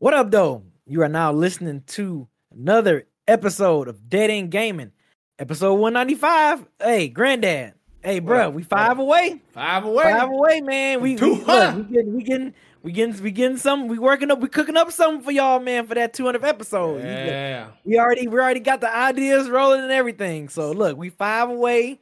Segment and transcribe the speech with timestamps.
[0.00, 0.62] What up, though?
[0.86, 4.92] You are now listening to another episode of Dead End Gaming,
[5.38, 6.66] episode 195.
[6.80, 7.74] Hey, granddad.
[8.02, 9.42] Hey, bro, we five away.
[9.52, 10.04] Five away.
[10.04, 11.02] Five away, man.
[11.02, 13.88] We, we, Two look, we getting we getting we getting we getting some.
[13.88, 14.40] We working up.
[14.40, 17.02] We cooking up something for y'all, man, for that 200th episode.
[17.02, 17.68] You- Yeah.
[17.84, 20.48] We already we already got the ideas rolling and everything.
[20.48, 22.00] So look, we five away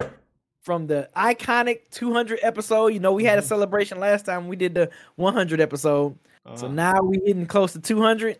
[0.62, 2.88] from the iconic 200 episode.
[2.88, 3.48] You know, we had a mm-hmm.
[3.48, 4.46] celebration last time.
[4.46, 6.16] We did the 100 episode.
[6.46, 6.68] So Uh-huh.
[6.68, 8.38] now we're hitting close to 200.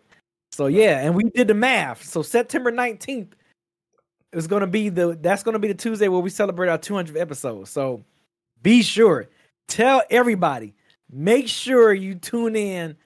[0.53, 2.03] So yeah, and we did the math.
[2.05, 3.33] So September 19th
[4.33, 6.79] is going to be the that's going to be the Tuesday where we celebrate our
[6.79, 7.69] 200th episode.
[7.69, 8.03] So
[8.63, 9.29] be sure
[9.69, 10.75] tell everybody
[11.11, 12.97] make sure you tune in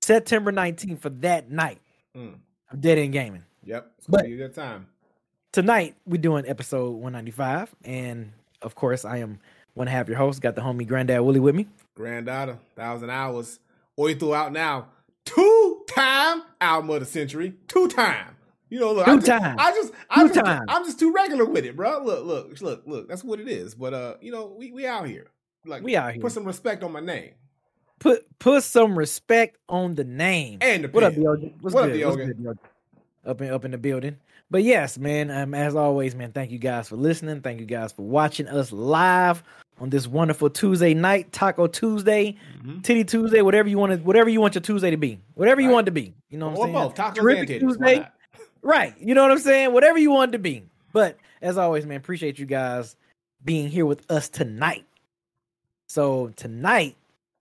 [0.00, 1.78] September 19th for that night
[2.16, 2.34] Mm.
[2.70, 3.42] of Dead End Gaming.
[3.64, 3.92] Yep.
[3.98, 4.86] It's But- gonna be a good time.
[5.52, 8.32] Tonight we're doing episode 195 and
[8.62, 9.38] of course I am
[9.74, 11.66] one half your host, got the homie Granddad Willie with me.
[11.94, 13.58] Granddaughter, thousand hours.
[13.96, 14.88] Or you threw out now
[15.24, 17.54] two time album of the century.
[17.68, 18.36] Two time.
[18.70, 19.56] You know, look, I Two just, time.
[19.58, 20.62] I just, I Two just, time.
[20.66, 22.02] I'm just too regular with it, bro.
[22.02, 23.06] Look, look, look, look.
[23.08, 23.74] That's what it is.
[23.74, 25.26] But uh, you know, we we out here.
[25.66, 26.22] Like We out here.
[26.22, 27.32] Put some respect on my name.
[27.98, 30.58] Put put some respect on the name.
[30.62, 31.14] And the What up.
[31.16, 31.54] Yogi?
[31.60, 32.00] What's What up, good?
[32.00, 32.22] Yogi?
[32.24, 32.58] What's good?
[33.26, 34.16] Up in up in the building.
[34.52, 35.30] But yes, man.
[35.30, 36.30] Um, as always, man.
[36.32, 37.40] Thank you guys for listening.
[37.40, 39.42] Thank you guys for watching us live
[39.80, 42.82] on this wonderful Tuesday night, Taco Tuesday, Mhm.
[42.82, 45.68] Titty Tuesday, whatever you want to, whatever you want your Tuesday to be, whatever you
[45.68, 45.72] Right.
[45.74, 46.12] want it to be.
[46.28, 46.88] You know what Or I'm saying?
[46.88, 46.94] both.
[46.96, 47.68] Tacos Terrific and titties.
[47.68, 48.06] Tuesday.
[48.64, 48.94] Right.
[49.00, 49.72] You know what I'm saying?
[49.72, 50.62] Whatever you want it to be.
[50.92, 52.94] But as always, man, appreciate you guys
[53.44, 54.84] being here with us tonight.
[55.88, 56.94] So tonight,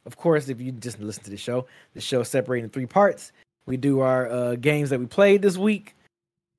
[0.07, 2.87] of course, if you just listen to the show, the show is separated in three
[2.87, 3.33] parts.
[3.67, 5.95] We do our uh, games that we played this week,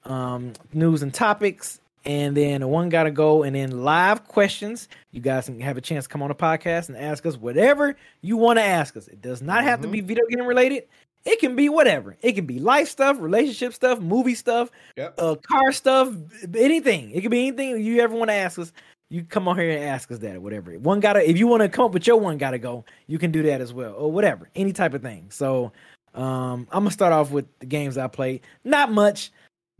[0.04, 4.88] um, news and topics, and then one gotta go, and then live questions.
[5.12, 7.96] You guys can have a chance to come on the podcast and ask us whatever
[8.20, 9.08] you want to ask us.
[9.08, 10.84] It does not have to be video game related.
[11.24, 12.16] It can be whatever.
[12.20, 15.14] It can be life stuff, relationship stuff, movie stuff, Yep.
[15.18, 16.12] uh, car stuff,
[16.56, 17.12] anything.
[17.12, 18.72] It can be anything you ever want to ask us.
[19.08, 20.72] You come on here and ask us that or whatever.
[20.78, 23.30] One gotta if you want to come up with your one gotta go, you can
[23.30, 23.92] do that as well.
[23.94, 24.48] Or whatever.
[24.56, 25.26] Any type of thing.
[25.30, 25.70] So
[26.14, 28.40] um I'm gonna start off with the games I played.
[28.64, 29.30] Not much.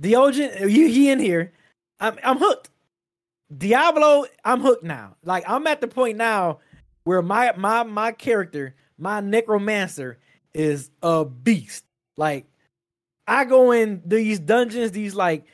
[0.00, 1.52] Diogen, you he in here.
[2.00, 2.70] I'm I'm hooked.
[3.56, 5.16] Diablo, I'm hooked now.
[5.24, 6.60] Like I'm at the point now
[7.04, 10.18] where my my my character, my necromancer,
[10.54, 11.84] is a beast.
[12.16, 12.46] Like
[13.26, 15.46] I go in these dungeons, these like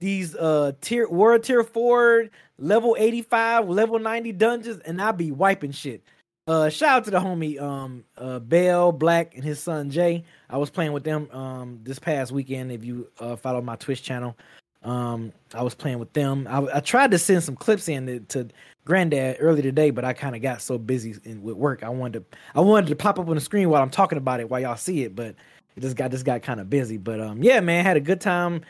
[0.00, 2.28] these uh tier world tier four,
[2.58, 6.02] level 85, level 90 dungeons, and I be wiping shit.
[6.46, 10.24] Uh shout out to the homie um uh Bell Black and his son Jay.
[10.50, 12.70] I was playing with them um this past weekend.
[12.70, 14.36] If you uh follow my Twitch channel.
[14.82, 16.46] Um I was playing with them.
[16.50, 18.48] I, I tried to send some clips in to, to
[18.84, 21.82] granddad earlier today, but I kind of got so busy in, with work.
[21.82, 24.40] I wanted to I wanted to pop up on the screen while I'm talking about
[24.40, 25.34] it while y'all see it, but
[25.76, 26.98] it just got just got kind of busy.
[26.98, 28.60] But um yeah, man, had a good time.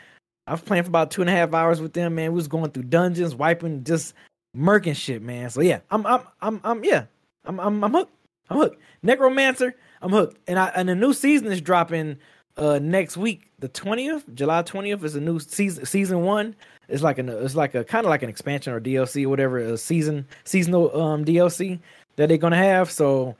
[0.47, 2.31] I was playing for about two and a half hours with them, man.
[2.31, 4.13] We was going through dungeons, wiping, just
[4.55, 5.49] murking shit, man.
[5.49, 7.07] So yeah, I'm I'm I'm I'm yeah.
[7.45, 8.13] I'm I'm I'm hooked.
[8.49, 8.81] I'm hooked.
[9.03, 10.37] Necromancer, I'm hooked.
[10.47, 12.17] And I and the new season is dropping
[12.57, 16.55] uh next week, the 20th, July 20th is a new season season 1.
[16.87, 19.57] It's like an it's like a kind of like an expansion or DLC or whatever,
[19.57, 21.79] a season seasonal um DLC
[22.15, 22.91] that they're going to have.
[22.91, 23.35] So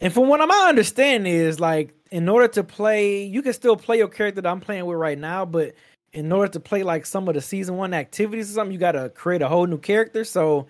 [0.00, 3.98] and from what my understanding is like in order to play, you can still play
[3.98, 5.74] your character that I'm playing with right now, but
[6.12, 8.92] in order to play like some of the season one activities or something, you got
[8.92, 10.24] to create a whole new character.
[10.24, 10.66] So,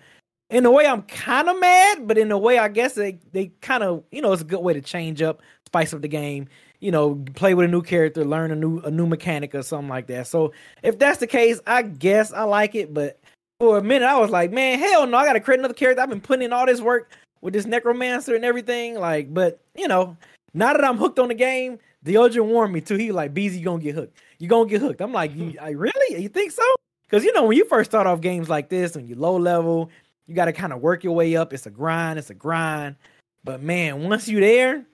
[0.49, 3.51] in a way, I'm kind of mad, but in a way, I guess they they
[3.61, 6.47] kind of you know it's a good way to change up, spice up the game,
[6.79, 9.89] you know, play with a new character, learn a new a new mechanic or something
[9.89, 10.27] like that.
[10.27, 12.93] So if that's the case, I guess I like it.
[12.93, 13.19] But
[13.59, 16.01] for a minute, I was like, man, hell no, I got to create another character.
[16.01, 17.11] I've been putting in all this work
[17.41, 18.95] with this necromancer and everything.
[18.95, 20.17] Like, but you know,
[20.53, 22.95] now that I'm hooked on the game, the Deogen warned me too.
[22.95, 24.17] He like, Beezy, you gonna get hooked.
[24.39, 25.01] You gonna get hooked.
[25.01, 26.21] I'm like, you, I really?
[26.21, 26.63] You think so?
[27.03, 29.89] Because you know, when you first start off games like this, when you're low level,
[30.29, 31.53] you got to kind of work your way up.
[31.53, 32.19] It's a grind.
[32.19, 32.95] It's a grind.
[33.43, 34.85] But man, once you there,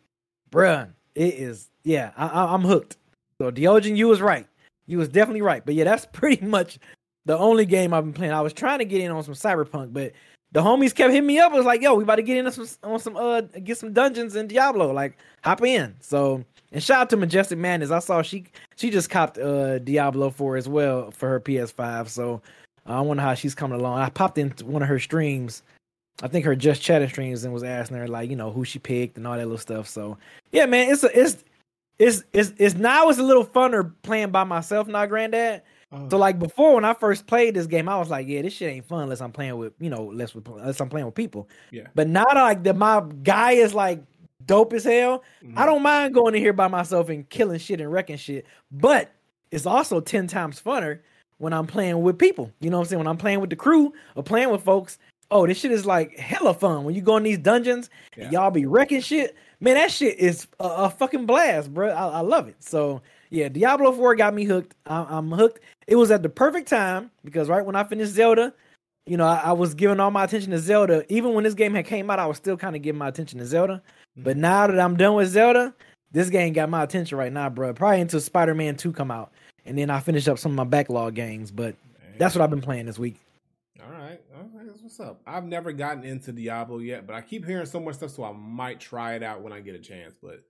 [0.50, 1.70] bruh, it is.
[1.84, 2.96] Yeah, I, am hooked.
[3.40, 4.48] So Deogen, you was right.
[4.88, 5.64] You was definitely right.
[5.66, 6.80] But yeah, that's pretty much
[7.26, 8.32] the only game I've been playing.
[8.32, 10.14] I was trying to get in on some Cyberpunk, but
[10.54, 11.52] the homies kept hitting me up.
[11.52, 13.78] It was like, yo, we about to get in on some on some uh get
[13.78, 14.94] some dungeons in Diablo.
[14.94, 15.96] Like, hop in.
[16.00, 17.92] So and shout out to Majestic Madness.
[17.92, 18.46] I saw she
[18.78, 22.08] she just copped uh Diablo 4 as well for her PS5.
[22.08, 22.42] So
[22.86, 24.00] I wonder how she's coming along.
[24.00, 25.64] I popped into one of her streams.
[26.22, 28.80] I think her just chatting streams and was asking her like, you know, who she
[28.80, 29.88] picked and all that little stuff.
[29.88, 30.18] So
[30.52, 31.44] yeah, man, it's a, it's
[32.00, 35.64] it's it's it's now it's a little funner playing by myself now, granddad.
[35.92, 36.10] Oh.
[36.10, 38.72] So like before, when I first played this game, I was like, "Yeah, this shit
[38.72, 41.50] ain't fun unless I'm playing with you know, unless, with, unless I'm playing with people."
[41.72, 41.88] Yeah.
[41.96, 44.02] But now that like that, my guy is like
[44.46, 45.24] dope as hell.
[45.44, 45.58] Mm-hmm.
[45.58, 48.46] I don't mind going in here by myself and killing shit and wrecking shit.
[48.72, 49.12] But
[49.52, 51.00] it's also ten times funner
[51.38, 52.52] when I'm playing with people.
[52.60, 53.00] You know what I'm saying?
[53.00, 54.98] When I'm playing with the crew or playing with folks.
[55.32, 58.30] Oh, this shit is like hella fun when you go in these dungeons yeah.
[58.30, 59.36] y'all be wrecking shit.
[59.60, 61.90] Man, that shit is a, a fucking blast, bro.
[61.90, 62.58] I, I love it.
[62.60, 64.76] So yeah, Diablo 4 got me hooked.
[64.86, 65.62] I, am hooked.
[65.88, 68.54] It was at the perfect time because right when I finished Zelda,
[69.06, 71.06] you know, I, I, was giving all my attention to Zelda.
[71.14, 73.40] Even when this game had came out, I was still kind of giving my attention
[73.40, 73.76] to Zelda.
[73.76, 74.24] Mm-hmm.
[74.24, 75.74] But now that I'm done with Zelda,
[76.12, 77.74] this game got my attention right now, bro.
[77.74, 79.32] Probably until Spider-Man 2 come out.
[79.66, 81.52] And then I finish up some of my backlog games.
[81.52, 81.76] But
[82.18, 83.20] that's what I've been playing this week.
[83.84, 84.20] All right.
[84.36, 84.68] All right.
[84.68, 85.22] That's what's up.
[85.26, 88.32] I've never gotten into Diablo yet, but I keep hearing so much stuff, so I
[88.32, 90.16] might try it out when I get a chance.
[90.22, 90.44] But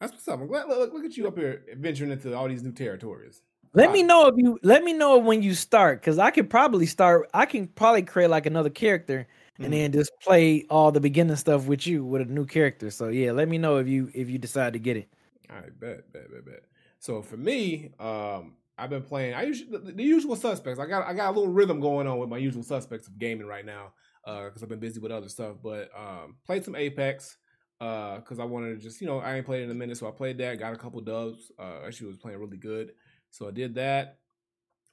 [0.00, 0.40] that's what's up.
[0.40, 0.68] I'm glad.
[0.68, 3.42] Look, look at you up here venturing into all these new territories.
[3.74, 3.92] Let wow.
[3.92, 7.28] me know if you let me know when you start, because I could probably start.
[7.34, 9.26] I can probably create like another character
[9.58, 9.72] and mm-hmm.
[9.72, 12.90] then just play all the beginning stuff with you with a new character.
[12.90, 15.08] So yeah, let me know if you if you decide to get it.
[15.50, 16.62] All right, bet, bet, bet, bet.
[17.06, 19.34] So for me, um, I've been playing.
[19.34, 20.80] I usually the, the, usual suspects.
[20.80, 23.46] I got I got a little rhythm going on with my usual suspects of gaming
[23.46, 23.92] right now
[24.24, 25.54] because uh, I've been busy with other stuff.
[25.62, 27.36] But um, played some Apex
[27.78, 30.08] because uh, I wanted to just you know I ain't played in a minute, so
[30.08, 30.58] I played that.
[30.58, 31.52] Got a couple dubs.
[31.56, 32.90] Uh, actually, was playing really good,
[33.30, 34.18] so I did that.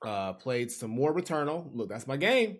[0.05, 1.67] Uh, played some more Returnal.
[1.73, 2.59] Look, that's my game.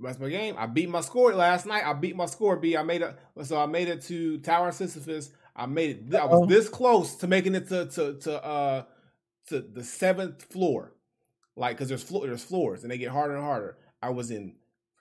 [0.00, 0.54] That's my game.
[0.56, 1.84] I beat my score last night.
[1.84, 2.58] I beat my score.
[2.58, 2.76] B.
[2.76, 3.18] I made it.
[3.42, 5.32] So I made it to Tower Sisyphus.
[5.56, 6.14] I made it.
[6.14, 8.84] I was this close to making it to to to uh
[9.48, 10.92] to the seventh floor,
[11.56, 13.76] like because there's floor there's floors and they get harder and harder.
[14.02, 14.54] I was in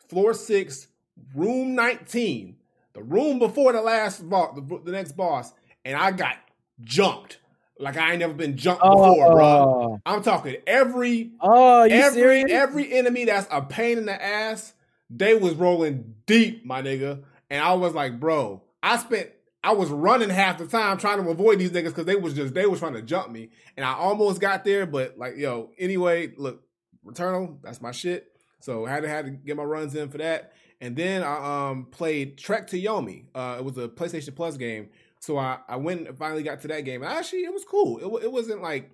[0.07, 0.87] floor six,
[1.35, 2.57] room nineteen
[2.93, 5.51] the room before the last boss, the, the next boss,
[5.83, 6.37] and I got
[6.81, 7.39] jumped.
[7.79, 9.33] Like I ain't never been jumped before, oh.
[9.33, 10.01] bro.
[10.05, 12.51] I'm talking every oh, every serious?
[12.51, 14.73] every enemy that's a pain in the ass.
[15.09, 19.29] They was rolling deep, my nigga, and I was like, bro, I spent
[19.63, 22.53] I was running half the time trying to avoid these niggas because they was just
[22.53, 26.33] they was trying to jump me, and I almost got there, but like yo, anyway,
[26.37, 26.63] look,
[27.05, 28.29] Returnal, that's my shit.
[28.59, 30.53] So I had to had to get my runs in for that.
[30.79, 33.25] And then I um, played Trek to Yomi.
[33.33, 34.89] Uh, it was a PlayStation Plus game.
[35.19, 37.03] So I, I went and finally got to that game.
[37.03, 37.99] And actually, it was cool.
[37.99, 38.91] It, it wasn't like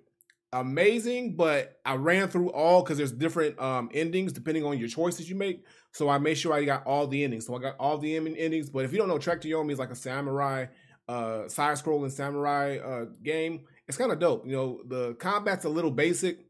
[0.53, 5.29] amazing, but I ran through all because there's different um, endings depending on your choices
[5.29, 5.65] you make.
[5.91, 7.45] So I made sure I got all the endings.
[7.47, 8.69] So I got all the endings.
[8.69, 10.67] But if you don't know, Trek to Yomi is like a samurai,
[11.07, 13.61] uh, side scrolling samurai uh, game.
[13.87, 14.45] It's kind of dope.
[14.45, 16.45] You know, the combat's a little basic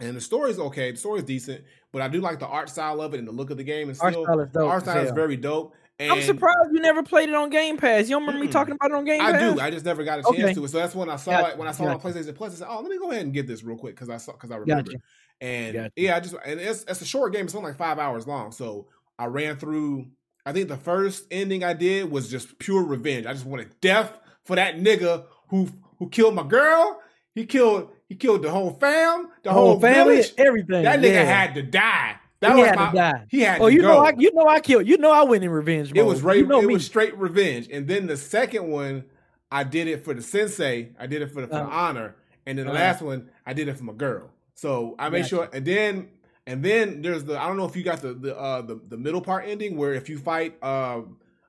[0.00, 0.90] and the story's okay.
[0.90, 3.50] The story's decent, but I do like the art style of it and the look
[3.50, 3.88] of the game.
[3.88, 4.70] And still, art style is dope.
[4.70, 5.74] Art style is very dope.
[5.98, 8.08] And I'm surprised you never played it on Game Pass.
[8.08, 9.34] You don't remember mm, me talking about it on Game Pass?
[9.34, 9.60] I do.
[9.60, 10.54] I just never got a chance okay.
[10.54, 10.68] to it.
[10.68, 11.58] So that's when I saw it.
[11.58, 13.32] When I saw it on PlayStation Plus, I said, "Oh, let me go ahead and
[13.32, 14.98] get this real quick because I saw because I remember." Gotcha.
[15.42, 15.92] And gotcha.
[15.96, 17.46] yeah, I just and it's it's a short game.
[17.46, 18.52] It's only like five hours long.
[18.52, 18.86] So
[19.18, 20.06] I ran through.
[20.46, 23.26] I think the first ending I did was just pure revenge.
[23.26, 25.68] I just wanted death for that nigga who
[25.98, 27.00] who killed my girl.
[27.34, 30.32] He killed he killed the whole fam, the whole, whole family, village.
[30.38, 30.84] everything.
[30.84, 31.24] That nigga yeah.
[31.24, 32.16] had to die.
[32.38, 33.24] That he had my, to die.
[33.28, 33.60] He had.
[33.60, 33.88] Oh, you go.
[33.88, 34.86] know, I, you know, I killed.
[34.86, 35.88] You know, I went in revenge.
[35.88, 35.96] Mode.
[35.96, 36.38] It was right.
[36.38, 36.74] You know it me.
[36.74, 37.68] was straight revenge.
[37.68, 39.04] And then the second one,
[39.50, 40.90] I did it for the sensei.
[41.00, 42.14] I did it for the, for uh, the honor.
[42.46, 44.30] And then the uh, last one, I did it for my girl.
[44.54, 45.48] So I made sure.
[45.52, 46.08] And then
[46.46, 48.96] and then there's the I don't know if you got the the uh, the, the
[48.96, 51.02] middle part ending where if you fight uh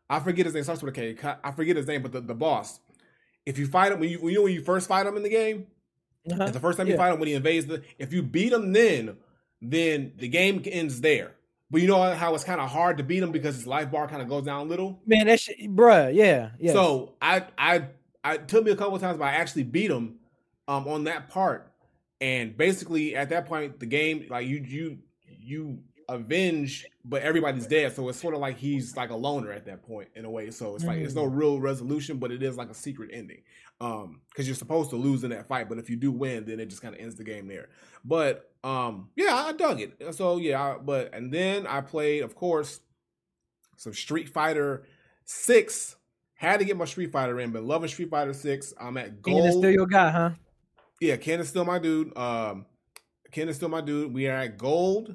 [0.09, 1.37] I forget his name starts with a K.
[1.43, 2.79] I forget his name, but the, the boss.
[3.45, 5.29] If you fight him when you, when you when you first fight him in the
[5.29, 5.67] game,
[6.31, 6.51] uh-huh.
[6.51, 6.99] the first time you yeah.
[6.99, 9.17] fight him when he invades the, if you beat him then,
[9.61, 11.31] then the game ends there.
[11.71, 14.07] But you know how it's kind of hard to beat him because his life bar
[14.07, 15.01] kind of goes down a little.
[15.07, 16.73] Man, that shit, bruh, yeah, yeah.
[16.73, 17.87] So I I
[18.23, 20.19] I it took me a couple of times, but I actually beat him
[20.67, 21.72] um, on that part.
[22.23, 27.93] And basically, at that point, the game like you you you avenge, but everybody's dead.
[27.93, 30.49] So it's sort of like he's like a loner at that point in a way.
[30.49, 33.41] So it's like it's no real resolution, but it is like a secret ending.
[33.81, 36.61] Um, because you're supposed to lose in that fight, but if you do win, then
[36.61, 37.67] it just kind of ends the game there.
[38.05, 40.15] But um, yeah, I dug it.
[40.15, 42.79] So yeah, I, but and then I played, of course,
[43.75, 44.83] some Street Fighter
[45.25, 45.97] Six.
[46.35, 48.73] Had to get my Street Fighter in, but loving Street Fighter Six.
[48.79, 49.51] I'm at gold.
[49.51, 50.29] still your guy, huh?
[51.03, 52.17] Yeah, Ken is still my dude.
[52.17, 52.65] Um,
[53.29, 54.13] Ken is still my dude.
[54.13, 55.13] We are at gold,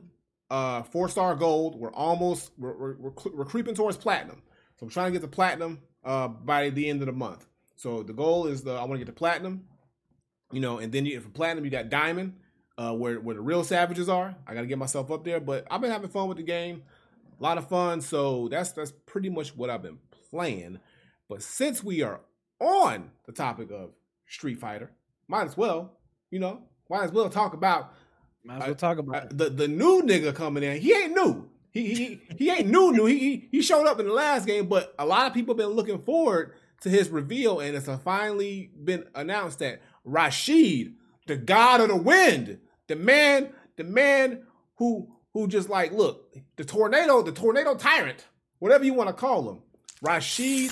[0.51, 1.81] uh, four star gold.
[1.81, 4.43] We're almost we're, we're we're, we're creeping towards platinum.
[4.77, 7.47] So I'm trying to get to platinum uh by the end of the month.
[7.77, 9.65] So the goal is the I want to get to platinum,
[10.53, 12.35] you know, and then you, for platinum you got diamond,
[12.77, 14.37] uh, where where the real savages are.
[14.47, 16.83] I got to get myself up there, but I've been having fun with the game,
[17.41, 18.03] a lot of fun.
[18.03, 20.81] So that's that's pretty much what I've been playing.
[21.31, 22.21] But since we are
[22.61, 23.93] on the topic of
[24.27, 24.91] Street Fighter,
[25.29, 25.99] might as well,
[26.31, 27.93] you know, might as well talk about
[28.45, 30.81] Might as well talk about uh, the the new nigga coming in.
[30.81, 31.49] He ain't new.
[31.71, 32.93] He he he ain't new.
[32.93, 33.07] New.
[33.07, 35.69] He, he he showed up in the last game, but a lot of people been
[35.69, 40.95] looking forward to his reveal, and it's finally been announced that Rashid,
[41.27, 44.45] the god of the wind, the man, the man
[44.77, 48.27] who who just like look the tornado, the tornado tyrant,
[48.61, 49.63] whatever you want to call him,
[50.01, 50.71] Rashid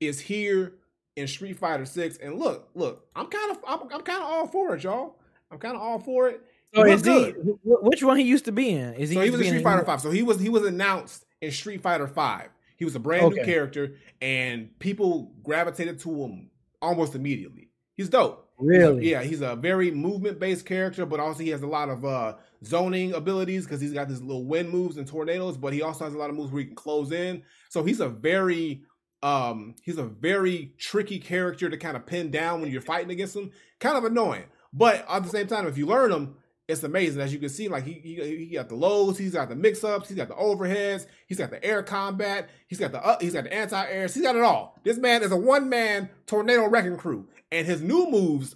[0.00, 0.74] is here
[1.18, 4.46] in Street Fighter Six, and look, look, I'm kind of I'm, I'm kind of all
[4.46, 5.16] for it, y'all.
[5.50, 6.42] I'm kind of all for it.
[6.74, 7.30] So He is he?
[7.64, 8.94] Which one he used to be in?
[8.94, 9.16] Is he?
[9.16, 10.00] So he was in Street Fighter Five.
[10.00, 12.48] So he was he was announced in Street Fighter Five.
[12.76, 17.70] He was a brand new character, and people gravitated to him almost immediately.
[17.96, 18.48] He's dope.
[18.58, 19.10] Really?
[19.10, 22.34] Yeah, he's a very movement based character, but also he has a lot of uh,
[22.64, 25.56] zoning abilities because he's got these little wind moves and tornadoes.
[25.56, 27.42] But he also has a lot of moves where he can close in.
[27.68, 28.82] So he's a very
[29.22, 33.36] um he's a very tricky character to kind of pin down when you're fighting against
[33.36, 33.50] him.
[33.80, 36.36] Kind of annoying, but at the same time, if you learn him,
[36.68, 37.22] it's amazing.
[37.22, 39.82] As you can see, like he he, he got the lows, he's got the mix
[39.82, 43.32] ups, he's got the overheads, he's got the air combat, he's got the uh, he's
[43.32, 44.78] got the anti airs, he's got it all.
[44.84, 48.54] This man is a one man tornado wrecking crew, and his new moves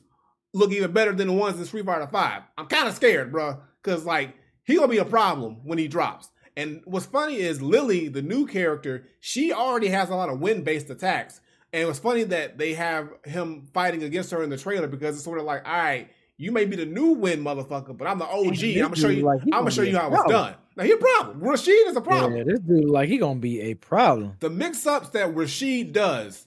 [0.52, 2.42] look even better than the ones in Street Fighter Five.
[2.58, 6.28] I'm kind of scared, bro, because like he gonna be a problem when he drops.
[6.56, 10.64] And what's funny is Lily, the new character, she already has a lot of wind
[10.64, 11.40] based attacks.
[11.72, 15.24] And it's funny that they have him fighting against her in the trailer because it's
[15.24, 18.26] sort of like, all right, you may be the new wind motherfucker, but I'm the
[18.26, 18.62] OG.
[18.62, 19.24] I'm gonna show you.
[19.24, 20.54] like I'm gonna gonna show you how it's done.
[20.76, 21.40] Now he a problem.
[21.40, 22.36] Rashid is a problem.
[22.36, 24.36] Yeah, this dude like he gonna be a problem.
[24.40, 26.46] The mix ups that Rashid does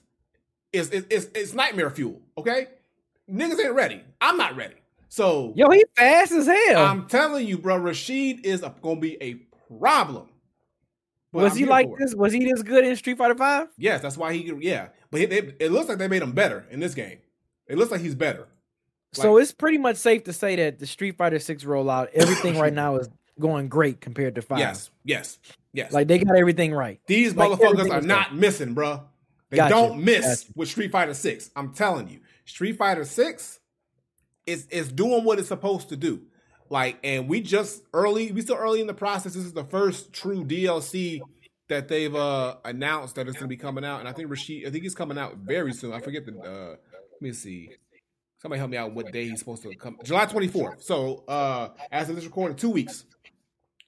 [0.72, 2.20] is is, is is nightmare fuel.
[2.36, 2.66] Okay,
[3.30, 4.02] niggas ain't ready.
[4.20, 4.74] I'm not ready.
[5.08, 6.84] So Yo, he fast as hell.
[6.84, 9.34] I'm telling you, bro, Rashid is a, gonna be a
[9.78, 10.28] problem.
[11.32, 12.00] But was I'm he like for it.
[12.00, 12.14] this?
[12.14, 13.68] Was he this good in Street Fighter Five?
[13.76, 14.52] Yes, that's why he.
[14.60, 17.18] Yeah, but it, it, it looks like they made him better in this game.
[17.66, 18.46] It looks like he's better.
[19.12, 22.72] So it's pretty much safe to say that the Street Fighter Six rollout, everything right
[22.72, 23.08] now is
[23.38, 24.58] going great compared to five.
[24.58, 25.38] Yes, yes,
[25.72, 25.92] yes.
[25.92, 27.00] Like they got everything right.
[27.06, 29.02] These like motherfuckers are not missing, bro.
[29.50, 30.52] They Gotcha, don't miss gotcha.
[30.56, 31.50] with Street Fighter Six.
[31.54, 33.60] I'm telling you, Street Fighter Six
[34.44, 36.22] is is doing what it's supposed to do.
[36.68, 39.34] Like, and we just early, we still early in the process.
[39.34, 41.20] This is the first true DLC
[41.68, 44.70] that they've uh announced that it's gonna be coming out, and I think Rashid, I
[44.70, 45.92] think he's coming out very soon.
[45.92, 46.32] I forget the.
[46.38, 47.70] uh Let me see.
[48.38, 48.94] Somebody help me out.
[48.94, 49.96] What day he's supposed to come?
[50.04, 50.82] July 24th.
[50.82, 53.04] So, uh as of this recording, two weeks.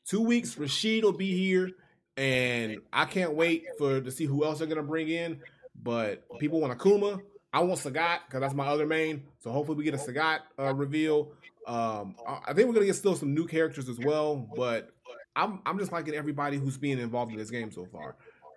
[0.07, 0.57] Two weeks.
[0.57, 1.71] Rashid will be here,
[2.17, 5.41] and I can't wait for to see who else they're gonna bring in.
[5.81, 7.21] But people want Akuma.
[7.53, 9.25] I want Sagat because that's my other main.
[9.39, 11.33] So hopefully we get a Sagat uh, reveal.
[11.69, 14.49] Um, I think we're gonna get still some new characters as well.
[14.57, 14.91] But
[15.37, 18.17] I'm I'm just liking everybody who's being involved in this game so far.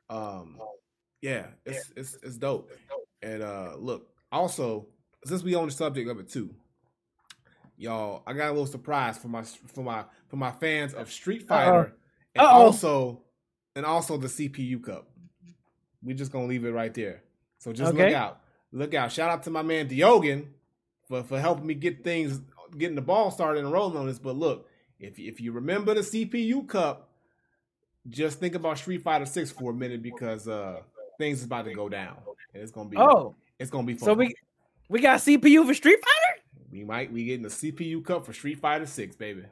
[0.10, 0.58] Um,
[1.22, 2.72] yeah, it's it's it's dope.
[3.22, 4.88] And uh, look, also
[5.26, 6.56] since we on the subject of it too,
[7.78, 11.48] y'all, I got a little surprise for my for my for my fans of Street
[11.48, 11.96] Fighter,
[12.34, 12.62] and Uh-oh.
[12.62, 13.22] also
[13.76, 15.08] and also the CPU Cup.
[16.02, 17.24] We're just gonna leave it right there.
[17.60, 18.42] So just look out,
[18.72, 19.12] look out.
[19.12, 20.48] Shout out to my man Diogen
[21.08, 22.42] for for helping me get things
[22.78, 24.20] getting the ball started and rolling on this.
[24.20, 24.68] But look,
[25.00, 27.10] if if you remember the CPU Cup,
[28.10, 30.82] just think about Street Fighter Six for a minute because uh
[31.18, 32.18] things is about to go down
[32.54, 34.06] and it's gonna be Oh, it's gonna be fun.
[34.06, 34.34] so we
[34.90, 36.42] we got CPU for Street Fighter.
[36.72, 39.44] we might we getting the CPU Cup for Street Fighter Six, baby.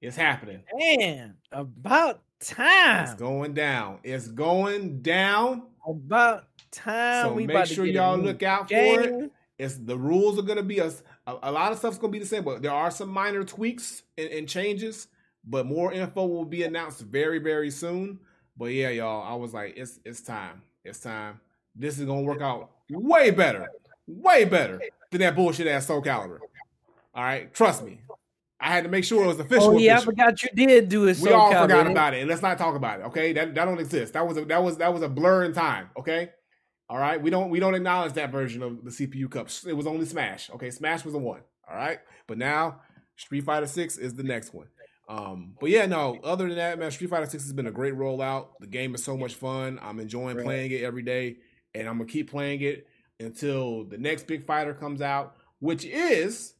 [0.00, 0.62] It's happening.
[0.76, 3.04] Man, about time.
[3.04, 3.98] It's going down.
[4.02, 5.62] It's going down.
[5.86, 7.26] About time.
[7.26, 9.30] So we make about to sure y'all look out for it.
[9.58, 10.92] It's the rules are gonna be a,
[11.26, 14.02] a, a lot of stuff's gonna be the same, but there are some minor tweaks
[14.18, 15.08] and, and changes.
[15.44, 18.20] But more info will be announced very very soon.
[18.56, 20.62] But yeah, y'all, I was like, it's it's time.
[20.84, 21.40] It's time.
[21.74, 23.68] This is gonna work out way better
[24.06, 26.38] way better than that bullshit ass Soul Calibur.
[27.14, 28.00] All right, trust me.
[28.60, 29.70] I had to make sure it was official.
[29.70, 30.10] Oh yeah, official.
[30.10, 31.18] I forgot you did do it.
[31.18, 33.02] We all forgot about it, and let's not talk about it.
[33.04, 34.12] Okay, that that don't exist.
[34.12, 35.90] That was a, that was that was a blur in time.
[35.98, 36.30] Okay,
[36.92, 37.20] all right.
[37.22, 39.64] We don't we don't acknowledge that version of the CPU cups.
[39.66, 40.50] It was only Smash.
[40.50, 41.40] Okay, Smash was the one.
[41.66, 42.80] All right, but now
[43.16, 44.66] Street Fighter Six is the next one.
[45.08, 46.18] Um, but yeah, no.
[46.22, 48.48] Other than that, man, Street Fighter Six has been a great rollout.
[48.60, 49.78] The game is so much fun.
[49.80, 50.44] I'm enjoying Right.
[50.44, 51.38] playing it every day,
[51.74, 52.86] and I'm gonna keep playing it
[53.18, 56.52] until the next big fighter comes out, which is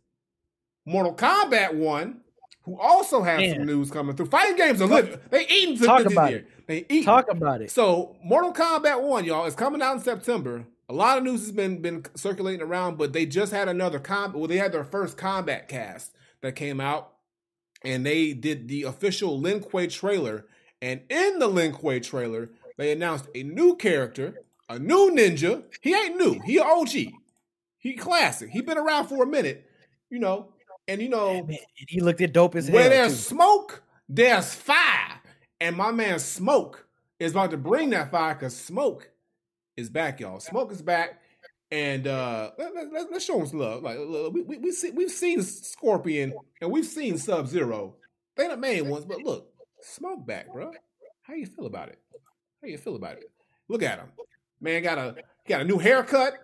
[0.86, 2.21] Mortal Kombat One,
[2.64, 4.26] who also has some news coming through.
[4.26, 5.20] Fighting games are good.
[5.30, 6.38] They eating some Talk this about year.
[6.40, 6.66] it.
[6.66, 7.04] They eat.
[7.04, 7.70] Talk about it.
[7.70, 10.64] So Mortal Kombat One, y'all, is coming out in September.
[10.88, 14.32] A lot of news has been been circulating around, but they just had another com.
[14.32, 17.12] Well, they had their first Kombat Kast that came out,
[17.84, 20.46] and they did the official Lin Kuei trailer.
[20.80, 25.64] And in the Lin Kuei trailer, they announced a new character, a new ninja.
[25.80, 26.40] He ain't new.
[26.44, 27.12] He OG.
[27.78, 28.50] He classic.
[28.50, 29.68] He been around for a minute,
[30.10, 30.51] you know.
[30.88, 32.74] And you know, Man, he looked at dope as hell.
[32.74, 33.34] where there's too.
[33.34, 35.20] smoke, there's fire.
[35.60, 36.86] And my man Smoke
[37.20, 39.08] is about to bring that fire because Smoke
[39.76, 40.40] is back, y'all.
[40.40, 41.20] Smoke is back.
[41.70, 43.82] And uh, let, let, let, us show him some love.
[43.82, 47.94] Like we, we, we see, we've seen Scorpion and we've seen Sub Zero.
[48.36, 49.48] They're the main ones, but look,
[49.80, 50.72] Smoke back, bro.
[51.22, 51.98] How you feel about it?
[52.60, 53.30] How you feel about it?
[53.68, 54.08] Look at him,
[54.60, 54.82] man.
[54.82, 55.14] Got a
[55.48, 56.34] got a new haircut.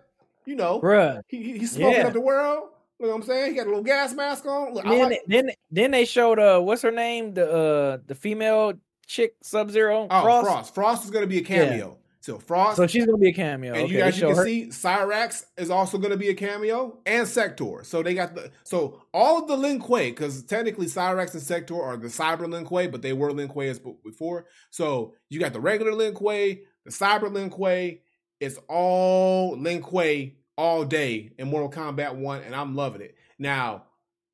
[0.45, 1.21] You know, Bruh.
[1.27, 2.07] he, he- he's smoking Yeah.
[2.07, 2.69] up the world.
[2.99, 3.51] You know what I'm saying?
[3.51, 4.73] He got a little gas mask on.
[4.73, 8.73] Look, Then, like, then then they showed uh what's her name the uh the female
[9.07, 10.47] chick Sub Zero Oh, Frost.
[10.47, 10.75] Frost.
[10.75, 11.03] Frost.
[11.05, 11.97] is going to be a cameo.
[12.21, 13.73] So Frost, So she's gonna be a cameo.
[13.73, 14.43] and okay, you as you can her.
[14.43, 17.79] see, Cyrax is also going to be a cameo, and Sektor.
[17.83, 21.81] So they got the so all of the Lin Kuei, because technically Cyrax and Sektor
[21.81, 24.45] are the Cyber Lin Kuei, but they were Lin Kuei as before.
[24.69, 28.01] So you got the regular Lin Kuei, the Cyber Lin Kuei.
[28.41, 33.15] It's all Lin Kuei all day in Mortal Kombat One, and I'm loving it.
[33.39, 33.85] Now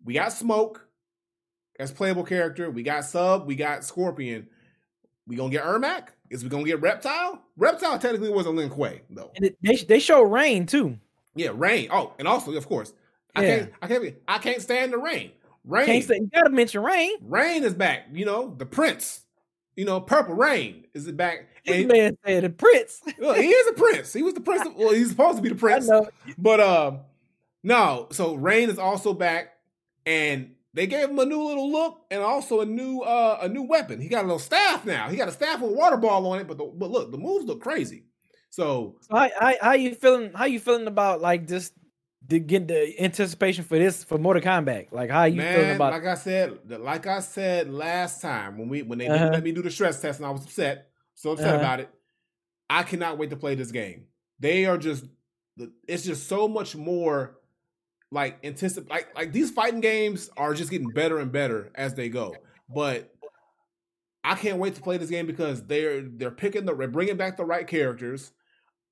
[0.03, 0.87] we got Smoke
[1.79, 2.71] as playable character.
[2.71, 3.45] We got Sub.
[3.45, 4.47] We got Scorpion.
[5.27, 6.07] We gonna get Ermac?
[6.31, 7.41] Is we gonna get Reptile?
[7.57, 9.31] Reptile technically was a Lin Kuei though.
[9.35, 10.97] And it- they they show Rain too.
[11.35, 11.89] Yeah, Rain.
[11.91, 12.93] Oh, and also of course,
[13.35, 13.57] I Yeah.
[13.59, 13.71] can't.
[13.83, 14.15] I can't.
[14.27, 15.31] I can't stand the Rain.
[15.63, 15.85] Rain.
[15.85, 17.17] Can't say, you gotta mention Rain.
[17.21, 18.05] Rain is back.
[18.11, 19.21] You know the Prince.
[19.75, 21.47] You know Purple Rain is it back?
[21.65, 23.01] This man said the Prince.
[23.19, 24.13] well, he is a prince.
[24.13, 24.65] He was the prince.
[24.65, 25.89] Of, well, he's supposed to be the prince.
[26.37, 26.99] But um,
[27.63, 28.07] no.
[28.11, 29.53] So Rain is also back,
[30.05, 33.63] and they gave him a new little look and also a new uh a new
[33.63, 33.99] weapon.
[34.01, 35.09] He got a little staff now.
[35.09, 36.47] He got a staff with a water ball on it.
[36.47, 38.05] But the, but look, the moves look crazy.
[38.49, 40.31] So So how, how how you feeling?
[40.33, 41.73] How you feeling about like just
[42.29, 44.91] to get the anticipation for this for Mortal Kombat?
[44.91, 45.93] Like how you feeling man, about?
[45.93, 49.17] like I said, like I said last time when we when they Uh-huh.
[49.17, 51.57] didn't let me do the stress test and I was upset, so upset Uh-huh.
[51.57, 51.89] about it.
[52.69, 54.05] I cannot wait to play this game.
[54.39, 55.05] They are just
[55.87, 57.37] it's just so much more
[58.11, 62.09] like anticipate like like these fighting games are just getting better and better as they
[62.09, 62.35] go.
[62.73, 63.11] But
[64.23, 67.37] I can't wait to play this game because they're they're picking the they're bringing back
[67.37, 68.31] the right characters.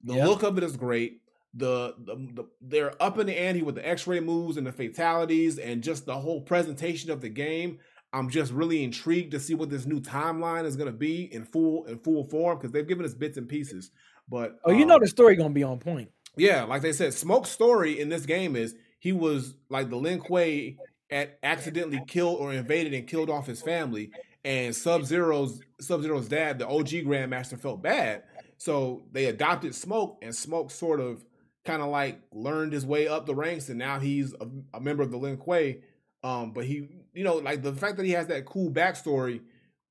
[0.03, 0.27] The Yeah.
[0.27, 1.21] look of it is great.
[1.55, 5.57] The, the the they're up in the ante with the X-ray moves and the fatalities
[5.59, 7.79] and just the whole presentation of the game.
[8.13, 11.43] I'm just really intrigued to see what this new timeline is going to be in
[11.43, 13.91] full in full form because they've given us bits and pieces.
[14.29, 16.09] But oh, you know um, the story gonna be on point.
[16.37, 20.19] yeah, like they said, Smoke's story in this game is he was like the Lin
[20.19, 20.77] Kuei
[21.09, 24.11] at accidentally killed or invaded and killed off his family,
[24.45, 28.23] and Sub Zero's Sub Zero's dad, the OG Grandmaster, felt bad,
[28.57, 31.25] so they adopted Smoke, and Smoke sort of
[31.65, 35.03] kind of like learned his way up the ranks, and now he's a, a member
[35.03, 35.81] of the Lin Kuei.
[36.23, 39.41] Um, but he, you know, like the fact that he has that cool backstory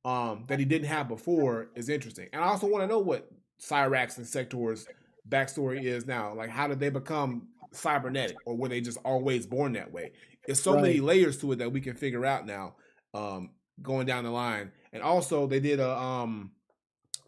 [0.05, 3.31] um, that he didn't have before is interesting, and I also want to know what
[3.61, 4.87] Cyrax and Sektor's
[5.29, 6.35] backstory is now.
[6.35, 10.13] Like, how did they become cybernetic, or were they just always born that way?
[10.47, 12.75] There's so many layers to it that we can figure out now,
[13.15, 14.73] um, going down the line.
[14.93, 16.51] And also, they did a um,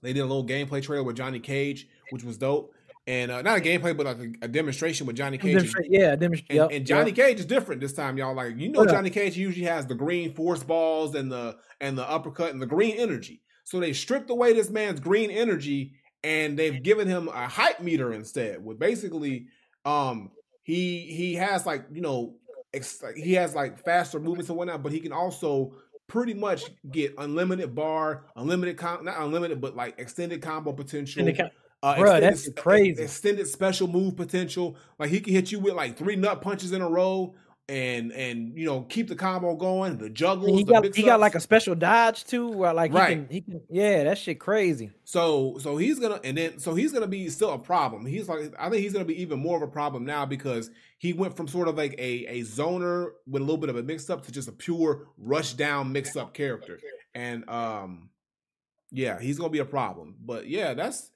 [0.02, 2.74] they did a little gameplay trailer with Johnny Cage, which was dope.
[3.06, 5.54] And uh, not a gameplay, but like a, a demonstration with Johnny Cage.
[5.56, 6.58] Demonstrate- yeah, demonstrate.
[6.58, 7.16] and, yep, and Johnny yep.
[7.16, 8.34] Cage is different this time, y'all.
[8.34, 8.92] Like you know, Yeah.
[8.92, 12.66] Johnny Cage usually has the green force balls and the and the uppercut and the
[12.66, 13.42] green energy.
[13.64, 18.12] So they stripped away this man's green energy and they've given him a hype meter
[18.12, 18.64] instead.
[18.64, 19.48] With basically,
[19.84, 20.30] um,
[20.62, 22.36] he he has like you know,
[22.72, 25.74] ex- he has like faster movements and whatnot, but he can also
[26.06, 31.26] pretty much get unlimited bar, unlimited com- not unlimited, but like extended combo potential.
[31.84, 33.02] Uh, extended- that's crazy.
[33.02, 34.76] Extended special move potential.
[34.98, 37.34] Like he can hit you with like three nut punches in a row.
[37.66, 40.58] and and you know keep the combo going, the juggles.
[40.58, 43.08] he got he got like a special dodge too, where like right.
[43.08, 44.90] he can, he can yeah, that shit crazy.
[45.04, 48.04] So so he's gonna and then so he's gonna be still a problem.
[48.04, 51.14] He's like I think he's gonna be even more of a problem now because he
[51.14, 54.10] went from sort of like a a zoner with a little bit of a mix
[54.10, 56.78] up to just a pure rush down mix up character,
[57.14, 58.10] and um
[58.90, 60.16] yeah, he's gonna be a problem.
[60.22, 61.10] But yeah, that's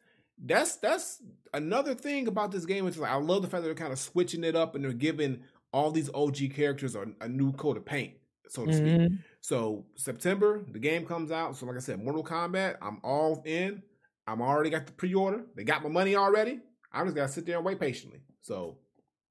[0.44, 1.22] that's that's
[1.55, 2.85] another thing about this game.
[2.85, 4.85] Which is like I love the fact that they're kind of switching it up and
[4.85, 5.40] they're giving
[5.72, 8.14] all these OG characters are a new coat of paint,
[8.48, 9.07] so to mm-hmm.
[9.07, 9.18] speak.
[9.40, 11.57] So September, the game comes out.
[11.57, 13.83] So like I said, Mortal Kombat, I'm all in.
[14.27, 15.42] I'm already got the pre-order.
[15.57, 16.61] They got my money already.
[16.92, 18.20] I just gotta sit there and wait patiently.
[18.42, 18.77] So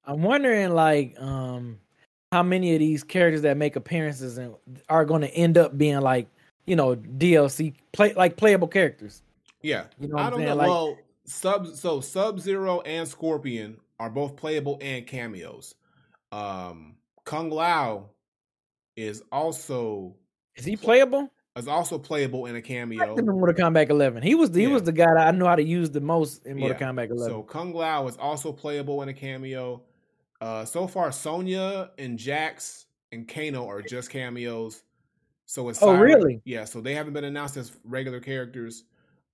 [0.05, 1.79] I'm wondering, like, um,
[2.31, 4.55] how many of these characters that make appearances and
[4.89, 6.27] are going to end up being like,
[6.65, 9.21] you know, DLC play like playable characters.
[9.67, 10.55] Yeah, you know, I don't know.
[10.55, 15.75] Like, well, sub so Sub Zero and Scorpion are both playable and cameos.
[16.31, 18.11] Um, Kung Lao
[18.95, 20.15] is also
[20.55, 21.29] is he playable?
[21.57, 23.15] Is also playable in a cameo.
[23.15, 24.67] In Mortal Kombat 11, he was the, yeah.
[24.67, 26.87] he was the guy that I know how to use the most in Mortal yeah.
[26.87, 27.25] Kombat 11.
[27.25, 29.81] So Kung Lao is also playable in a cameo.
[30.39, 34.83] Uh, so far, Sonya and Jax and Kano are just cameos.
[35.47, 36.41] So it's oh really?
[36.45, 36.63] Yeah.
[36.63, 38.83] So they haven't been announced as regular characters.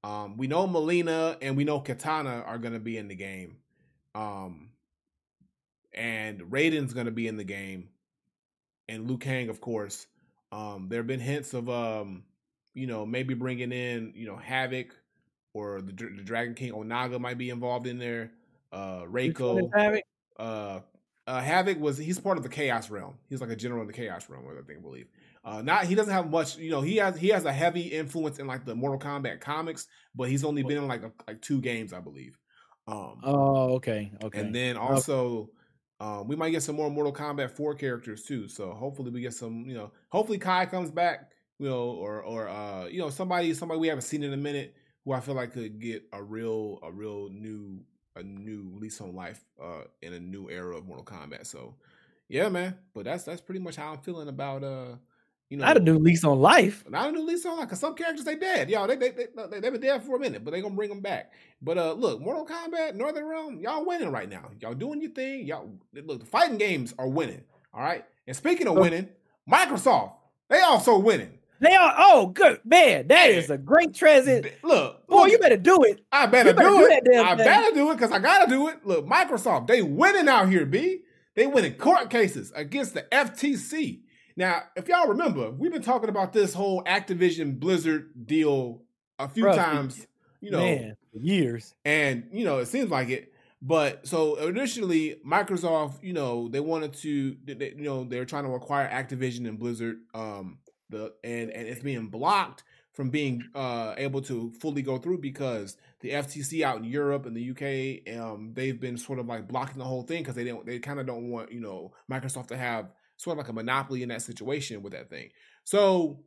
[0.03, 3.57] Um, we know Mileena and we know Katana are going to be in the game.
[4.15, 4.69] Um,
[5.93, 7.89] and Raiden's going to be in the game,
[8.89, 10.07] and Liu Kang, of course.
[10.51, 12.23] Um, there have been hints of, um,
[12.73, 14.91] you know, maybe bringing in, you know, Havik
[15.53, 18.31] or the, the Dragon King Onaga might be involved in there.
[18.71, 19.69] Uh, Reiko.
[19.71, 20.01] Havik?
[20.37, 20.79] Uh,
[21.25, 23.15] uh, Havik was he's part of the Chaos Realm.
[23.29, 25.07] He's like a general in the Chaos Realm, I think, I believe.
[25.45, 26.81] Uh, not he doesn't have much, you know.
[26.81, 30.45] He has he has a heavy influence in like the Mortal Kombat comics, but he's
[30.45, 32.37] only been in like a, like two games, I believe.
[32.87, 34.39] Um, oh, okay, okay.
[34.39, 35.49] And then also,
[35.99, 38.47] um, we might get some more Mortal Kombat 4 characters too.
[38.47, 42.47] So hopefully we get some, you know, hopefully Kai comes back, you know, or or
[42.47, 45.51] uh, you know, somebody somebody we haven't seen in a minute who I feel like
[45.51, 47.81] could get a real a real new
[48.15, 51.45] a new lease on life uh in a new era of Mortal Kombat.
[51.47, 51.75] So
[52.29, 52.77] yeah, man.
[52.93, 54.95] But that's that's pretty much how I'm feeling about uh
[55.53, 56.83] you know, not a new lease on life.
[56.89, 58.71] Not a new lease on life, because some characters they dead.
[58.71, 60.89] Yo, they they they they have been dead for a minute, but they gonna bring
[60.89, 61.31] them back.
[61.61, 64.49] But uh, look, Mortal Kombat, Northern Realm, y'all winning right now.
[64.59, 65.45] Y'all doing your thing.
[65.45, 67.43] Y'all look, the fighting games are winning.
[67.71, 68.03] All right.
[68.25, 69.09] And speaking of winning,
[69.47, 70.13] Microsoft,
[70.49, 71.37] they also winning.
[71.59, 71.93] They are.
[71.99, 73.07] Oh, good man.
[73.09, 74.57] That is a great transit.
[74.63, 76.03] Look, boy, look, you better do it.
[76.11, 77.15] I better, better do, do, it.
[77.15, 77.45] I thing.
[77.45, 78.83] better do it because I gotta do it.
[78.87, 80.65] Look, Microsoft, they winning out here.
[80.65, 81.01] B.
[81.35, 84.02] They winning court cases against the FTC.
[84.35, 88.81] Now, if y'all remember, we've been talking about this whole Activision Blizzard deal
[89.19, 90.07] a few Bro, times,
[90.41, 91.73] you know, man, years.
[91.85, 93.33] And, you know, it seems like it.
[93.61, 98.51] But so initially, Microsoft, you know, they wanted to, they, you know, they're trying to
[98.51, 100.57] acquire Activision and Blizzard, um,
[100.89, 105.77] the and and it's being blocked from being uh able to fully go through because
[106.01, 109.77] the FTC out in Europe and the UK, um, they've been sort of like blocking
[109.79, 112.57] the whole thing because they don't, they kind of don't want, you know, Microsoft to
[112.57, 115.29] have sort of like a monopoly in that situation with that thing.
[115.63, 116.19] So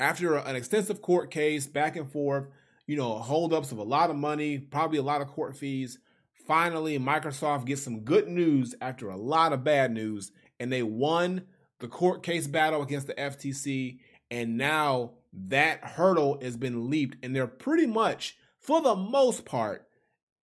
[0.00, 2.46] after an extensive court case, back and forth,
[2.86, 5.98] you know, holdups of a lot of money, probably a lot of court fees.
[6.46, 11.42] Finally, Microsoft gets some good news after a lot of bad news, and they won
[11.80, 13.98] the court case battle against the FTC.
[14.30, 19.86] And now that hurdle has been leaped, and they're pretty much, for the most part,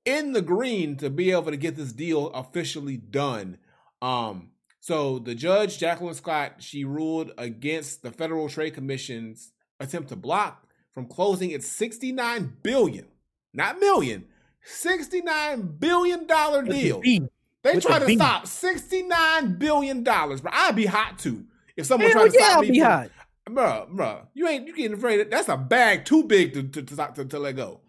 [0.06, 3.58] in the green to be able to get this deal officially done.
[4.02, 4.52] Um,
[4.86, 10.68] so the judge, Jacqueline Scott, she ruled against the Federal Trade Commission's attempt to block
[10.94, 13.08] from closing its 69 billion,
[13.52, 14.26] not million,
[14.64, 17.02] 69 billion dollar deal.
[17.02, 21.46] They tried to stop 69 billion dollars, but I'd be hot too
[21.76, 22.70] if someone Hell tried to yeah, stop I'll me.
[22.70, 23.10] Be from, hot.
[23.50, 25.32] Bruh, bruh, you ain't you getting afraid.
[25.32, 27.80] That's a bag too big to to, to, to, to let go.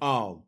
[0.00, 0.42] Um,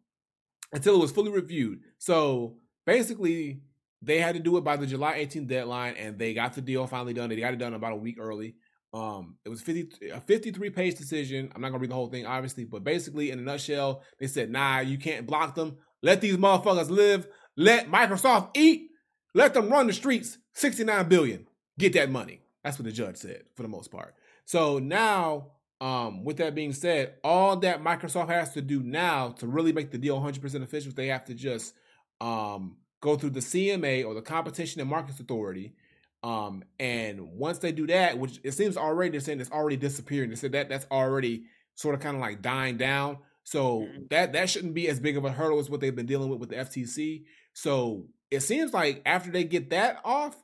[0.73, 1.81] until it was fully reviewed.
[1.99, 3.61] So basically,
[4.03, 6.87] they had to do it by the July 18th deadline, and they got the deal
[6.87, 7.29] finally done.
[7.29, 8.55] They got it done about a week early.
[8.95, 11.51] Um, it was 50, a 53 page decision.
[11.55, 14.51] I'm not gonna read the whole thing, obviously, but basically, in a nutshell, they said,
[14.51, 15.79] "Nah, you can't block them.
[16.03, 17.27] Let these motherfuckers live.
[17.57, 18.91] Let Microsoft eat.
[19.35, 20.39] Let them run the streets.
[20.55, 21.47] 69 billion.
[21.79, 24.15] Get that money." That's what the judge said for the most part.
[24.45, 29.47] So now, um, with that being said, all that Microsoft has to do now to
[29.47, 31.75] really make the deal 100% official, they have to just
[32.21, 35.75] um go through the CMA or the Competition and Markets Authority.
[36.23, 40.31] Um, and once they do that, which it seems already they're saying it's already disappearing.
[40.31, 43.19] They said that that's already sort of kind of like dying down.
[43.45, 44.03] So mm-hmm.
[44.11, 46.41] that that shouldn't be as big of a hurdle as what they've been dealing with
[46.41, 47.25] with the FTC.
[47.55, 50.37] So it seems like after they get that off,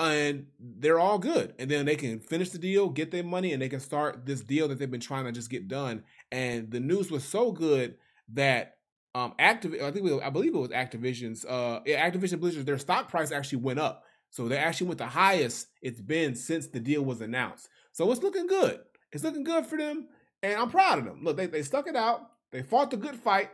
[0.00, 1.54] and they're all good.
[1.58, 4.40] And then they can finish the deal, get their money, and they can start this
[4.40, 6.04] deal that they've been trying to just get done.
[6.32, 7.96] And the news was so good
[8.32, 8.76] that
[9.14, 13.08] um Activ- I think we, I believe it was Activision's uh Activision Blizzard their stock
[13.08, 14.04] price actually went up.
[14.30, 17.68] So they actually went the highest it's been since the deal was announced.
[17.92, 18.80] So it's looking good.
[19.12, 20.06] It's looking good for them,
[20.42, 21.24] and I'm proud of them.
[21.24, 22.30] Look, they, they stuck it out.
[22.52, 23.50] They fought the good fight,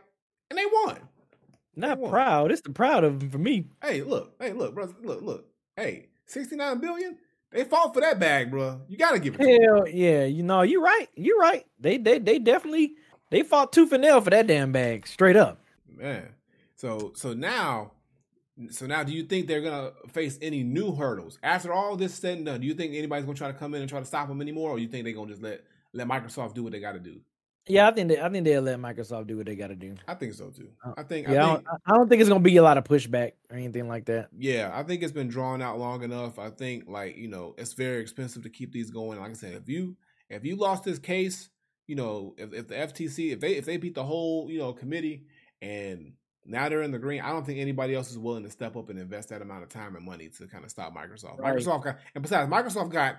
[0.51, 0.99] and they won.
[1.75, 2.51] Not they proud.
[2.51, 3.65] It's the proud of them for me.
[3.81, 4.35] Hey, look.
[4.39, 4.93] Hey, look, bro.
[5.01, 5.45] Look, look.
[5.75, 7.17] Hey, 69 billion.
[7.51, 8.81] They fought for that bag, bro.
[8.87, 9.61] You gotta give it.
[9.61, 11.07] Hell yeah, you know you're right.
[11.15, 11.65] You're right.
[11.79, 12.95] They they they definitely
[13.29, 15.59] they fought tooth and nail for that damn bag, straight up.
[15.95, 16.29] Man,
[16.75, 17.91] so so now,
[18.69, 22.37] so now, do you think they're gonna face any new hurdles after all this said
[22.37, 22.61] and done?
[22.61, 24.71] Do you think anybody's gonna try to come in and try to stop them anymore,
[24.71, 25.63] or you think they're gonna just let
[25.93, 27.19] let Microsoft do what they got to do?
[27.69, 29.95] Yeah, I think they, I think they'll let Microsoft do what they got to do.
[30.07, 30.69] I think so too.
[30.85, 31.27] Uh, I think.
[31.27, 33.33] Yeah, I, think, I, don't, I don't think it's gonna be a lot of pushback
[33.49, 34.29] or anything like that.
[34.37, 36.39] Yeah, I think it's been drawn out long enough.
[36.39, 39.19] I think like you know it's very expensive to keep these going.
[39.19, 39.97] Like I said, if you
[40.29, 41.49] if you lost this case,
[41.87, 44.73] you know if, if the FTC if they if they beat the whole you know
[44.73, 45.25] committee
[45.61, 46.13] and
[46.45, 48.89] now they're in the green, I don't think anybody else is willing to step up
[48.89, 51.39] and invest that amount of time and money to kind of stop Microsoft.
[51.39, 51.55] Right.
[51.55, 53.17] Microsoft got and besides Microsoft got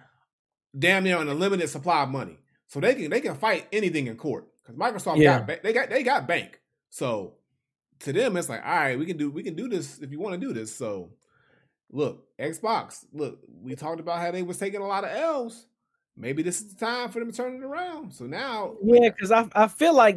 [0.79, 4.17] damn near an unlimited supply of money, so they can they can fight anything in
[4.17, 5.41] court because Microsoft yeah.
[5.41, 6.61] got they got they got bank.
[6.91, 7.35] So
[8.01, 10.21] to them, it's like, all right, we can do we can do this if you
[10.21, 10.75] want to do this.
[10.75, 11.11] So
[11.91, 15.67] look, Xbox, look, we talked about how they was taking a lot of L's.
[16.19, 18.13] Maybe this is the time for them to turn it around.
[18.13, 20.17] So now, yeah, because I I feel like,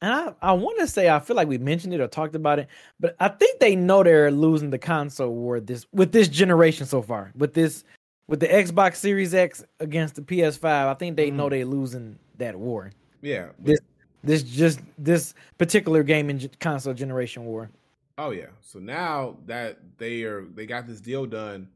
[0.00, 2.60] and I I want to say I feel like we mentioned it or talked about
[2.60, 2.68] it,
[3.00, 7.02] but I think they know they're losing the console war this with this generation so
[7.02, 7.84] far with this
[8.28, 10.64] with the Xbox Series X against the PS5.
[10.64, 11.36] I think they mm-hmm.
[11.36, 12.92] know they're losing that war.
[13.22, 13.48] Yeah.
[13.58, 13.80] This
[14.22, 17.70] this just this particular game gaming console generation war.
[18.18, 18.46] Oh yeah.
[18.60, 21.68] So now that they are they got this deal done,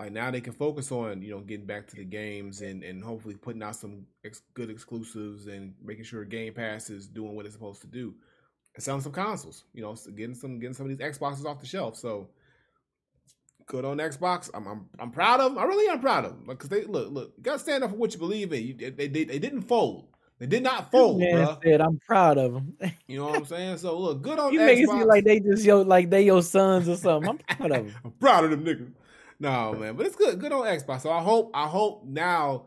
[0.00, 3.04] like now they can focus on you know getting back to the games and and
[3.04, 7.44] hopefully putting out some ex- good exclusives and making sure Game Pass is doing what
[7.44, 8.14] it's supposed to do
[8.74, 9.64] and selling some consoles.
[9.74, 11.96] You know, getting some getting some of these Xboxes off the shelf.
[11.96, 12.28] So
[13.66, 14.48] good on Xbox.
[14.54, 15.62] I'm I'm, I'm proud of them.
[15.62, 17.34] I really am proud of them because they look look.
[17.36, 18.66] You got to stand up for what you believe in.
[18.66, 20.06] You, they, they they didn't fold.
[20.38, 21.58] They did not fold, bro.
[21.62, 22.74] Said, I'm proud of them.
[23.06, 23.76] you know what I'm saying?
[23.76, 24.66] So look, good on you Xbox.
[24.66, 27.28] make it seem like they just yo like they your sons or something.
[27.28, 27.94] I'm proud of them.
[28.06, 28.92] I'm proud of them niggas.
[29.40, 30.38] No man, but it's good.
[30.38, 31.00] Good on Xbox.
[31.00, 32.66] So I hope I hope now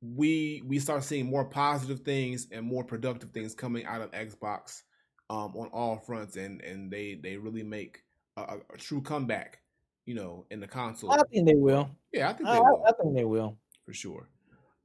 [0.00, 4.82] we we start seeing more positive things and more productive things coming out of Xbox
[5.28, 8.02] um, on all fronts, and and they they really make
[8.38, 9.60] a, a, true comeback.
[10.06, 11.10] You know, in the console.
[11.10, 11.90] I think they will.
[12.12, 12.84] Yeah, I think they I, will.
[12.86, 14.30] I think they will for sure.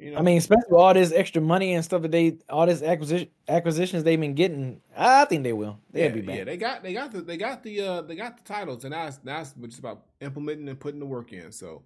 [0.01, 0.17] You know?
[0.17, 3.29] I mean, especially with all this extra money and stuff that they, all this acquisition
[3.47, 5.77] acquisitions they've been getting, I think they will.
[5.91, 6.37] They'll yeah, be back.
[6.37, 8.93] Yeah, they got they got the they got the uh they got the titles, and
[8.93, 11.51] now it's, now it's just about implementing and putting the work in.
[11.51, 11.83] So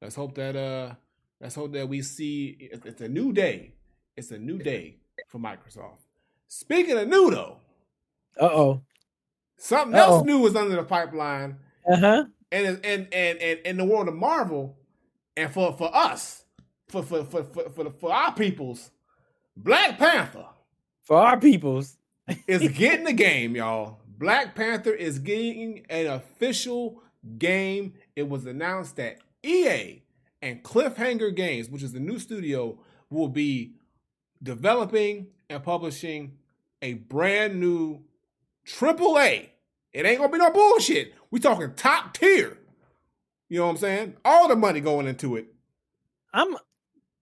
[0.00, 0.94] let's hope that uh
[1.40, 3.72] let's hope that we see it's a new day.
[4.16, 5.98] It's a new day for Microsoft.
[6.46, 7.56] Speaking of new though,
[8.40, 8.82] uh oh,
[9.56, 10.18] something Uh-oh.
[10.18, 11.56] else new is under the pipeline.
[11.84, 12.24] Uh huh.
[12.52, 14.78] And and and and in the world of Marvel,
[15.36, 16.44] and for for us
[16.88, 18.90] for for for for for, for our peoples,
[19.56, 20.46] Black Panther
[21.02, 21.96] for our peoples
[22.46, 24.00] is getting the game, y'all.
[24.18, 27.02] Black Panther is getting an official
[27.38, 27.94] game.
[28.14, 30.02] It was announced that EA
[30.42, 32.78] and Cliffhanger Games, which is the new studio,
[33.10, 33.74] will be
[34.42, 36.38] developing and publishing
[36.82, 38.02] a brand new
[38.64, 39.52] triple A.
[39.92, 41.14] It ain't gonna be no bullshit.
[41.30, 42.58] We talking top tier.
[43.48, 44.16] You know what I'm saying?
[44.24, 45.46] All the money going into it.
[46.32, 46.56] I'm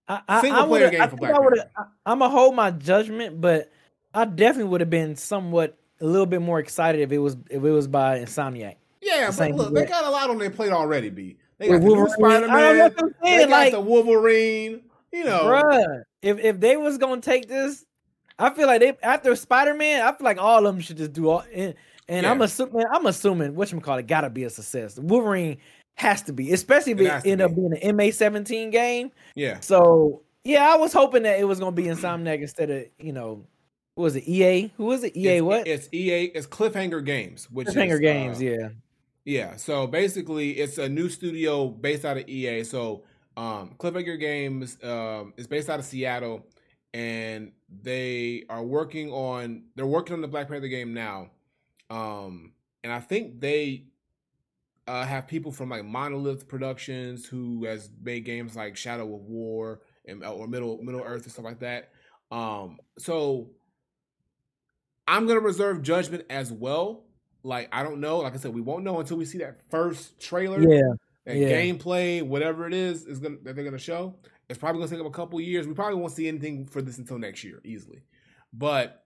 [0.08, 1.70] I, I, Single I player game for Black Panther.
[2.04, 3.70] I, am gonna hold my judgment, but
[4.12, 7.64] I definitely would have been somewhat a little bit more excited if it was if
[7.64, 8.76] it was by Insomniac.
[9.00, 11.10] Yeah, but look, they got a lot on their plate already.
[11.10, 11.36] B.
[11.58, 12.92] They got the Spider Man.
[13.22, 14.82] They got like, the Wolverine.
[15.12, 17.86] You know, bruh, if if they was gonna take this,
[18.38, 21.12] I feel like they after Spider Man, I feel like all of them should just
[21.12, 21.44] do all.
[21.54, 21.74] And,
[22.08, 22.30] and yeah.
[22.30, 24.98] I'm assuming I'm assuming what you call it gotta be a success.
[24.98, 25.58] Wolverine
[25.94, 29.10] has to be, especially if it, it end up being an MA seventeen game.
[29.34, 29.60] Yeah.
[29.60, 33.46] So yeah, I was hoping that it was gonna be Insomniac instead of you know,
[33.94, 34.72] what was it EA?
[34.76, 35.16] Who was it?
[35.16, 35.66] EA it's, what?
[35.66, 36.24] It's EA.
[36.24, 38.38] It's Cliffhanger Games, which Cliffhanger is, Games.
[38.38, 38.68] Uh, yeah.
[39.24, 39.56] Yeah.
[39.56, 42.64] So basically, it's a new studio based out of EA.
[42.64, 43.04] So
[43.36, 46.44] um, Cliffhanger Games um, is based out of Seattle,
[46.92, 47.52] and
[47.82, 51.30] they are working on they're working on the Black Panther game now.
[51.90, 52.52] Um,
[52.82, 53.84] and I think they
[54.86, 59.80] uh, have people from like Monolith Productions who has made games like Shadow of War
[60.06, 61.90] and uh, or Middle Middle Earth and stuff like that.
[62.30, 63.50] Um, so
[65.06, 67.04] I'm gonna reserve judgment as well.
[67.42, 68.18] Like I don't know.
[68.18, 70.60] Like I said, we won't know until we see that first trailer.
[70.60, 70.92] Yeah.
[71.26, 71.48] and Yeah.
[71.50, 74.16] gameplay, whatever it is, is gonna that they're gonna show.
[74.48, 75.66] It's probably gonna take up a couple years.
[75.66, 78.02] We probably won't see anything for this until next year, easily.
[78.52, 79.03] But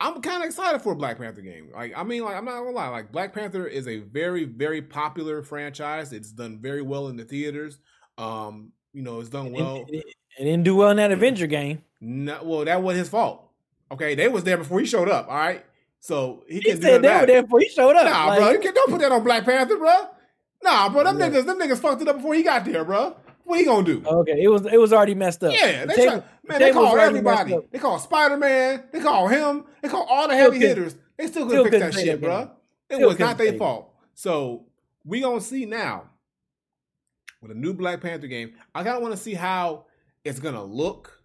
[0.00, 1.70] I'm kind of excited for a Black Panther game.
[1.72, 4.82] Like, I mean, like I'm not gonna lie, like Black Panther is a very, very
[4.82, 6.12] popular franchise.
[6.12, 7.78] It's done very well in the theaters.
[8.18, 9.84] Um, you know, it's done well.
[9.88, 11.80] it, it- it didn't do well in that Avenger game.
[12.00, 13.50] No, well, that was his fault.
[13.92, 15.28] Okay, they was there before he showed up.
[15.28, 15.64] All right,
[16.00, 17.20] so he, He said they that.
[17.20, 18.04] were there before he showed up.
[18.04, 20.08] Nah, Like, bro, you can, don't put that on Black Panther, bro.
[20.64, 21.28] Nah, bro, them Yeah.
[21.30, 23.16] niggas, them niggas fucked it up before he got there, bro.
[23.44, 24.02] What he gonna do?
[24.06, 25.52] Okay, it was it was already messed up.
[25.52, 27.58] yeah, The they table- try, the man, they call everybody.
[27.70, 28.84] They call Spider Man.
[28.92, 29.64] They call him.
[29.82, 30.96] They call all the heavy hitters.
[31.18, 32.50] They still still couldn't fix couldn't that shit, bro.
[32.90, 33.92] It Still was not their fault.
[34.14, 34.66] So
[35.04, 36.04] we gonna see now
[37.42, 38.54] with a new Black Panther game.
[38.74, 39.86] I kind of want to see how
[40.24, 41.20] it's gonna look.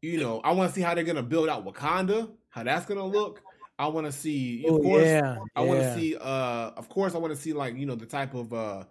[0.00, 2.30] You know, I want to see how they're gonna build out Wakanda.
[2.50, 3.42] How that's gonna look.
[3.78, 5.04] I want to see, of Oh, course.
[5.04, 5.94] yeah, I want to yeah.
[5.96, 8.84] see, uh, of course, I want to see like you know the type of, uh,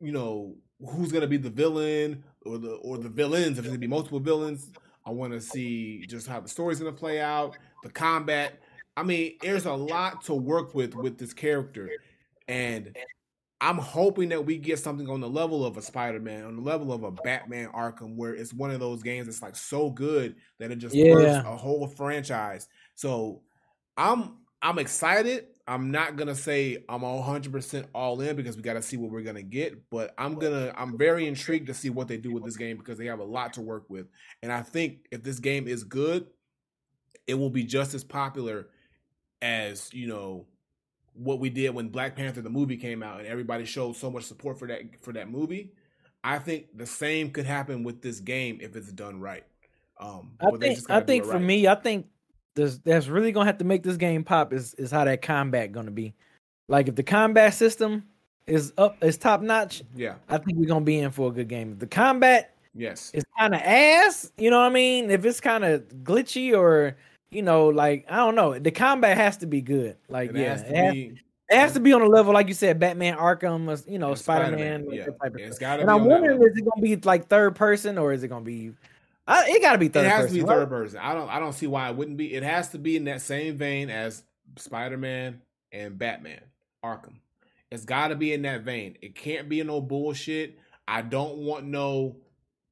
[0.00, 3.58] you know, who's gonna be the villain or the or the villains.
[3.58, 4.70] If there's gonna be multiple villains,
[5.04, 8.60] I want to see just how the story's gonna play out, the combat.
[8.96, 11.90] I mean, there's a lot to work with with this character,
[12.46, 12.96] and
[13.60, 16.92] I'm hoping that we get something on the level of a Spider-Man, on the level
[16.92, 20.70] of a Batman Arkham, where it's one of those games that's like so good that
[20.70, 21.40] it just Yeah.
[21.40, 22.68] a whole franchise.
[22.94, 23.42] So
[23.96, 25.46] I'm I'm excited.
[25.68, 29.10] I'm not gonna say I'm 100 percent all in because we got to see what
[29.10, 29.90] we're gonna get.
[29.90, 32.96] But I'm gonna I'm very intrigued to see what they do with this game because
[32.96, 34.06] they have a lot to work with.
[34.42, 36.26] And I think if this game is good,
[37.26, 38.68] it will be just as popular
[39.42, 40.46] as you know
[41.12, 44.24] what we did when Black Panther the movie came out and everybody showed so much
[44.24, 45.74] support for that for that movie.
[46.24, 49.44] I think the same could happen with this game if it's done right.
[50.00, 51.42] Um, I think I think it for right.
[51.42, 52.06] me, I think
[52.58, 55.70] there's that's really gonna have to make this game pop is is how that combat
[55.70, 56.12] gonna be.
[56.68, 58.04] Like if the combat system
[58.46, 61.48] is up is top notch, yeah, I think we're gonna be in for a good
[61.48, 61.72] game.
[61.72, 65.10] If the combat yes, is kind of ass, you know what I mean?
[65.10, 66.96] If it's kind of glitchy or
[67.30, 69.96] you know, like I don't know, the combat has to be good.
[70.08, 71.20] Like it yeah, has it has, be.
[71.50, 74.16] it has to be on a level like you said, Batman Arkham, or, you know,
[74.16, 75.60] Spider Spider-Man, Man, yeah, that type of it's stuff.
[75.60, 78.44] gotta And I'm wondering, is it gonna be like third person or is it gonna
[78.44, 78.72] be?
[79.28, 80.36] I, it got to be third It has person.
[80.38, 80.56] to be right?
[80.58, 80.98] third person.
[81.00, 81.28] I don't.
[81.28, 82.34] I don't see why it wouldn't be.
[82.34, 84.24] It has to be in that same vein as
[84.56, 86.40] Spider Man and Batman
[86.84, 87.16] Arkham.
[87.70, 88.96] It's got to be in that vein.
[89.02, 90.58] It can't be no bullshit.
[90.88, 92.16] I don't want no.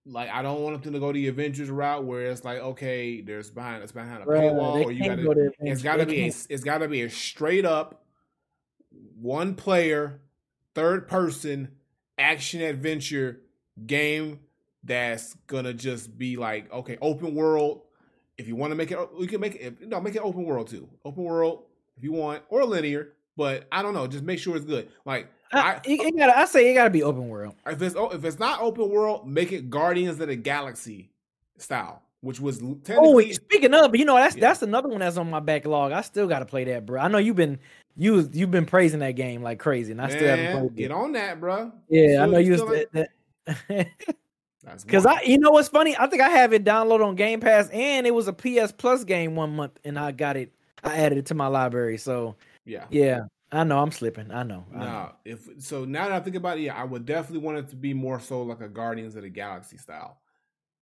[0.06, 3.50] Like I don't want them to go the Avengers route where it's like okay, there's
[3.50, 5.82] behind it's behind a paywall or you gotta go to It's Avengers.
[5.82, 8.04] got to They be a, it's got to be a straight up
[9.20, 10.20] one player
[10.74, 11.72] third person
[12.18, 13.40] action adventure
[13.86, 14.38] game
[14.86, 17.82] that's gonna just be like okay open world
[18.38, 20.68] if you want to make it we can make it no make it open world
[20.68, 21.64] too open world
[21.96, 25.28] if you want or linear but I don't know just make sure it's good like
[25.52, 27.54] I, I, it, it gotta, I say it got to be open world.
[27.66, 31.10] if it's if it's not open world make it Guardians of the Galaxy
[31.58, 34.40] style which was Oh, speaking of, you know that's Yeah.
[34.48, 35.92] that's another one that's on my backlog.
[35.92, 37.00] I still got to play that, bro.
[37.00, 37.60] I know you've been
[37.96, 40.84] you you've been praising that game like crazy, and I still haven't man, played get
[40.86, 40.90] it.
[40.92, 42.56] on that bro Yeah, I know you.
[42.58, 43.88] still ain't-
[44.84, 45.96] Because I, you know what's funny?
[45.98, 49.04] I think I have it downloaded on Game Pass, and it was a PS Plus
[49.04, 50.52] game one month, and I got it.
[50.82, 51.98] I added it to my library.
[51.98, 54.30] So yeah yeah, I know I'm slipping.
[54.30, 54.64] I know.
[54.72, 57.68] No, if so now that I think about it, yeah, I would definitely want it
[57.70, 60.18] to be more so like a Guardians of the Galaxy style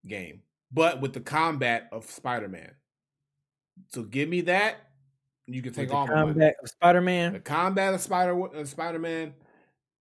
[0.07, 2.71] game, but with the combat of Spider Man.
[3.89, 4.77] So give me that.
[5.47, 7.33] You can With take the all combat of Spider Man.
[7.33, 9.33] The combat of Spider uh, Spider Man,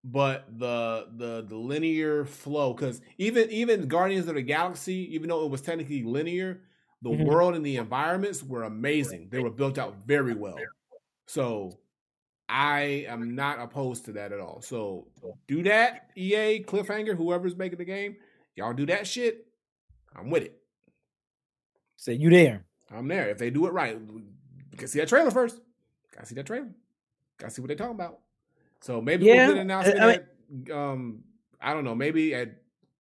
[0.05, 5.45] but the the the linear flow because even even Guardians of the Galaxy, even though
[5.45, 6.61] it was technically linear,
[7.03, 7.25] the Mhm.
[7.27, 9.29] world and the environments were amazing.
[9.31, 10.59] They were built out very well.
[11.27, 11.79] So
[12.49, 14.61] I am not opposed to that at all.
[14.61, 15.09] So
[15.47, 18.17] do that, EA, Cliffhanger, whoever's making the game,
[18.55, 19.47] y'all do that shit.
[20.15, 20.61] I'm with it.
[21.97, 22.67] Say you there?
[22.91, 23.31] I'm there.
[23.31, 25.61] If they do it right, we can see that trailer first.
[26.13, 26.69] Gotta see that trailer.
[27.39, 28.21] Gotta see what they're talking about.
[28.85, 31.25] So maybe Yeah, we'll get an announcement I mean- at, um,
[31.59, 32.51] I don't know, maybe at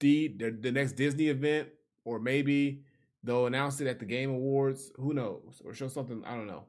[0.00, 1.68] the, the the next Disney event,
[2.06, 2.80] or maybe
[3.22, 4.90] they'll announce it at the Game Awards.
[4.96, 5.60] Who knows?
[5.62, 6.24] Or show something.
[6.24, 6.64] I don't know.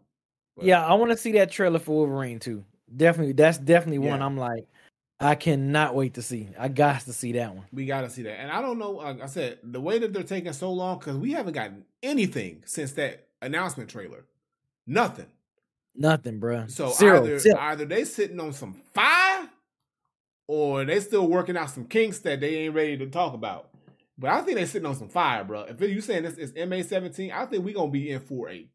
[0.58, 2.66] But- Yeah, I want to see that trailer for Wolverine too.
[2.94, 4.66] Definitely, that's definitely one I'm like,
[5.22, 6.50] I cannot wait to see.
[6.60, 7.66] I got to see that one.
[7.72, 8.38] We got to see that.
[8.42, 11.16] And I don't know, like I said, the way that they're taking so long, because
[11.16, 14.26] we haven't gotten anything since that announcement trailer.
[14.86, 15.28] Nothing.
[15.98, 16.68] Nothing, bro.
[16.68, 17.24] So Zero.
[17.24, 17.58] either Zero.
[17.60, 19.50] either they sitting on some fire,
[20.48, 23.70] or they still working out some kinks that they ain't ready to talk about.
[24.18, 25.62] But I think they sitting on some fire, bro.
[25.64, 28.68] If you saying this is MA seventeen, I think we gonna be in for a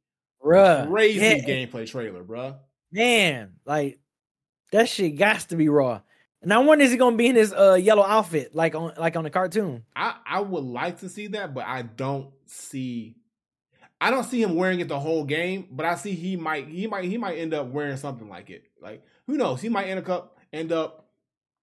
[0.44, 0.88] Bruh.
[0.88, 2.56] crazy yeah, gameplay trailer, bro.
[2.92, 4.00] Man, like
[4.72, 6.00] that shit got to be raw.
[6.42, 9.16] And I wonder is he gonna be in his uh yellow outfit like on like
[9.16, 9.84] on the cartoon?
[9.94, 13.16] I I would like to see that, but I don't see.
[14.00, 16.86] I don't see him wearing it the whole game, but I see he might he
[16.86, 18.64] might he might end up wearing something like it.
[18.80, 19.60] Like who knows?
[19.60, 21.08] He might end up end up,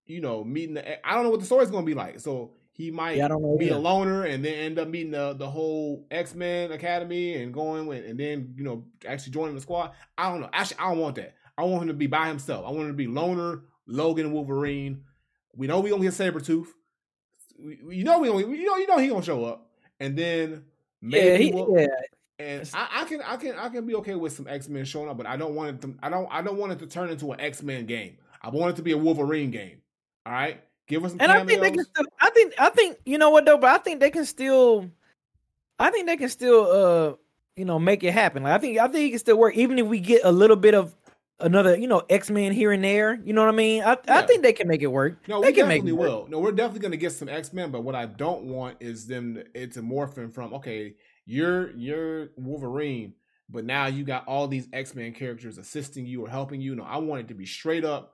[0.05, 1.07] you know, meeting the.
[1.07, 2.19] I don't know what the story's gonna be like.
[2.19, 3.75] So he might Yeah, I don't know be either.
[3.75, 7.87] a loner and then end up meeting the the whole X Men Academy and going
[7.87, 9.91] with, and then you know actually joining the squad.
[10.17, 10.49] I don't know.
[10.53, 11.33] Actually, I don't want that.
[11.57, 12.65] I want him to be by himself.
[12.67, 15.03] I want him to be loner, Logan, Wolverine.
[15.55, 16.67] We know we gonna get Sabretooth.
[17.59, 20.65] We- you know we gonna, you know you know he gonna show up, and then
[21.01, 21.87] maybe yeah, he, we'll, yeah.
[22.39, 25.09] And I, I can I can I can be okay with some X Men showing
[25.09, 27.09] up, but I don't want it to I don't I don't want it to turn
[27.09, 28.17] into an X Men game.
[28.41, 29.81] I want it to be a Wolverine game.
[30.25, 32.05] All right, give us some And I think they can still.
[32.21, 32.53] I think.
[32.59, 33.57] I think you know what though.
[33.57, 34.89] But I think they can still.
[35.79, 36.71] I think they can still.
[36.71, 37.15] Uh,
[37.55, 38.43] you know, make it happen.
[38.43, 38.77] Like I think.
[38.77, 40.95] I think it can still work, even if we get a little bit of
[41.39, 41.77] another.
[41.77, 43.15] You know, X Men here and there.
[43.23, 43.83] You know what I mean?
[43.83, 43.97] I.
[44.07, 45.17] I think they can make it work.
[45.27, 46.09] No, they we can make definitely it work.
[46.09, 46.27] will.
[46.29, 49.35] No, we're definitely gonna get some X Men, but what I don't want is them
[49.35, 50.93] to, it to morphin from okay,
[51.27, 53.13] you're you're Wolverine,
[53.49, 56.73] but now you got all these X Men characters assisting you or helping you.
[56.73, 58.13] No, I want it to be straight up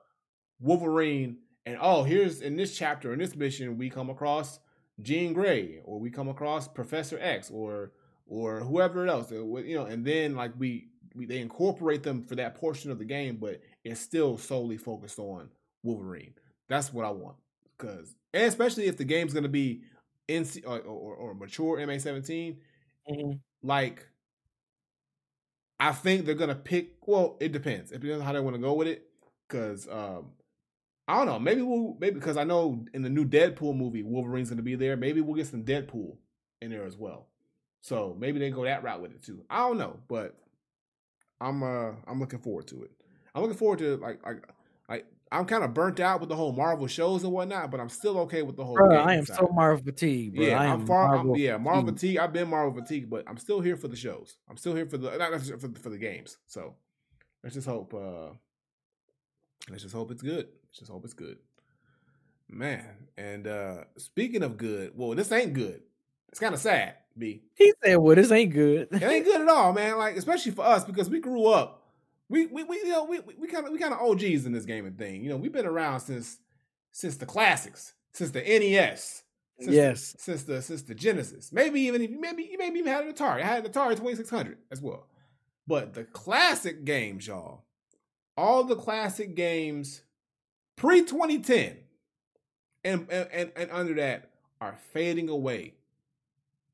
[0.60, 4.58] Wolverine, and oh, here's in this chapter in this mission we come across
[5.00, 7.92] Jean Grey, or we come across Professor X, or
[8.26, 10.88] or whoever else, uh, you know, and then like we.
[11.16, 15.20] We, they incorporate them for that portion of the game, but it's still solely focused
[15.20, 15.48] on
[15.84, 16.34] Wolverine.
[16.68, 17.36] That's what I want.
[17.78, 19.82] Cause and especially if the game's gonna be
[20.26, 22.58] in or, or, or mature MA seventeen,
[23.08, 23.40] Mhm.
[23.62, 24.06] like
[25.80, 26.92] I think they're gonna pick.
[27.06, 27.92] Well, it depends.
[27.92, 29.08] It depends on how they want to go with it.
[29.48, 30.32] Cause um,
[31.08, 31.38] I don't know.
[31.38, 34.96] Maybe we'll maybe because I know in the new Deadpool movie, Wolverine's gonna be there.
[34.96, 36.16] Maybe we'll get some Deadpool
[36.62, 37.28] in there as well.
[37.82, 39.44] So maybe they go that route with it too.
[39.50, 40.36] I don't know, but
[41.40, 42.90] I'm uh I'm looking forward to it.
[43.34, 44.44] I'm looking forward to like like
[45.34, 48.18] I'm kind of burnt out with the whole Marvel shows and whatnot, but I'm still
[48.20, 48.76] okay with the whole.
[48.76, 49.38] Bro, I am side.
[49.38, 50.36] so Marvel fatigued.
[50.36, 50.46] Bro.
[50.46, 51.16] Yeah, I I'm am far.
[51.16, 52.18] I'm, yeah, Marvel fatigue.
[52.18, 54.36] I've been Marvel fatigue, but I'm still here for the shows.
[54.48, 56.38] I'm still here for the not necessarily for, for the games.
[56.46, 56.74] So
[57.42, 57.92] let's just hope.
[57.94, 58.34] uh
[59.70, 60.46] Let's just hope it's good.
[60.66, 61.38] Let's just hope it's good,
[62.48, 62.84] man.
[63.16, 65.80] And uh speaking of good, well, this ain't good.
[66.28, 67.42] It's kind of sad, b.
[67.54, 69.96] He said, "Well, this ain't good." It ain't good at all, man.
[69.96, 71.83] Like especially for us because we grew up.
[72.28, 74.64] We we, we you know we we kind of we kind of OGs in this
[74.64, 75.22] gaming thing.
[75.22, 76.38] You know, we've been around since
[76.92, 79.22] since the classics, since the NES.
[79.60, 80.12] Since Yes.
[80.12, 83.42] the, since the since the Genesis, maybe even maybe you maybe even had an Atari.
[83.42, 85.06] I had an Atari twenty six hundred as well.
[85.66, 87.64] But the classic games, y'all,
[88.36, 90.02] all the classic games
[90.76, 91.76] pre twenty ten,
[92.82, 95.74] and, and and under that are fading away.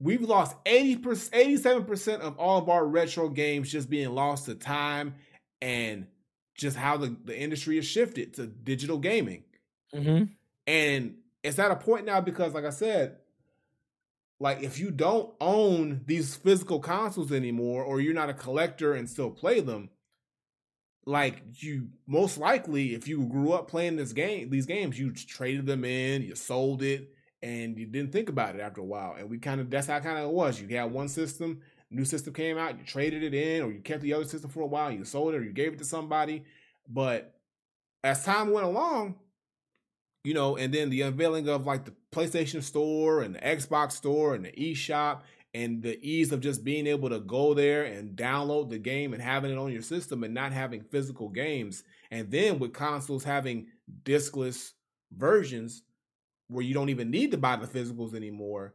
[0.03, 1.03] We've lost 80
[1.34, 5.14] 87 percent of all of our retro games just being lost to time
[5.61, 6.06] and
[6.54, 9.44] just how the, the industry has shifted to digital gaming.
[9.92, 10.24] hmm
[10.66, 13.18] And it's at a point now because, like I said,
[14.38, 19.08] like if you don't own these physical consoles anymore, or you're not a collector and
[19.08, 19.90] still play them,
[21.06, 25.66] like you most likely, if you grew up playing this game, these games, you traded
[25.66, 27.11] them in, you sold it,
[27.42, 29.14] and you didn't think about it after a while.
[29.18, 30.61] And we kind of that's how kind of it was.
[30.61, 34.03] You had one system, new system came out, you traded it in, or you kept
[34.03, 36.45] the other system for a while, you sold it, or you gave it to somebody.
[36.88, 37.34] But
[38.03, 39.16] as time went along,
[40.24, 44.34] you know, and then the unveiling of like the PlayStation Store and the Xbox Store
[44.34, 45.20] and the eShop
[45.53, 49.22] and the ease of just being able to go there and download the game and
[49.22, 51.82] having it on your system and not having physical games.
[52.11, 53.66] And then with consoles having
[54.05, 54.72] discless
[55.12, 55.82] versions
[56.49, 58.74] where you don't even need to buy the physicals anymore,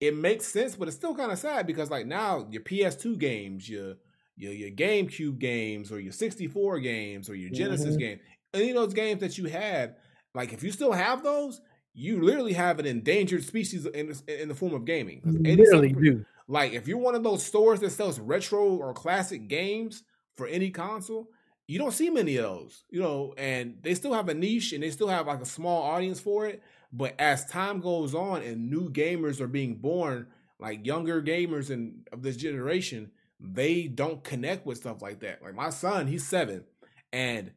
[0.00, 3.68] it makes sense, but it's still kind of sad because like now your PS2 games,
[3.68, 3.96] your
[4.36, 7.96] your your GameCube games or your 64 games or your Genesis Mhm.
[7.96, 8.20] game,
[8.54, 9.96] any of those games that you had,
[10.34, 11.60] like if you still have those,
[11.94, 15.24] you literally have an endangered species in in the form of gaming.
[15.24, 16.24] You 87 Literally do.
[16.48, 20.02] like if you're one of those stores that sells retro or classic games
[20.36, 21.30] for any console,
[21.66, 24.82] you don't see many of those, you know, and they still have a niche and
[24.82, 26.62] they still have like a small audience for it.
[26.92, 30.28] But as time goes on and new gamers are being born,
[30.58, 33.10] like younger gamers and of this generation,
[33.40, 35.42] they don't connect with stuff like that.
[35.42, 36.64] Like my son, he's seven,
[37.12, 37.52] and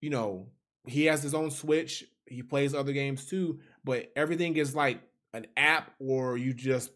[0.00, 0.48] you know,
[0.86, 2.04] he has his own Switch.
[2.26, 5.00] He plays other games too, but everything is like
[5.32, 6.90] an app or you just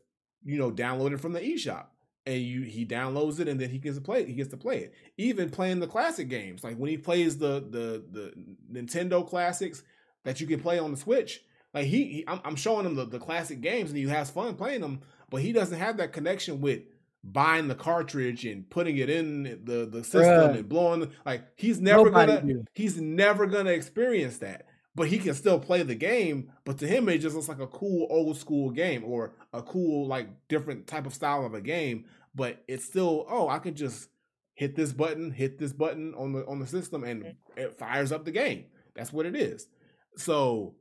[0.45, 1.87] you know download it from the eShop
[2.27, 4.29] and you he downloads it and then he gets to play It.
[4.29, 4.95] he gets to play it.
[5.17, 8.33] Even playing the classic games, like when he plays the the the
[8.73, 9.83] Nintendo classics
[10.25, 11.43] that you can play on the Switch,
[11.75, 14.55] like he, he I'm, I'm showing him the, the classic games and he has fun
[14.55, 15.01] playing them,
[15.31, 16.81] but he doesn't have that connection with
[17.23, 20.57] buying the cartridge and putting it in the the system Bruh.
[20.57, 22.65] and blowing the, like he's never Nobody gonna do.
[22.75, 24.67] he's never gonna experience that.
[24.95, 26.51] but he can still play the game.
[26.65, 30.07] But to him, it just looks like a cool old school game or a cool
[30.07, 32.07] like different type of style of a game.
[32.35, 34.09] But it's still oh, I can just
[34.55, 37.35] hit this button, hit this button on the on the system, and mm.
[37.57, 38.65] it fires up the game.
[38.95, 39.69] That's what it is.
[40.17, 40.75] So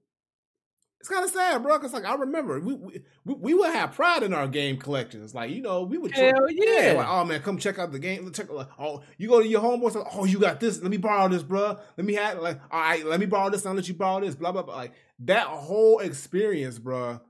[0.99, 1.79] it's kind of sad, bro.
[1.79, 5.33] Cause like I remember, we, we we would have pride in our game collections.
[5.33, 6.93] Like you know, we would hell yeah.
[6.97, 8.29] Like oh man, come check out the game.
[8.33, 9.95] Check like oh, you go to your homeboys.
[9.95, 10.81] Like, oh, you got this.
[10.81, 11.77] Let me borrow this, bro.
[11.95, 13.05] Let me have like all right.
[13.05, 13.65] Let me borrow this.
[13.65, 14.35] I'll let you borrow this.
[14.35, 14.75] Blah blah blah.
[14.75, 17.21] Like that whole experience, bro,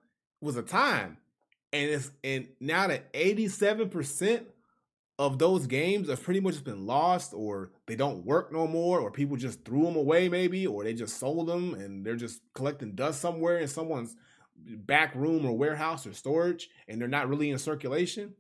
[0.42, 1.18] was a time.
[1.72, 4.48] And it's and now that eighty seven percent
[5.20, 9.12] of those games have pretty much been lost or they don't work no more or
[9.12, 12.96] people just threw them away maybe or they just sold them and they're just collecting
[12.96, 14.16] dust somewhere in someone's
[14.56, 18.34] back room or warehouse or storage and they're not really in circulation.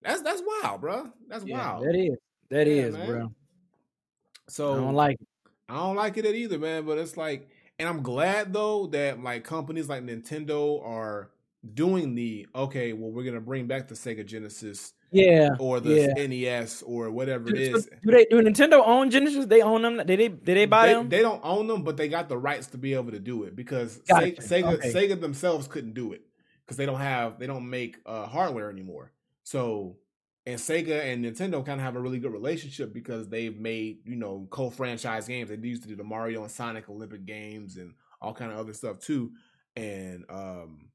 [0.00, 1.84] That's that's wild bro that's yeah, wild.
[1.84, 2.16] that is
[2.50, 3.32] that yeah, is, bro
[4.48, 5.28] so i don't like it.
[5.68, 9.44] I don't like it either man but it's like and i'm glad though that like
[9.44, 11.30] companies like nintendo are
[11.72, 16.26] doing the okay well we're gonna bring back the sega genesis yeah, or the yeah.
[16.26, 17.88] NES or whatever it is.
[18.02, 19.46] Do they do Nintendo own Genesis?
[19.46, 19.96] They own them.
[19.98, 21.08] Did they did they buy they, them?
[21.08, 23.54] They don't own them, but they got the rights to be able to do it
[23.54, 24.32] because gotcha.
[24.42, 24.92] Sega okay.
[24.92, 26.22] Sega themselves couldn't do it
[26.64, 29.12] because they don't have they don't make uh, hardware anymore.
[29.44, 29.96] So
[30.46, 34.16] and Sega and Nintendo kind of have a really good relationship because they've made you
[34.16, 35.48] know co-franchise games.
[35.48, 38.72] They used to do the Mario and Sonic Olympic games and all kind of other
[38.72, 39.32] stuff too.
[39.76, 40.90] And um,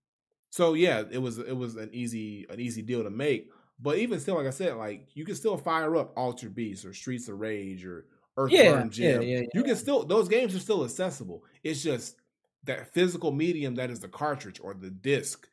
[0.50, 3.50] so yeah, it was it was an easy an easy deal to make.
[3.82, 6.94] But even still, like I said, like you can still fire up Altered Beast or
[6.94, 8.06] Streets of Rage or
[8.36, 9.22] Earthworm yeah, Jim.
[9.22, 11.44] Yeah, yeah, You can still those games are still accessible.
[11.64, 12.18] It's just
[12.64, 15.48] that physical medium that is the cartridge or the disc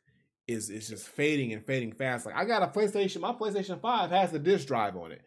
[0.47, 2.25] is is just fading and fading fast.
[2.25, 5.21] Like I got a PlayStation, my PlayStation Five has the disc drive on it.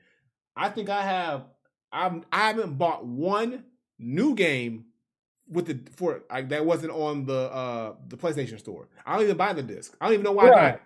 [0.57, 1.45] I think I have
[1.93, 3.65] I'm I haven't bought one
[3.99, 4.87] new game
[5.49, 8.89] with the for like that wasn't on the uh the PlayStation store.
[9.07, 9.97] I don't even buy the disc.
[10.01, 10.59] I don't even know why right.
[10.59, 10.81] I got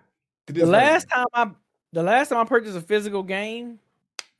[0.47, 1.51] the, the last time I
[1.95, 3.79] the last time I purchased a physical game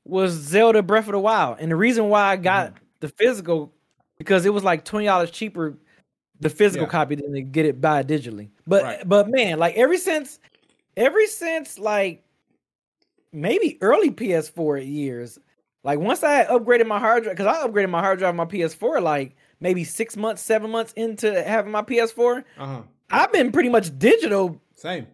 [0.03, 3.73] was Zelda Breath of the Wild, and the reason why I got mm the physical
[4.17, 5.77] because it was like twenty dollars cheaper
[6.39, 6.91] the physical yeah.
[6.91, 8.47] copy than to get it buy digitally.
[8.65, 9.07] But right.
[9.07, 10.39] but man, like ever since
[10.95, 12.23] ever since like
[13.33, 15.37] maybe early PS4 years,
[15.83, 19.01] like once I upgraded my hard drive, because I upgraded my hard drive my PS4
[19.01, 22.43] like maybe six months, seven months into having my PS4.
[22.57, 22.81] Uh-huh.
[23.11, 24.59] I've been pretty much digital.
[24.73, 25.05] Same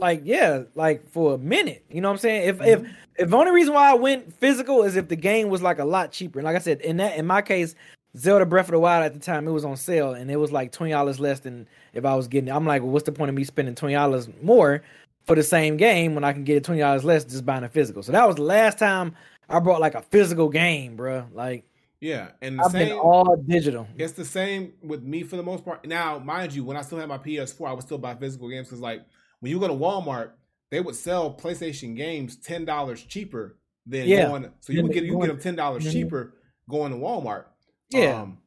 [0.00, 1.84] like yeah, like for a minute.
[1.90, 2.48] You know what I'm saying?
[2.48, 2.84] If mm-hmm.
[2.84, 5.78] if if the only reason why I went physical is if the game was like
[5.78, 6.38] a lot cheaper.
[6.38, 7.74] And like I said, in that in my case,
[8.16, 10.50] Zelda Breath of the Wild at the time it was on sale and it was
[10.50, 12.50] like twenty dollars less than if I was getting.
[12.50, 14.82] I'm like, well, what's the point of me spending twenty dollars more
[15.26, 17.68] for the same game when I can get it twenty dollars less just buying a
[17.68, 18.02] physical?
[18.02, 19.14] So that was the last time
[19.48, 21.26] I brought like a physical game, bro.
[21.32, 21.64] Like.
[22.02, 23.86] Yeah, and I've same, been all digital.
[23.98, 25.86] It's the same with me for the most part.
[25.86, 28.68] Now, mind you, when I still had my PS4, I would still buy physical games
[28.68, 29.02] because, like,
[29.40, 30.30] when you go to Walmart,
[30.70, 34.28] they would sell PlayStation games ten dollars cheaper than yeah.
[34.28, 34.50] going.
[34.60, 35.92] So you would get you get them ten dollars mm-hmm.
[35.92, 36.34] cheaper
[36.68, 37.46] going to Walmart.
[37.90, 38.22] Yeah.
[38.22, 38.38] Um,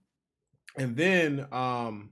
[0.77, 2.11] and then um,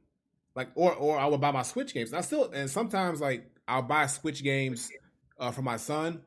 [0.56, 2.10] like or or I would buy my Switch games.
[2.10, 4.92] And I still and sometimes like I'll buy Switch games
[5.40, 6.22] uh, for my son.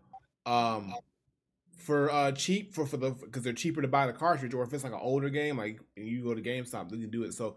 [0.46, 0.94] Um,
[1.84, 4.72] for uh cheap for for the because they're cheaper to buy the cartridge or if
[4.72, 7.57] it's like an older game like you go to GameStop they can do it so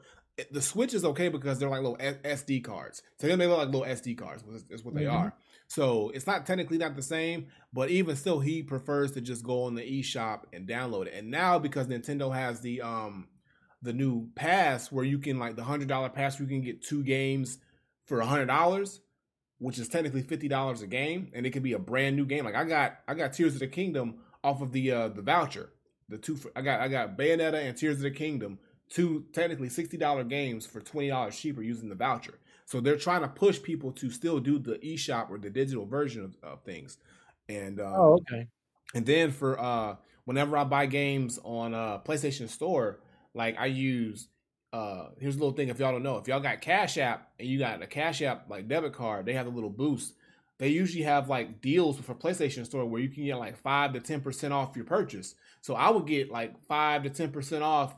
[0.51, 3.69] the Switch is okay because they're like little SD cards So them they look like
[3.69, 5.15] little SD cards is what they mm-hmm.
[5.15, 5.33] are
[5.67, 9.63] so it's not technically not the same, but even still, he prefers to just go
[9.63, 11.13] on the eShop and download it.
[11.13, 13.27] And now because Nintendo has the um
[13.81, 16.81] the new pass where you can like the hundred dollar pass, where you can get
[16.81, 17.57] two games
[18.05, 19.01] for a hundred dollars,
[19.59, 22.45] which is technically fifty dollars a game, and it could be a brand new game.
[22.45, 25.69] Like I got I got Tears of the Kingdom off of the uh the voucher.
[26.09, 28.59] The two for, I got I got Bayonetta and Tears of the Kingdom,
[28.89, 32.39] two technically sixty dollar games for twenty dollars cheaper using the voucher.
[32.65, 36.23] So they're trying to push people to still do the eShop or the digital version
[36.25, 36.97] of, of things.
[37.47, 38.47] And um, oh, okay.
[38.93, 42.99] And then for uh, whenever I buy games on uh, PlayStation Store,
[43.33, 44.27] like I use
[44.73, 47.47] uh, here's a little thing if y'all don't know if y'all got Cash App and
[47.47, 50.13] you got a Cash App like debit card, they have a little boost.
[50.59, 53.93] They usually have like deals with for PlayStation Store where you can get like five
[53.93, 55.35] to ten percent off your purchase.
[55.61, 57.95] So I would get like five to ten percent off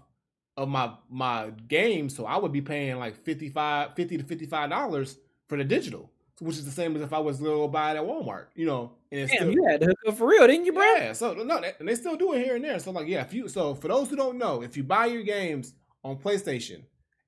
[0.59, 5.17] of my my game, so I would be paying like 55 50 to 55 dollars
[5.47, 8.47] for the digital, which is the same as if I was buy it at Walmart,
[8.55, 8.91] you know.
[9.11, 10.83] And Damn, still, you had to hook up for real, didn't you, bro?
[10.83, 12.77] Yeah, so no, and they still do it here and there.
[12.79, 15.23] So like, yeah, if you so for those who don't know, if you buy your
[15.23, 16.83] games on PlayStation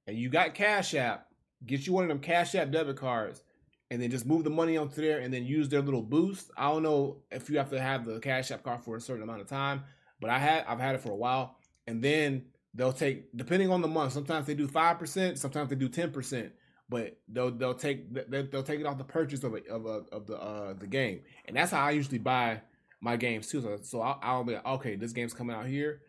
[0.08, 1.28] and you got Cash App,
[1.66, 3.44] get you one of them Cash App debit cards,
[3.90, 6.52] and then just move the money onto there and then use their little boost.
[6.58, 9.24] I don't know if you have to have the Cash App card for a certain
[9.24, 9.84] amount of time,
[10.20, 11.56] but I had I've had it for a while,
[11.88, 12.44] and then
[12.74, 14.14] they'll take depending on the month.
[14.14, 16.52] Sometimes they do five percent, sometimes they do ten percent,
[16.90, 20.28] but they'll they'll take they'll, take it off the purchase of a, of a, of
[20.28, 22.62] the uh, the game, and that's how I usually buy
[23.00, 23.62] my games too.
[23.62, 26.02] So, so I'll, I'll be like, okay, this game's coming out here.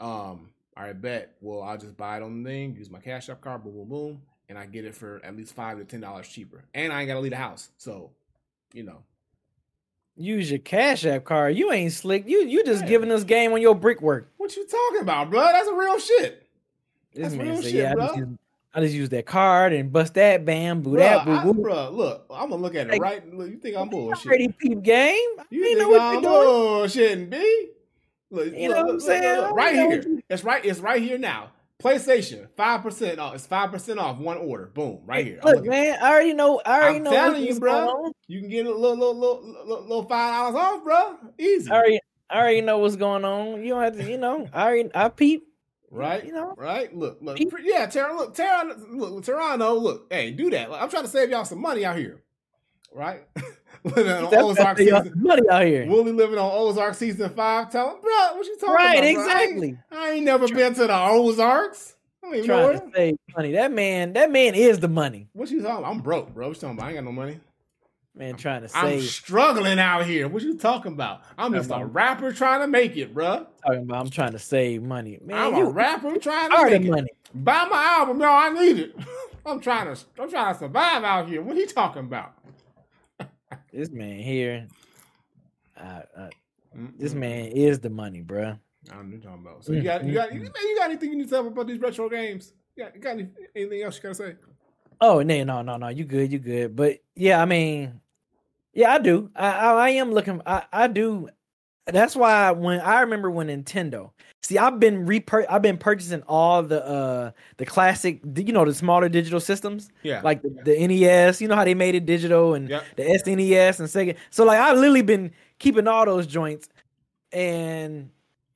[0.00, 1.36] Um, all right, bet.
[1.40, 3.88] Well, I'll just buy it on the thing, use my cash app card, boom, boom,
[3.88, 7.00] boom, and I get it for at least five to ten dollars cheaper, and I
[7.00, 7.70] ain't gotta leave the house.
[7.78, 8.12] So,
[8.72, 9.02] you know,
[10.16, 11.56] Use your cash app card.
[11.56, 12.26] You ain't slick.
[12.26, 12.88] You you just Yeah.
[12.88, 14.30] giving us game on your brickwork.
[14.38, 15.40] what you talking about, bro?
[15.40, 16.46] That's a real shit.
[17.14, 18.06] That's real said, shit, yeah, I bro.
[18.06, 18.28] just, use,
[18.74, 21.62] I just use that card and bust that bam, boo Bruh, that boo boo.
[21.62, 23.34] bruh, look, I'm gonna look at it Like, right.
[23.34, 24.26] Look, you think I'm bullshit?
[24.26, 25.16] Pretty peep game.
[25.50, 26.32] You ain't think know what I'm you're doing.
[26.32, 27.70] bullshitting, B?
[28.30, 29.36] Look, You look, know what I'm saying?
[29.36, 30.04] look, I right here.
[30.28, 30.64] It's right.
[30.64, 31.50] It's right here now.
[31.82, 33.34] PlayStation, five percent off.
[33.34, 34.66] It's five percent off one order.
[34.66, 35.40] Boom, right here.
[35.44, 36.60] Look, man, I already know.
[36.64, 37.10] I already I'm know.
[37.10, 37.88] telling what's you, going bro.
[38.06, 38.12] on.
[38.28, 41.16] You can get a little, little, little, little, five dollars off, bro.
[41.38, 42.00] Easy, I already,
[42.30, 43.62] I already know what's going on.
[43.62, 44.48] You don't have to, you know.
[44.52, 45.46] I already, I peep.
[45.90, 46.24] right?
[46.24, 46.54] You know.
[46.56, 46.94] right?
[46.96, 47.52] Look, look, Peep.
[47.62, 48.16] yeah, Tara.
[48.16, 48.74] Look, Tara.
[48.90, 49.74] Look, Toronto.
[49.74, 50.72] Look, hey, do that.
[50.72, 52.22] I'm trying to save y'all some money out here,
[52.92, 53.24] right?
[53.94, 55.12] Living on That's Ozark season.
[55.16, 55.86] money out here.
[55.86, 57.70] Willie living on Ozark season five.
[57.70, 59.00] Tell him, bro, what you talking Right, about?
[59.00, 59.02] bro?
[59.02, 59.18] I ain't-
[59.52, 59.78] exactly.
[59.92, 61.94] I ain't never been to the Ozarks.
[62.22, 62.90] I don't even know Trying where.
[62.90, 63.52] to save money.
[63.52, 65.28] That man, that man is the money.
[65.32, 65.90] What you talking about?
[65.90, 66.48] I'm broke, bro.
[66.48, 66.86] What you talking about?
[66.86, 67.38] I ain't got no money.
[68.16, 70.26] Man, trying to I'm struggling out here.
[70.26, 71.20] What you talking about?
[71.36, 73.46] I'm just a rapper trying to make it, bro.
[73.64, 75.18] Talking about, I'm trying to save money.
[75.22, 76.90] Man, I'm you a rapper trying to make it.
[76.90, 77.10] money.
[77.34, 78.26] Buy my album, yo.
[78.26, 78.96] I need it.
[79.46, 80.00] I'm trying to.
[80.18, 81.42] I'm trying to survive out here.
[81.42, 82.32] What he talking about?
[83.76, 84.68] This man here,
[85.76, 86.30] uh, uh,
[86.98, 88.58] this man is the money, bruh.
[88.90, 89.64] I don't know what you're talking about.
[89.66, 91.78] So you got, you got, you, you got anything you need to tell about these
[91.78, 92.54] retro games?
[92.74, 94.36] You got, you got any, anything else you gotta say?
[94.98, 95.88] Oh no, no, no, no.
[95.88, 96.32] You good?
[96.32, 96.74] You good?
[96.74, 98.00] But yeah, I mean,
[98.72, 99.30] yeah, I do.
[99.36, 100.40] I I, I am looking.
[100.46, 101.28] I I do.
[101.86, 104.10] That's why when I remember when Nintendo.
[104.42, 108.74] See, I've been repur- I've been purchasing all the uh the classic, you know, the
[108.74, 111.40] smaller digital systems, Yeah, like the, the NES.
[111.40, 114.16] You know how they made it digital and the SNES and Sega.
[114.30, 116.68] So like I've literally been keeping all those joints,
[117.32, 118.10] and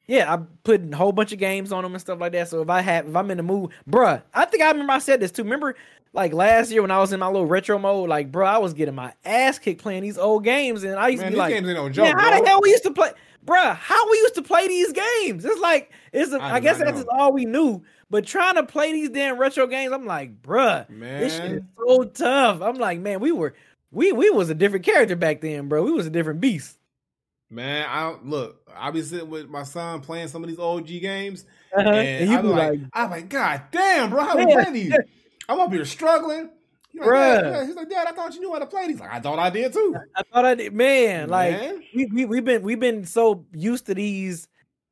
[0.07, 2.49] yeah, I put a whole bunch of games on them and stuff like that.
[2.49, 4.99] So if I have if I'm in the mood, bruh, I think I remember I
[4.99, 5.45] said this too.
[5.45, 5.77] Remember
[6.13, 8.75] like last year when I was in my little retro mode, like bro, I was
[8.75, 11.55] getting my ass kicked playing these old games, and I used man, to be like,
[11.55, 12.41] games ain't no joke, man, how bro.
[12.41, 13.13] the hell we used to play,
[13.47, 13.77] bruh?
[13.77, 15.45] How we used to play these games?
[15.45, 16.33] It's like it's.
[16.33, 17.83] A, I I, guess that's just all we knew.
[18.11, 20.87] But trying to play these damn retro games, I'm like, bruh,
[21.21, 22.61] this shit is so tough.
[22.61, 23.55] I'm like, man, we were
[23.93, 25.83] we we was a different character back then, bro.
[25.85, 26.77] We was a different beast.
[27.53, 28.69] Man, I look.
[28.77, 31.45] I be sitting with my son playing some of these OG games,
[31.77, 31.89] Uh-huh.
[31.89, 34.47] and, And you I be be like, like, I'm like, God damn, bro, how we
[34.47, 34.95] play these?
[35.51, 36.51] I'm up here struggling.
[36.91, 37.43] He's like, Bruh.
[37.43, 39.39] Dad, he's like, Dad, I thought you knew how to play He's Like, I thought
[39.39, 39.97] I did too.
[40.17, 41.29] I thought I did, man.
[41.29, 41.61] Like
[41.95, 44.49] we we we've been we've been so used to these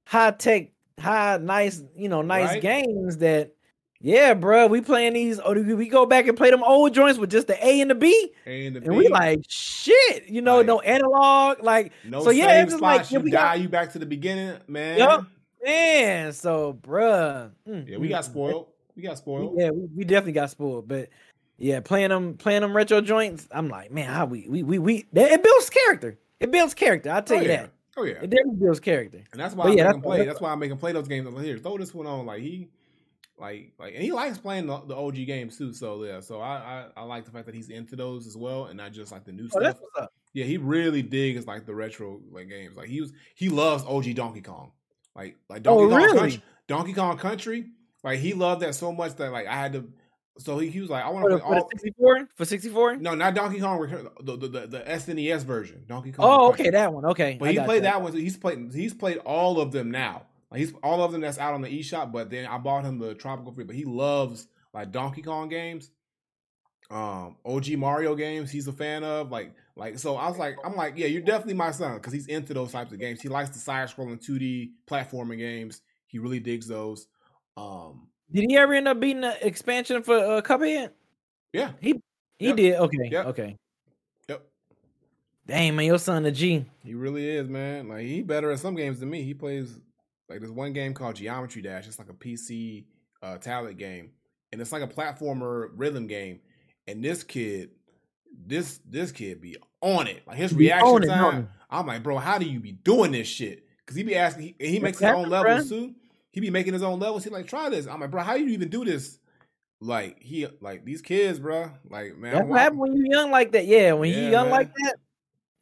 [0.06, 2.62] high tech, high nice, you know, nice Right.
[2.62, 3.52] games that
[4.00, 5.40] yeah, bro, we playing these.
[5.44, 7.90] Oh, we we go back and play them old joints with just the A and
[7.90, 10.28] the B, And, the and we like shit.
[10.28, 11.62] You know, Like, no analog.
[11.64, 14.56] Like no so, yeah, it's just like, you die, got- you back to the beginning,
[14.68, 14.98] man.
[14.98, 15.26] Yup.
[15.64, 16.32] man.
[16.32, 18.26] So, bruh, mm, Yeah, we mm, got mm.
[18.26, 18.68] spoiled.
[18.98, 19.54] We got spoiled.
[19.56, 20.88] Yeah, we, we definitely got spoiled.
[20.88, 21.08] But
[21.56, 25.06] yeah, playing them playing them retro joints, I'm like, man, how we we we we
[25.12, 26.18] that, it builds character.
[26.40, 27.10] It builds character.
[27.12, 27.62] I'll tell oh, you yeah.
[27.62, 27.72] that.
[27.96, 28.14] Oh yeah.
[28.14, 29.22] It definitely builds character.
[29.30, 30.24] And that's why But I yeah, make that's him play.
[30.26, 31.28] that's why I make him play those games.
[31.28, 32.26] I'm like, here, throw this one on.
[32.26, 32.68] Like he,
[33.38, 35.72] like, like, and he likes playing the, the OG games too.
[35.72, 38.64] So yeah, so I, I I like the fact that he's into those as well,
[38.64, 39.62] and not just like the new Oh, stuff.
[39.62, 40.12] that's what's up.
[40.32, 42.76] Yeah, he really digs like the retro like games.
[42.76, 44.72] Like he was he loves OG Donkey Kong.
[45.14, 46.18] Like like oh, Donkey Oh, Kong really?
[46.18, 47.66] Country, Donkey Kong Country.
[48.04, 49.88] Like he loved that so much that like I had to.
[50.38, 51.68] So he, he was like, I want to play for all.
[51.68, 52.28] 64?
[52.36, 52.96] For 64?
[52.98, 54.10] No, not Donkey Kong.
[54.20, 56.26] The the, the, the SNES version, Donkey Kong.
[56.28, 57.04] Oh, okay, that one.
[57.06, 57.36] Okay.
[57.38, 57.82] But I he played you.
[57.82, 58.12] that one.
[58.12, 58.72] So he's played.
[58.72, 60.22] He's played all of them now.
[60.50, 62.12] Like he's all of them that's out on the eShop.
[62.12, 63.66] But then I bought him the Tropical Freeze.
[63.66, 65.90] But he loves like Donkey Kong games,
[66.90, 68.50] um, OG Mario games.
[68.50, 69.98] He's a fan of like like.
[69.98, 72.70] So I was like, I'm like, yeah, you're definitely my son because he's into those
[72.70, 73.20] types of games.
[73.20, 75.82] He likes the side scrolling 2D platforming games.
[76.06, 77.08] He really digs those.
[77.58, 80.90] Um, Did he ever end up beating the expansion for uh, Cuphead?
[81.52, 82.00] yeah, He
[82.40, 82.56] Yep.
[82.56, 82.74] did.
[82.76, 83.08] Okay.
[83.10, 83.26] Yep.
[83.26, 83.56] Okay.
[84.28, 84.42] yep.
[85.46, 86.64] Dang, man, your son a G.
[86.84, 87.88] He really is, man.
[87.88, 89.22] Like he better at some games than me.
[89.22, 89.80] He plays
[90.28, 91.88] like there's one game called Geometry Dash.
[91.88, 92.84] It's like a PC
[93.22, 94.12] uh, tablet game,
[94.52, 96.40] and it's like a platformer rhythm game.
[96.86, 97.70] And this kid,
[98.46, 100.22] this this kid be on it.
[100.26, 103.26] Like his reaction on it, time, I'm like, bro, how do you be doing this
[103.26, 103.64] shit?
[103.78, 105.94] Because he be asking, he, he makes his own levels too.
[106.32, 107.24] He be making his own levels.
[107.24, 107.86] He like, try this.
[107.86, 109.18] I'm like, bro, how do you even do this?
[109.80, 111.70] Like he, like these kids, bro.
[111.88, 113.66] Like man, That's what happens when you young like that.
[113.66, 114.50] Yeah, when Yeah, you young man.
[114.50, 114.96] like that.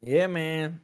[0.02, 0.80] Yeah, man.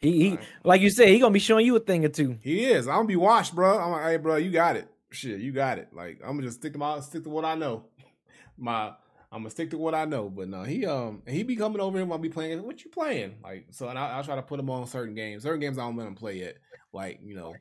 [0.00, 0.46] He, he Right.
[0.64, 2.38] like you said, he gonna be showing you a thing or two.
[2.42, 2.88] He is.
[2.88, 3.78] I'm gonna be washed, bro.
[3.78, 4.88] I'm like, hey, bro, you got it.
[5.10, 5.88] shit, you got it.
[5.92, 7.84] Like I'm gonna just stick to my stick to what I know.
[8.56, 8.92] My
[9.30, 10.28] I'm gonna stick to what I know.
[10.28, 12.62] But no, he um he be coming over here while be playing.
[12.62, 13.36] What you playing?
[13.42, 15.42] Like so, and I, will try to put him on certain games.
[15.42, 16.56] Certain games I don't let him play yet.
[16.92, 17.54] Like you know,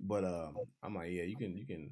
[0.00, 1.90] but um I'm like yeah, you can you can.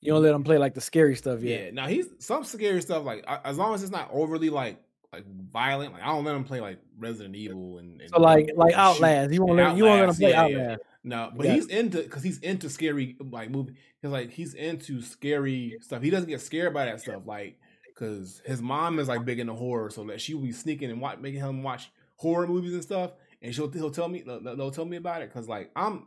[0.00, 1.60] You don't let him play like the scary stuff yet.
[1.60, 3.04] Yeah, now he's some scary stuff.
[3.04, 4.80] Like as long as it's not overly like
[5.12, 5.92] like violent.
[5.92, 9.32] Like I don't let him play like Resident Evil and, and so like like Outlast.
[9.32, 10.70] You won't let you won't let him play yeah, Outlast.
[10.70, 10.76] Yeah.
[11.04, 13.74] No, but he's into because he's into scary like movie.
[14.02, 16.02] Cause like he's into scary stuff.
[16.02, 17.22] He doesn't get scared by that stuff.
[17.24, 20.90] Like because his mom is like big into horror, so that she will be sneaking
[20.90, 23.12] and watch, making him watch horror movies and stuff.
[23.40, 26.06] And she'll he'll tell me they'll tell me about it because like I'm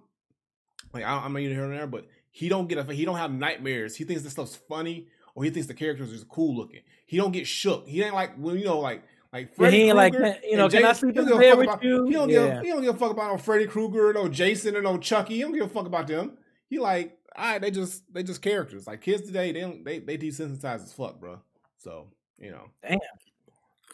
[0.94, 3.32] like I'm not even here and there, but he don't get a he don't have
[3.32, 3.96] nightmares.
[3.96, 6.82] He thinks this stuff's funny or he thinks the characters is cool looking.
[7.06, 7.88] He don't get shook.
[7.88, 10.70] He ain't like when you know like like Freddy he ain't Krueger like you know
[10.70, 12.06] can I sleep in bed with about, you?
[12.06, 12.56] He don't yeah.
[12.56, 14.98] give he don't give a fuck about no Freddy Krueger, or no Jason, or no
[14.98, 15.36] Chucky.
[15.36, 16.38] He don't give a fuck about them.
[16.70, 18.88] He like all right, they just they just characters.
[18.88, 21.40] Like kids today, they don't they they desensitized as fuck, bro.
[21.78, 23.00] So you know, damn,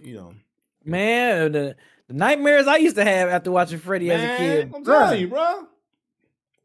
[0.02, 0.34] you know,
[0.84, 1.76] man, the,
[2.08, 4.72] the nightmares I used to have after watching Freddy man, as a kid.
[4.76, 5.68] I'm telling you, bro.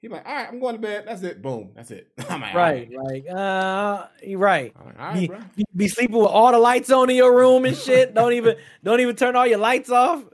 [0.02, 1.04] He like, all right, I'm going to bed.
[1.06, 1.40] That's it.
[1.40, 1.70] Boom.
[1.76, 2.10] That's it.
[2.28, 2.90] like, right.
[2.92, 4.74] Like, uh, you're right.
[4.84, 5.38] Like, all right, bro.
[5.54, 8.12] You, be sleeping with all the lights on in your room and shit.
[8.14, 10.24] don't even, don't even turn all your lights off.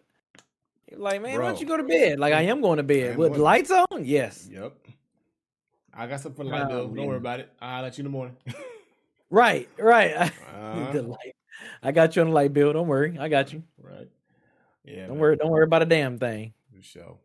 [0.90, 1.44] You're like, man, bro.
[1.44, 2.18] why don't you go to bed?
[2.18, 4.06] Like, I am going to bed with the lights on.
[4.06, 4.48] Yes.
[4.50, 4.72] Yep.
[5.92, 6.94] I got something for the light oh, bill.
[6.94, 7.52] Don't worry about it.
[7.60, 8.36] I'll let you in the morning.
[9.30, 9.68] right.
[9.78, 10.14] Right.
[10.14, 11.34] Uh, the light.
[11.82, 12.72] I got you on the light bill.
[12.72, 13.18] Don't worry.
[13.20, 13.62] I got you.
[13.82, 14.08] Right.
[14.82, 15.08] Yeah.
[15.08, 15.18] Don't man.
[15.18, 15.36] worry.
[15.36, 16.54] Don't worry about a damn thing.
[16.74, 17.18] For sure.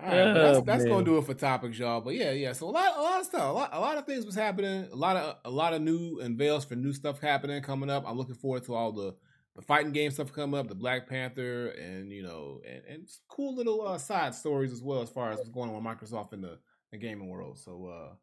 [0.00, 2.00] All right, oh, that's, that's gonna do it for topics, y'all.
[2.00, 2.52] But yeah, yeah.
[2.52, 4.88] So a lot, a lot of stuff, a lot, a lot of things was happening.
[4.92, 8.04] A lot of, a lot of new unveils for new stuff happening coming up.
[8.06, 9.16] I'm looking forward to all the,
[9.56, 13.56] the fighting game stuff coming up, the Black Panther, and you know, and, and cool
[13.56, 16.42] little uh, side stories as well as far as what's going on with Microsoft in
[16.42, 16.58] the,
[16.92, 17.58] the gaming world.
[17.58, 18.14] So, uh,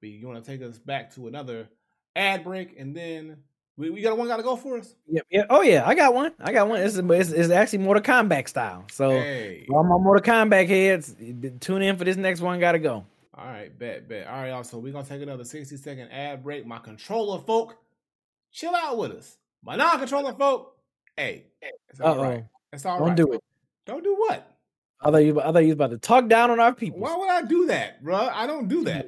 [0.00, 1.68] but you want to take us back to another
[2.14, 3.38] ad break, and then
[3.76, 4.94] we, we got one got to go for us.
[5.06, 5.44] Yeah, yeah.
[5.50, 6.32] Oh yeah, I got one.
[6.40, 6.80] I got one.
[6.80, 8.84] It's, it's, it's actually Mortal Kombat style.
[8.90, 9.66] So hey.
[9.70, 11.14] all my Mortal Kombat heads,
[11.60, 12.58] tune in for this next one.
[12.58, 13.04] Got to go.
[13.38, 14.26] All right, bet, bet.
[14.26, 14.64] All right, y'all.
[14.64, 16.66] So we're gonna take another sixty second ad break.
[16.66, 17.76] My controller folk,
[18.50, 19.36] chill out with us.
[19.62, 20.76] My non-controller folk,
[21.16, 21.44] hey,
[21.90, 22.44] it's all right.
[22.72, 23.16] It's all Don't right.
[23.16, 23.42] do it.
[23.84, 24.56] Don't do what?
[25.02, 25.38] I thought you.
[25.38, 27.00] I thought you was about to talk down on our people.
[27.00, 28.16] Why would I do that, bro?
[28.16, 29.06] I don't do that.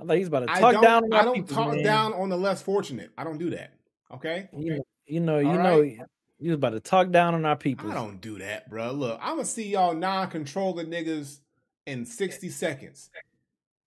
[0.00, 1.04] I thought he's about to talk down.
[1.04, 1.18] On our people.
[1.18, 1.84] I don't people, talk man.
[1.84, 3.10] down on the less fortunate.
[3.18, 3.74] I don't do that.
[4.12, 4.48] Okay.
[4.56, 5.98] You, you know, you All know, right?
[6.38, 7.90] you was about to talk down on our people.
[7.90, 8.92] I don't do that, bro.
[8.92, 11.40] Look, I'm gonna see y'all non-controller niggas
[11.86, 13.10] in 60 seconds,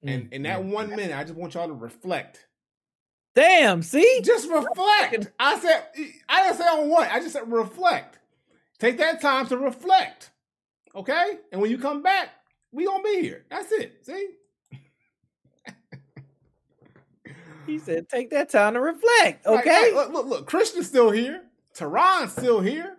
[0.03, 0.33] and mm-hmm.
[0.33, 2.45] in that one minute, I just want y'all to reflect.
[3.35, 5.31] Damn, see, just reflect.
[5.39, 5.85] I said,
[6.29, 7.11] I didn't say on what.
[7.11, 8.19] I just said reflect.
[8.77, 10.29] Take that time to reflect.
[10.95, 12.29] Okay, and when you come back,
[12.71, 13.45] we gonna be here.
[13.49, 14.05] That's it.
[14.05, 14.27] See.
[17.65, 19.91] He said, "Take that time to reflect." Okay.
[19.93, 21.43] look, look, look, Christian's still here.
[21.73, 22.97] Tehran's still here.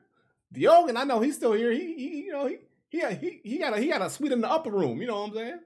[0.54, 1.72] Diogen, I know he's still here.
[1.72, 2.58] He, he you know, he
[2.88, 5.00] he he he got a he got a suite in the upper room.
[5.00, 5.60] You know what I'm saying?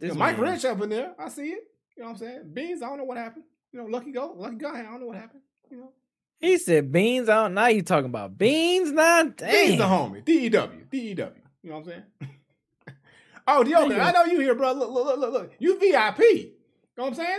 [0.00, 1.14] You know, Mike Rich up in there.
[1.18, 1.64] I see it.
[1.96, 2.50] You know what I'm saying?
[2.52, 3.44] Beans, I don't know what happened.
[3.72, 5.42] You know, Lucky Go, Lucky Guy, I don't know what happened.
[5.70, 5.92] You know.
[6.38, 7.28] He said beans.
[7.28, 7.54] I don't.
[7.54, 8.90] Now you talking about beans?
[8.90, 9.50] Nah, damn.
[9.50, 10.24] Beans the homie.
[10.24, 10.86] D E W.
[10.90, 11.40] D E W.
[11.62, 12.02] You know what I'm saying?
[13.46, 14.72] oh, Diogen, I know you here, bro.
[14.72, 15.52] Look, look, look, look, look.
[15.60, 16.18] You VIP.
[16.20, 16.52] You
[16.96, 17.38] know what I'm saying?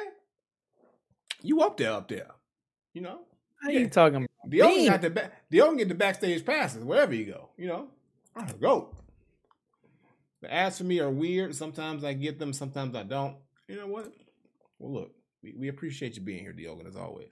[1.43, 2.31] You up there, up there.
[2.93, 3.19] You know?
[3.61, 3.79] How yeah.
[3.79, 4.29] you talking about?
[4.47, 7.67] The only got the back the only get the backstage passes wherever you go, you
[7.67, 7.87] know?
[8.35, 8.95] I don't go.
[10.41, 11.55] The ads for me are weird.
[11.55, 13.37] Sometimes I get them, sometimes I don't.
[13.67, 14.11] You know what?
[14.79, 17.31] Well look, we, we appreciate you being here, Diogen, as always.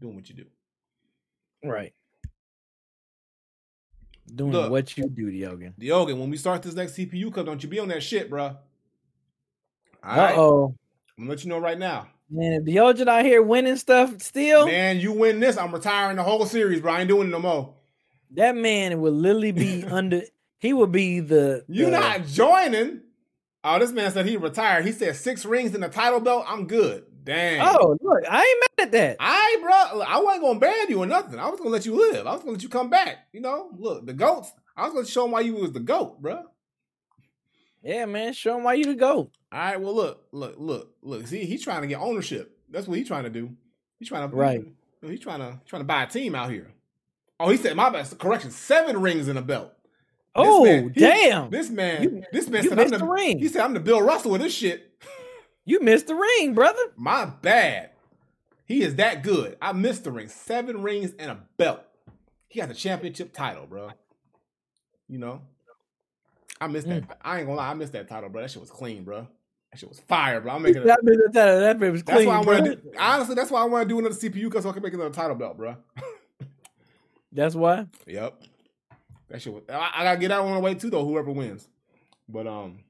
[0.00, 0.46] Doing what you do.
[1.64, 1.92] Right.
[4.34, 5.74] Doing look, what you do, Diogen.
[5.78, 8.56] Diogen, when we start this next CPU cup, don't you be on that shit, bro.
[10.02, 10.74] Uh oh.
[11.16, 12.08] I'm gonna let you know right now.
[12.30, 14.66] Man, Diogen out here winning stuff still.
[14.66, 16.92] Man, you win this, I'm retiring the whole series, bro.
[16.92, 17.74] I ain't doing it no more.
[18.32, 20.22] That man would literally be under.
[20.58, 21.64] He would be the.
[21.68, 23.00] You the, not joining?
[23.64, 24.86] Oh, this man said he retired.
[24.86, 26.44] He said six rings in the title belt.
[26.46, 27.04] I'm good.
[27.24, 27.66] Damn.
[27.66, 29.16] Oh, look, I ain't mad at that.
[29.20, 31.38] I, bro, I wasn't gonna ban you or nothing.
[31.38, 32.26] I was gonna let you live.
[32.26, 33.26] I was gonna let you come back.
[33.32, 34.52] You know, look, the goats.
[34.76, 36.44] I was gonna show him why you was the goat, bro.
[37.82, 39.32] Yeah, man, show him why you the goat.
[39.52, 41.26] All right, well, look, look, look, look.
[41.26, 42.58] See, he's trying to get ownership.
[42.68, 43.50] That's what he's trying to do.
[43.98, 44.64] He's trying to right.
[45.02, 46.72] He's trying to trying to buy a team out here.
[47.38, 48.50] Oh, he said my best correction.
[48.50, 49.72] Seven rings in a belt.
[50.36, 51.50] This oh man, he, damn!
[51.50, 53.38] This man, you, this man said I'm the, the ring.
[53.38, 55.02] He said I'm the Bill Russell of this shit.
[55.64, 56.80] You missed the ring, brother.
[56.96, 57.90] My bad.
[58.66, 59.56] He is that good.
[59.60, 60.28] I missed the ring.
[60.28, 61.80] Seven rings and a belt.
[62.48, 63.90] He got the championship title, bro.
[65.08, 65.42] You know,
[66.60, 67.08] I missed that.
[67.08, 67.16] Mm.
[67.22, 68.42] I ain't gonna lie, I missed that title, bro.
[68.42, 69.26] That shit was clean, bro.
[69.72, 70.54] That shit was fire, bro.
[70.54, 70.84] I'm making.
[70.84, 72.28] That bit, that, that bit was That's clean.
[72.28, 72.60] why I bro.
[72.60, 72.98] want to.
[72.98, 75.10] Honestly, that's why I want to do another CPU because so I can make another
[75.10, 75.76] title belt, bro.
[77.32, 77.86] That's why.
[78.06, 78.42] Yep.
[79.28, 79.52] That shit.
[79.52, 81.04] Was, I, I gotta get that one away too, though.
[81.04, 81.68] Whoever wins,
[82.28, 82.80] but um,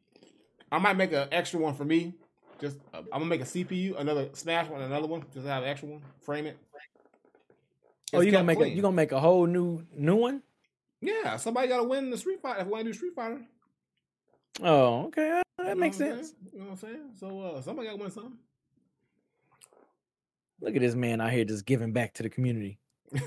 [0.72, 2.14] I might make an extra one for me.
[2.58, 5.24] Just uh, I'm gonna make a CPU, another Smash one, another one.
[5.34, 6.00] Just have an extra one.
[6.22, 6.58] Frame it.
[8.14, 10.42] Oh, It's you gonna make a you gonna make a whole new new one?
[11.02, 13.42] Yeah, somebody gotta win the Street Fighter if we want to do Street Fighter.
[14.62, 16.28] Oh, okay, uh, that You know makes sense.
[16.28, 16.52] saying?
[16.52, 17.10] You know what I'm saying?
[17.18, 18.36] So uh, somebody gotta win something.
[20.60, 22.78] Look at this man out here just giving back to the community.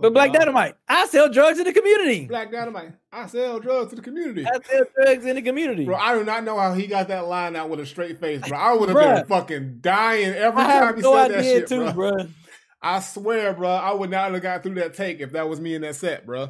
[0.00, 2.24] But Black Dynamite, I sell drugs in the community.
[2.24, 2.92] Black Dynamite.
[3.12, 4.46] I sell drugs to the community.
[4.46, 5.84] I sell drugs in the community.
[5.84, 8.40] Bro, I do not know how he got that line out with a straight face,
[8.48, 8.56] bro.
[8.58, 11.92] I would have been fucking dying every I time he no said that shit, too,
[11.92, 12.12] bro.
[12.12, 12.26] bro.
[12.80, 15.74] I swear, bro, I would not have got through that take if that was me
[15.74, 16.48] in that set, bro.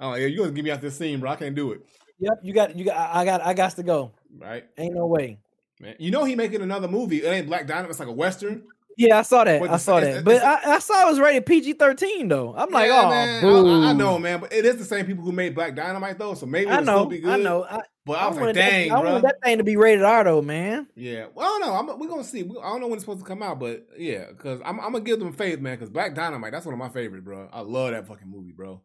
[0.00, 1.30] Oh yeah, you gonna get me out this scene, bro?
[1.30, 1.86] I can't do it,
[2.20, 3.14] Yep, you got you got.
[3.16, 4.12] I got I got to go.
[4.38, 4.64] right?
[4.78, 5.38] Ain't no way.
[5.80, 7.22] Man, you know he making another movie.
[7.22, 7.90] It ain't Black Dynamite.
[7.90, 8.64] It's like a western.
[8.98, 9.60] Yeah, I saw that.
[9.62, 10.24] But I saw it's- that.
[10.24, 12.54] But it's- I, I saw it was rated PG thirteen though.
[12.54, 13.84] I'm like, Yeah, oh, man.
[13.84, 16.34] I, I know, man, but it is the same people who made Black Dynamite though,
[16.34, 17.06] so maybe I it'll still know.
[17.06, 17.30] be good.
[17.32, 17.64] I know.
[17.64, 20.24] I, But I was like, dang, that, I wanted that thing to be rated R
[20.24, 20.86] though, man.
[20.96, 21.74] Yeah, well, I don't know.
[21.92, 22.40] I'm, we're gonna see.
[22.40, 25.00] I don't know when it's supposed to come out, but yeah, because I'm, I'm gonna
[25.04, 25.76] give them faith, man.
[25.76, 27.48] Because Black Dynamite, that's one of my favorites, bro.
[27.50, 28.82] I love that fucking movie, bro.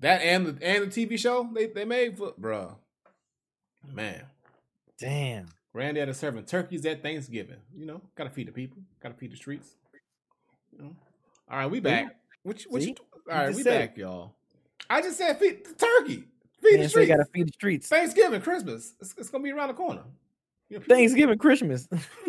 [0.00, 2.76] That and the and the TV show they they made for, bro.
[3.92, 4.22] Man,
[4.98, 5.46] Damn.
[5.72, 7.58] Granddad is serving turkeys at Thanksgiving.
[7.76, 9.76] You know, gotta feed the people, gotta feed the streets.
[10.72, 10.96] You know.
[11.50, 12.16] All right, we back.
[12.42, 12.88] What you, what See?
[12.90, 12.96] you,
[13.30, 14.34] all right, we said back, y'all.
[14.90, 16.24] I just said feed the turkey,
[16.62, 17.08] feed the Man, so you streets.
[17.10, 17.88] gotta feed the streets.
[17.88, 20.02] Thanksgiving, Christmas, it's, it's gonna be around the corner.
[20.68, 21.88] You know, Thanksgiving, Christmas.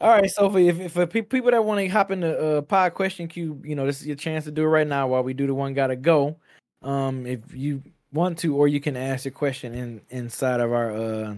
[0.00, 2.94] All right, so for if, for people that want to hop in the uh, pod
[2.94, 5.34] question queue, you know this is your chance to do it right now while we
[5.34, 6.36] do the one gotta go.
[6.82, 10.90] Um, if you want to, or you can ask your question in inside of our
[10.90, 11.34] uh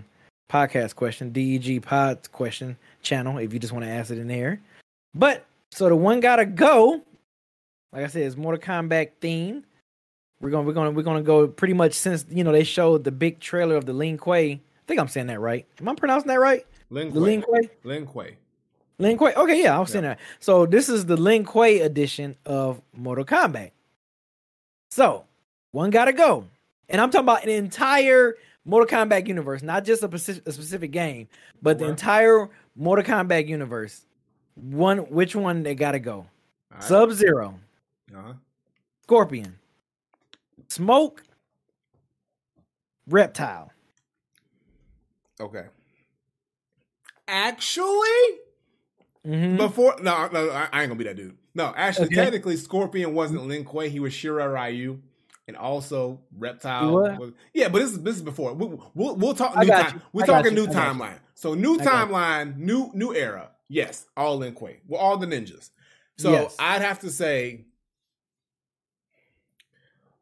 [0.48, 3.38] podcast question, DEG Pod question channel.
[3.38, 4.60] If you just want to ask it in there,
[5.12, 7.02] but so the one gotta go.
[7.92, 9.64] Like I said, it's Mortal Kombat theme.
[10.40, 13.10] We're gonna we're gonna we're gonna go pretty much since you know they showed the
[13.10, 14.52] big trailer of the Lin Kuei.
[14.54, 15.66] I think I'm saying that right.
[15.80, 16.64] Am I pronouncing that right?
[16.90, 17.12] Lin
[17.42, 17.70] Kuei.
[17.84, 18.36] Lin Kuei.
[18.98, 19.32] Lin Kuei.
[19.34, 20.18] Okay, yeah, I was saying that.
[20.40, 23.70] So this is the Lin Kuei edition of Mortal Kombat.
[24.90, 25.24] So
[25.72, 26.44] one gotta go,
[26.88, 28.34] and I'm talking about an entire
[28.64, 31.28] Mortal Kombat universe, not just a specific, a specific game,
[31.62, 34.04] but the entire Mortal Kombat universe.
[34.56, 36.26] One, which one they gotta go?
[36.70, 36.82] Right.
[36.82, 37.54] Sub Zero,
[38.14, 38.34] Uh-huh.
[39.04, 39.58] Scorpion,
[40.68, 41.22] Smoke,
[43.08, 43.72] Reptile.
[45.40, 45.64] Okay.
[47.30, 48.08] Actually,
[49.24, 49.56] Mhm.
[49.56, 51.36] before no, no, I ain't gonna be that dude.
[51.54, 52.16] No, actually, Okay.
[52.16, 53.88] technically, Scorpion wasn't Lin Kuei.
[53.88, 55.00] He was Shirai Ryu,
[55.46, 56.92] and also Reptile.
[57.18, 57.32] Was?
[57.54, 58.54] Yeah, but this is this is before.
[58.54, 60.02] we, we'll, we'll talk new time.
[60.12, 61.00] we're I talking new I got you.
[61.00, 61.18] timeline.
[61.34, 63.50] So new timeline, new new era.
[63.68, 64.80] Yes, all Lin Kuei.
[64.88, 65.70] Well, all the ninjas.
[66.18, 66.56] So Yes.
[66.58, 67.66] I'd have to say,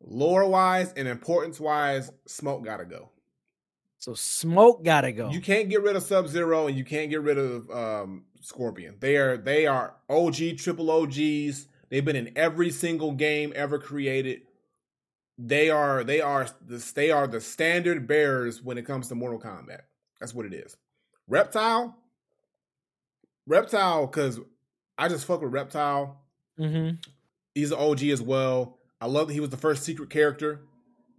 [0.01, 3.11] lore wise and importance wise, Smoke gotta go.
[3.99, 5.30] So Smoke gotta go.
[5.30, 8.96] You can't get rid of Sub Zero and you can't get rid of um, Scorpion.
[9.01, 11.66] They are they are OG triple OGs.
[11.90, 14.42] They've been in every single game ever created.
[15.36, 19.40] They are they are the they are the standard bearers when it comes to Mortal
[19.40, 19.80] Kombat.
[20.20, 20.76] That's what it is.
[21.26, 21.96] Reptile,
[23.46, 24.40] Reptile, because
[24.96, 26.20] I just fuck with Reptile.
[26.57, 26.90] hmm
[27.55, 28.78] He's an OG as well.
[29.01, 30.61] I love that he was the first secret character.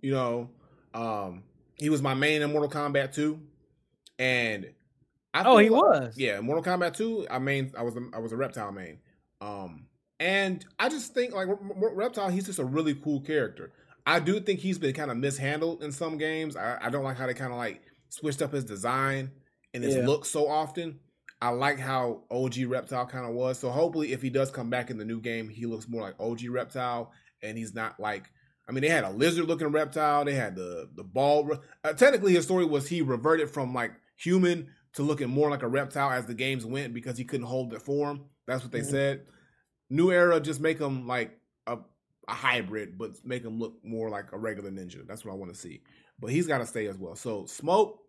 [0.01, 0.49] You know,
[0.93, 1.43] um,
[1.79, 3.39] he was my main in Mortal Kombat 2.
[4.17, 4.73] And
[5.33, 6.17] I Oh, he like- was.
[6.17, 8.99] Yeah, Mortal Kombat 2, I main I was a, I was a reptile main.
[9.41, 9.85] Um
[10.19, 13.71] and I just think like Reptile, he's just a really cool character.
[14.05, 16.57] I do think he's been kind of mishandled in some games.
[16.57, 19.31] I, I don't like how they kind of like switched up his design
[19.73, 20.05] and his Yeah.
[20.05, 20.99] look so often.
[21.41, 23.57] I like how OG Reptile kind of was.
[23.59, 26.15] So hopefully, if he does come back in the new game, he looks more like
[26.19, 28.29] OG Reptile, and he's not like.
[28.69, 30.23] I mean, they had a lizard-looking reptile.
[30.23, 31.57] They had the the ball.
[31.83, 35.67] Uh, technically, his story was he reverted from like human to looking more like a
[35.67, 38.25] reptile as the games went because he couldn't hold the form.
[38.47, 38.91] That's what they Mhm.
[38.91, 39.25] said.
[39.89, 41.79] New era, just make him like a
[42.27, 45.05] a hybrid, but make him look more like a regular ninja.
[45.07, 45.81] That's what I want to see.
[46.19, 47.15] But he's got to stay as well.
[47.15, 47.99] So smoke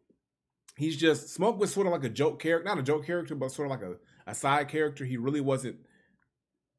[0.77, 3.51] he's just Smoke was sort of like a joke character, not a joke character, but
[3.51, 3.97] sort of like a,
[4.31, 5.05] a side character.
[5.05, 5.77] He really wasn't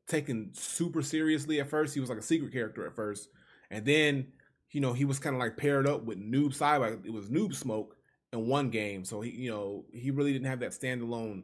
[0.07, 1.93] taken super seriously at first.
[1.93, 3.29] He was like a secret character at first,
[3.71, 4.27] and then
[4.69, 6.59] you know he was kind of like paired up with Noob.
[6.61, 7.95] Like it was Noob Smoke
[8.31, 11.43] in one game, so he you know he really didn't have that standalone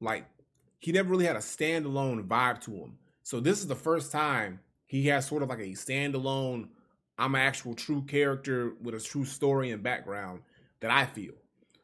[0.00, 0.26] like
[0.78, 2.98] he never really had a standalone vibe to him.
[3.22, 6.68] So this is the first time he has sort of like a standalone.
[7.18, 10.40] I'm an actual true character with a true story and background
[10.80, 11.34] that I feel.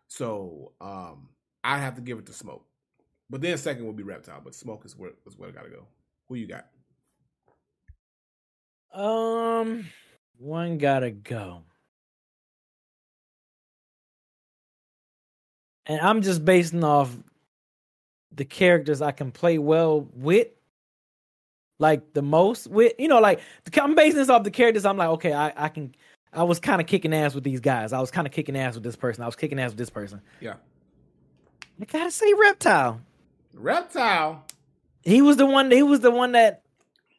[0.09, 1.29] So um,
[1.63, 2.65] I have to give it to Smoke.
[3.29, 5.87] But then second would be Reptile, but Smoke is where is where I gotta go.
[6.29, 6.67] Who you got?
[8.97, 9.87] Um,
[10.39, 11.63] one gotta go.
[15.85, 17.15] And I'm just basing off
[18.35, 20.49] the characters I can play well with,
[21.79, 22.95] like the most with.
[22.99, 23.41] You know, like
[23.79, 24.87] I'm basing this off the characters.
[24.87, 25.95] I'm like, okay, I, I can.
[26.33, 27.93] I was kind of kicking ass with these guys.
[27.93, 29.23] I was kind of kicking ass with this person.
[29.23, 30.23] I was kicking ass with this person.
[30.41, 30.55] Yeah.
[31.81, 33.03] I gotta say, Reptile.
[33.53, 34.43] Reptile.
[35.03, 35.71] He was the one.
[35.71, 36.63] He was the one that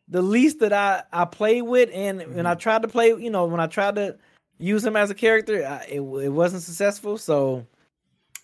[0.07, 2.35] the least that I I played with, and mm-hmm.
[2.35, 4.17] when I tried to play, you know, when I tried to
[4.57, 7.17] use him as a character, I, it it wasn't successful.
[7.17, 7.65] So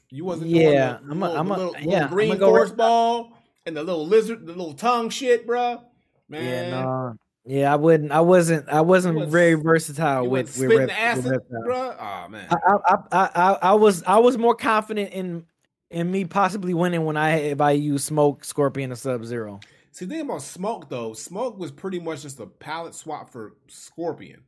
[0.09, 0.49] you wasn't.
[0.49, 3.33] Yeah, the, I'm a, little, I'm a, little, yeah, little green go forest ball
[3.65, 5.81] and the little lizard, the little tongue shit, bro.
[6.29, 6.43] Man.
[6.43, 7.17] Yeah, no.
[7.45, 8.11] Yeah, I wouldn't.
[8.11, 8.69] I wasn't.
[8.69, 11.95] I wasn't was, very versatile with with, rep, acid, with bro.
[11.99, 12.47] Oh man.
[12.49, 15.45] I, I, I, I, I was I was more confident in
[15.91, 19.59] in me possibly winning when I if I use smoke, scorpion, and sub zero.
[19.93, 23.53] See, the thing about smoke though, smoke was pretty much just a palette swap for
[23.67, 24.41] scorpion.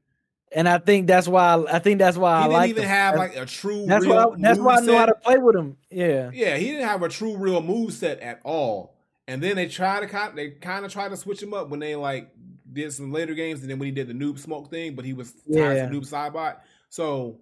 [0.51, 2.89] And I think that's why I think that's why he I didn't even him.
[2.89, 3.85] have like a true.
[3.85, 4.23] That's why.
[4.23, 5.77] I, that's why I know how to play with him.
[5.91, 6.31] Yeah.
[6.33, 8.95] Yeah, he didn't have a true real move set at all.
[9.27, 11.79] And then they tried to kind, they kind of tried to switch him up when
[11.79, 12.31] they like
[12.73, 15.13] did some later games, and then when he did the noob smoke thing, but he
[15.13, 15.43] was tied
[15.77, 15.89] yeah.
[15.89, 16.57] to noob Saibot.
[16.89, 17.39] So,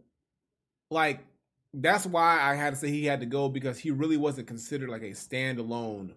[0.90, 1.22] like,
[1.74, 4.90] that's why I had to say he had to go because he really wasn't considered
[4.90, 6.12] like a standalone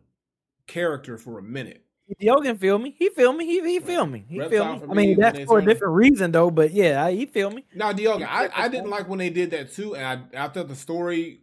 [0.66, 1.82] character for a minute.
[2.20, 2.94] Diogen feel me.
[2.96, 3.44] He feel me.
[3.44, 4.24] He he feel me.
[4.28, 4.82] He feel me.
[4.88, 6.50] I mean, that's for a different reason though.
[6.50, 7.64] But yeah, he feel me.
[7.74, 10.68] Now, Diogen, I, I didn't like when they did that too, and I, I thought
[10.68, 11.40] the story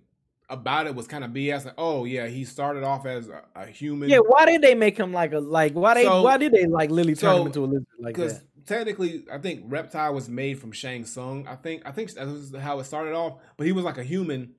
[0.49, 1.65] about it was kind of BS.
[1.65, 4.09] Like, oh yeah, he started off as a, a, human.
[4.09, 5.73] Yeah, why did they make him like a like?
[5.73, 8.15] Why they so, why did they like literally turn so, him into a lizard like
[8.15, 8.21] that?
[8.21, 11.45] Because technically, I think Reptile was made from Shang Tsung.
[11.45, 13.39] I think I think that was how it started off.
[13.57, 14.53] But he was like a human,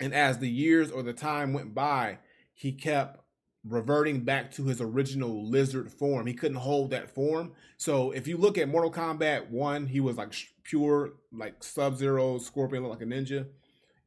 [0.00, 2.18] and as the years or the time went by,
[2.54, 3.17] he kept
[3.64, 6.26] reverting back to his original lizard form.
[6.26, 7.52] He couldn't hold that form.
[7.76, 10.32] So if you look at Mortal Kombat 1, he was like
[10.62, 13.46] pure like Sub-Zero, Scorpion like a ninja.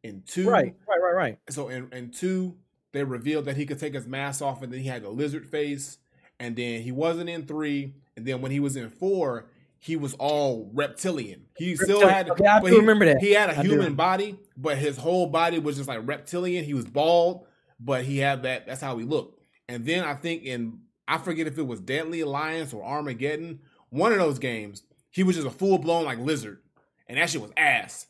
[0.03, 1.37] In 2, right, right, right, right.
[1.49, 2.55] So in, in 2,
[2.91, 5.47] they revealed that he could take his mask off and then he had the lizard
[5.47, 5.97] face.
[6.39, 9.45] And then he wasn't in 3, and then when he was in 4,
[9.77, 11.45] he was all reptilian.
[11.55, 13.19] He still had okay, I do he, remember that.
[13.19, 16.65] He had a I human body, but his whole body was just like reptilian.
[16.65, 17.45] He was bald,
[17.79, 19.40] but he had that that's how he looked.
[19.67, 23.59] And then I think in I forget if it was Deadly Alliance or Armageddon,
[23.89, 26.59] one of those games, he was just a full blown like lizard,
[27.07, 28.07] and that shit was ass.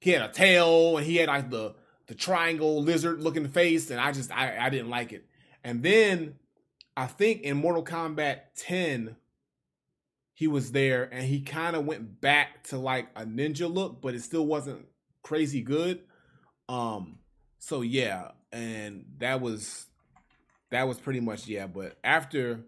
[0.00, 1.74] He had a tail and he had like the
[2.06, 5.26] the triangle lizard looking face, and I just I, I didn't like it.
[5.64, 6.34] And then
[6.96, 9.16] I think in Mortal Kombat 10,
[10.34, 14.14] he was there and he kind of went back to like a ninja look, but
[14.14, 14.86] it still wasn't
[15.22, 16.00] crazy good.
[16.68, 17.18] Um,
[17.58, 19.86] so yeah, and that was
[20.72, 21.66] that was pretty much yeah.
[21.66, 22.60] But after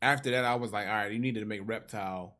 [0.00, 2.36] after that, I was like, all right, you needed to make reptile.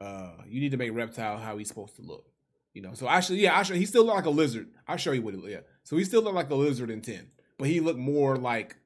[0.00, 2.26] Uh, you need to make reptile how he's supposed to look.
[2.72, 4.68] You know, so actually, yeah, actually, he still looked like a lizard.
[4.86, 5.60] I'll show you what he yeah.
[5.82, 8.76] So he still looked like a lizard in ten, but he looked more like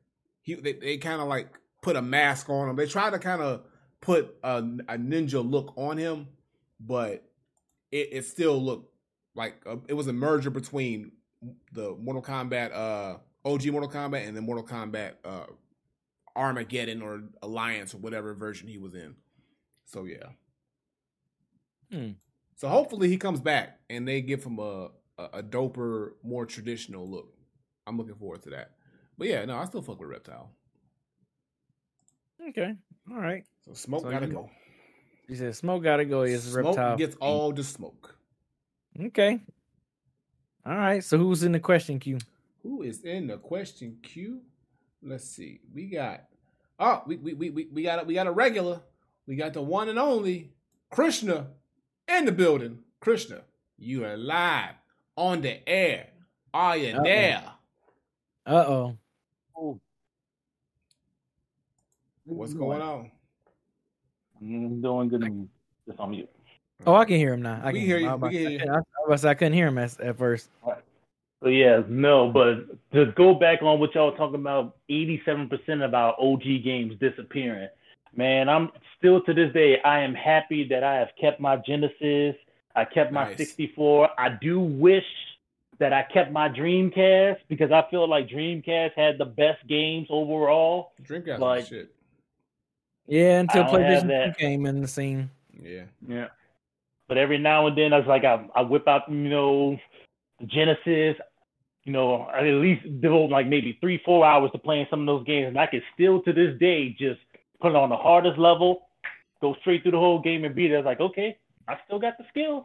[0.41, 0.55] he.
[0.55, 1.49] They, they kind of like
[1.83, 2.77] put a mask on him.
[2.77, 3.63] They tried to kind of
[4.01, 6.29] put a, a, ninja look on him,
[6.81, 7.25] but
[7.93, 8.91] it, it still looked
[9.35, 11.13] like a, it was a merger between
[11.73, 15.47] the Mortal Kombat uh OG Mortal Kombat and then Mortal Kombat uh,
[16.37, 19.15] Armageddon or Alliance or whatever version he was in.
[19.85, 20.29] So yeah.
[21.91, 22.13] Hmm.
[22.57, 27.09] So hopefully he comes back and they give him a, a, a doper, more traditional
[27.09, 27.35] look.
[27.87, 28.73] I'm looking forward to that.
[29.19, 30.51] But yeah, no, I still fuck with Reptile.
[32.49, 32.75] Okay.
[33.11, 33.45] All right.
[33.67, 34.51] So smoke so gotta you, go.
[35.29, 36.23] He said smoke gotta go.
[36.23, 38.17] Is smoke reptile gets all the smoke.
[39.01, 39.41] Okay.
[40.67, 41.03] All right.
[41.03, 42.19] So who's in the question queue?
[42.65, 44.41] Who is in the question queue?
[45.03, 45.61] Let's see.
[45.73, 46.25] We got
[46.81, 48.81] oh, we we we we, got a, we got a regular.
[49.27, 50.55] We got the one and only
[50.91, 51.49] Krishna
[52.09, 52.79] in the building.
[53.01, 53.43] Krishna,
[53.77, 54.75] you are live
[55.15, 56.09] on the air.
[56.55, 57.03] Are you Uh-oh.
[57.05, 57.43] there?
[58.47, 58.97] Uh oh.
[62.25, 63.11] What's going on?
[64.41, 65.49] I'm doing good.
[65.87, 66.31] Just on mute.
[66.87, 67.61] Oh, I can hear him now.
[67.63, 68.17] I we can hear you.
[68.17, 68.61] We hear you.
[68.61, 70.49] I, I, I couldn't hear him at, at first.
[71.45, 76.15] So yeah, no, but to go back on what y'all talking about, 87% of our
[76.19, 77.69] OG games disappearing.
[78.17, 82.35] Man, I'm still to this day, I am happy that I have kept my Genesis.
[82.75, 83.37] I kept my nice.
[83.37, 84.09] 64.
[84.19, 85.05] I do wish
[85.79, 90.93] that I kept my Dreamcast because I feel like Dreamcast had the best games overall.
[91.07, 91.95] Dreamcast like, shit.
[93.07, 95.29] Yeah, until PlayStation came in the scene.
[95.63, 95.85] Yeah.
[96.09, 96.29] Yeah.
[97.07, 99.79] But every now and then I was like I, I whip out, you know,
[100.47, 101.17] Genesis,
[101.85, 105.27] you know, at least devote like maybe three, four hours to playing some of those
[105.27, 107.21] games, and I can still to this day just
[107.61, 108.89] put it on the hardest level,
[109.41, 110.75] go straight through the whole game and beat it.
[110.75, 111.37] I was like, okay,
[111.69, 112.65] I still got the skills.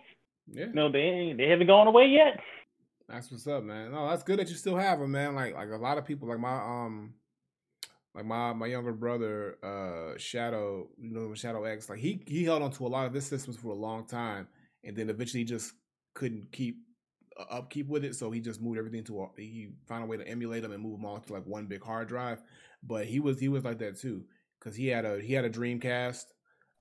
[0.51, 0.67] Yeah.
[0.67, 2.39] You know, they ain't, they haven't gone away yet.
[3.07, 3.91] That's what's up, man.
[3.91, 5.35] No, that's good that you still have them, man.
[5.35, 7.13] Like like a lot of people, like my um,
[8.15, 12.61] like my my younger brother, uh, Shadow, you know, Shadow X, like he he held
[12.61, 14.47] on to a lot of his systems for a long time,
[14.83, 15.73] and then eventually just
[16.13, 16.77] couldn't keep
[17.49, 20.27] upkeep with it, so he just moved everything to a, he found a way to
[20.27, 22.41] emulate them and move them all to like one big hard drive.
[22.83, 24.23] But he was he was like that too,
[24.59, 26.25] because he had a he had a Dreamcast,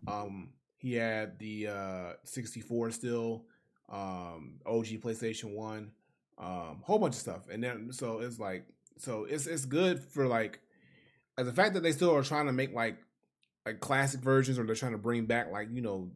[0.06, 3.44] um, he had the uh 64 still,
[3.88, 5.92] um, OG PlayStation One
[6.38, 7.48] um, whole bunch of stuff.
[7.50, 10.60] And then so it's like so it's it's good for like
[11.36, 12.98] as the fact that they still are trying to make like
[13.66, 16.10] like classic versions or they're trying to bring back like you know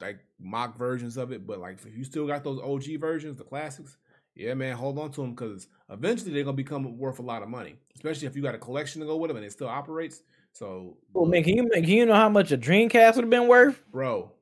[0.00, 1.46] like mock versions of it.
[1.46, 3.96] But like if you still got those OG versions, the classics,
[4.34, 7.48] yeah, man, hold on to them because eventually they're gonna become worth a lot of
[7.48, 10.22] money, especially if you got a collection to go with them and it still operates.
[10.52, 13.48] So, well, man, can you can you know how much a Dreamcast would have been
[13.48, 14.32] worth, bro?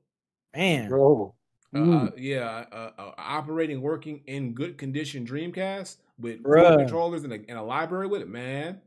[0.54, 1.34] Man, bro.
[1.74, 7.36] Uh, uh, yeah, uh, uh, operating, working in good condition Dreamcast with controllers and a,
[7.36, 8.80] and a, library with it, man.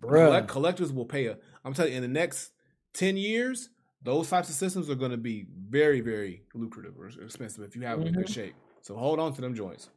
[0.00, 1.38] Collect, collectors will pay a.
[1.64, 2.50] I'm telling you, in the next
[2.92, 3.70] ten years,
[4.02, 7.82] those types of systems are going to be very, very lucrative or expensive if you
[7.82, 8.14] have them mm-hmm.
[8.14, 8.40] in good mm-hmm.
[8.40, 8.54] shape.
[8.82, 9.90] So hold on to them joints.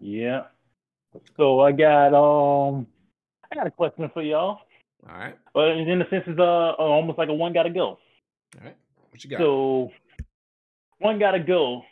[0.00, 0.44] Yeah.
[1.36, 2.86] So I got um,
[3.50, 4.58] I got a question for y'all.
[5.08, 5.36] All right.
[5.54, 7.98] But in a sense, it's uh almost like a one got to go.
[8.58, 8.76] All right.
[9.10, 9.38] What you got?
[9.38, 9.90] So
[10.98, 11.82] one got to go.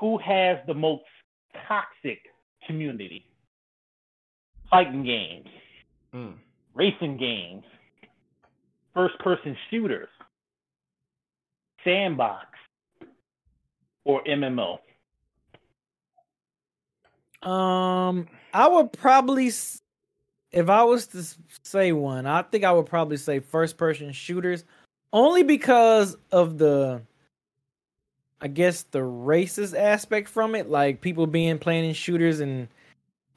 [0.00, 1.04] Who has the most
[1.68, 2.18] toxic
[2.66, 3.26] community?
[4.70, 5.48] Fighting games,
[6.14, 6.32] mm.
[6.74, 7.62] racing games,
[8.94, 10.08] first person shooters,
[11.84, 12.46] sandbox,
[14.04, 14.78] or MMO?
[17.42, 21.24] Um, I would probably, if I was to
[21.62, 24.64] say one, I think I would probably say first person shooters,
[25.12, 27.02] only because of the
[28.40, 32.68] I guess the racist aspect from it, like people being playing in shooters and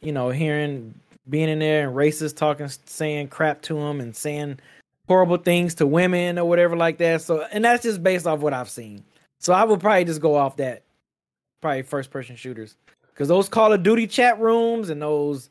[0.01, 0.95] you know hearing
[1.29, 4.59] being in there and racist talking, saying crap to them and saying
[5.07, 7.21] horrible things to women or whatever like that.
[7.21, 9.03] So, and that's just based off what I've seen.
[9.39, 10.83] So I would probably just go off that,
[11.61, 12.75] probably first person shooters,
[13.09, 15.49] because those Call of Duty chat rooms and those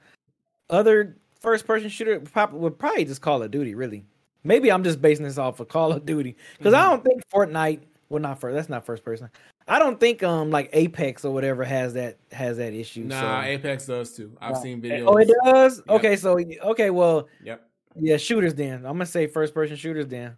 [0.71, 3.75] other first person shooter would probably just Call of Duty.
[3.75, 4.05] Really,
[4.43, 6.87] maybe I'm just basing this off of Call of Duty because mm-hmm.
[6.87, 8.55] I don't think Fortnite well, not first.
[8.55, 9.29] That's not first person.
[9.67, 13.05] I don't think um like Apex or whatever has that has that issue.
[13.05, 13.49] Nah, so.
[13.49, 14.37] Apex does too.
[14.41, 15.05] I've seen videos.
[15.07, 15.79] Oh, it does.
[15.79, 15.97] Yep.
[15.97, 17.69] Okay, so okay, well, yep.
[17.97, 18.55] Yeah, shooters.
[18.55, 20.07] Then I'm gonna say first person shooters.
[20.09, 20.37] Then.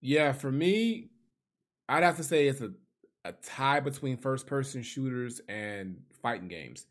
[0.00, 1.10] Yeah, for me,
[1.88, 2.72] I'd have to say it's a
[3.24, 6.86] a tie between first person shooters and fighting games.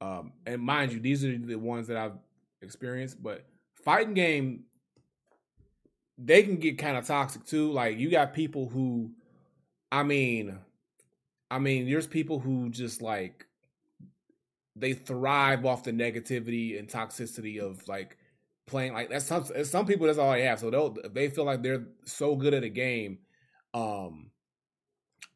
[0.00, 2.18] Um, and mind you, these are the ones that I've
[2.62, 3.46] experienced, but
[3.84, 4.64] fighting game
[6.18, 7.72] they can get kind of toxic too.
[7.72, 9.10] Like you got people who,
[9.92, 10.58] I mean,
[11.50, 13.46] I mean, there's people who just like
[14.76, 18.16] they thrive off the negativity and toxicity of like
[18.66, 20.60] playing like that's some some people that's all they have.
[20.60, 23.18] So they'll they feel like they're so good at a game,
[23.72, 24.30] um,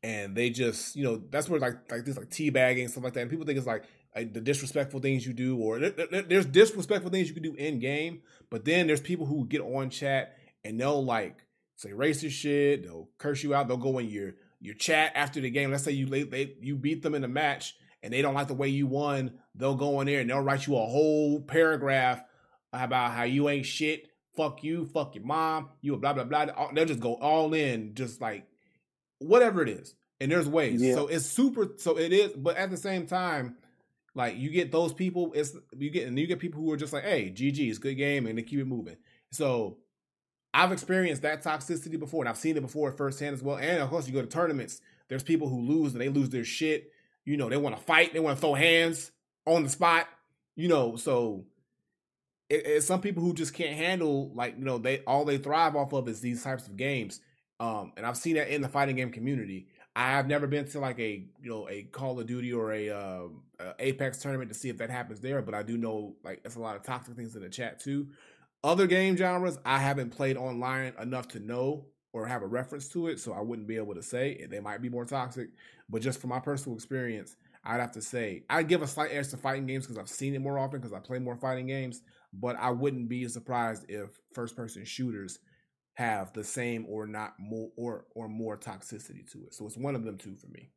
[0.02, 3.20] and they just you know that's where like like this like teabagging stuff like that.
[3.22, 7.28] And people think it's like, like the disrespectful things you do, or there's disrespectful things
[7.28, 8.22] you can do in game.
[8.50, 11.38] But then there's people who get on chat and they'll like
[11.76, 12.84] say racist shit.
[12.84, 13.68] They'll curse you out.
[13.68, 15.70] They'll go in your your chat after the game.
[15.70, 18.54] Let's say you they, you beat them in a match and they don't like the
[18.54, 19.38] way you won.
[19.54, 22.22] They'll go in there and they'll write you a whole paragraph
[22.72, 24.08] about how you ain't shit.
[24.36, 24.86] Fuck you.
[24.86, 25.70] Fuck your mom.
[25.80, 26.46] You blah blah blah.
[26.72, 28.46] They'll just go all in, just like
[29.18, 29.94] whatever it is.
[30.20, 30.82] And there's ways.
[30.82, 30.94] Yeah.
[30.94, 31.68] So it's super.
[31.76, 32.32] So it is.
[32.32, 33.56] But at the same time.
[34.14, 36.92] Like you get those people, it's you get and you get people who are just
[36.92, 38.96] like, "Hey, GG, it's good game," and they keep it moving.
[39.30, 39.78] So
[40.52, 43.58] I've experienced that toxicity before, and I've seen it before firsthand as well.
[43.58, 44.80] And of course, you go to tournaments.
[45.08, 46.90] There's people who lose and they lose their shit.
[47.24, 49.12] You know, they want to fight, they want to throw hands
[49.46, 50.08] on the spot.
[50.56, 51.44] You know, so
[52.50, 55.76] it, it's some people who just can't handle like you know they all they thrive
[55.76, 57.20] off of is these types of games.
[57.60, 59.66] Um, and I've seen that in the fighting game community.
[59.96, 62.90] I have never been to like a you know a Call of Duty or a,
[62.90, 63.22] uh,
[63.80, 66.60] Apex tournament to see if that happens there, but I do know like it's a
[66.60, 68.08] lot of toxic things in the chat too.
[68.62, 73.08] Other game genres I haven't played online enough to know or have a reference to
[73.08, 75.48] it, so I wouldn't be able to say they might be more toxic.
[75.88, 79.28] But just from my personal experience, I'd have to say I'd give a slight edge
[79.30, 82.02] to fighting games because I've seen it more often because I play more fighting games.
[82.32, 85.38] But I wouldn't be surprised if first person shooters
[85.94, 89.54] have the same or not more or or more toxicity to it.
[89.54, 90.70] So it's one of them two for me.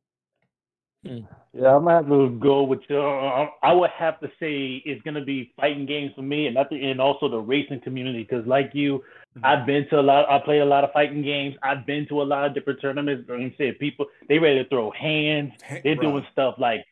[1.04, 3.00] Yeah, I'm gonna have to go with you.
[3.00, 6.84] Uh, I would have to say it's gonna be fighting games for me, and nothing,
[6.84, 8.24] and also the racing community.
[8.24, 9.04] Because like you,
[9.38, 9.46] Mm-hmm.
[9.46, 10.30] I've been to a lot.
[10.30, 11.56] I play a lot of fighting games.
[11.64, 13.30] I've been to a lot of different tournaments.
[13.30, 15.54] Like I said, people they ready to throw hands.
[15.84, 16.02] They're Bruh.
[16.02, 16.86] doing stuff like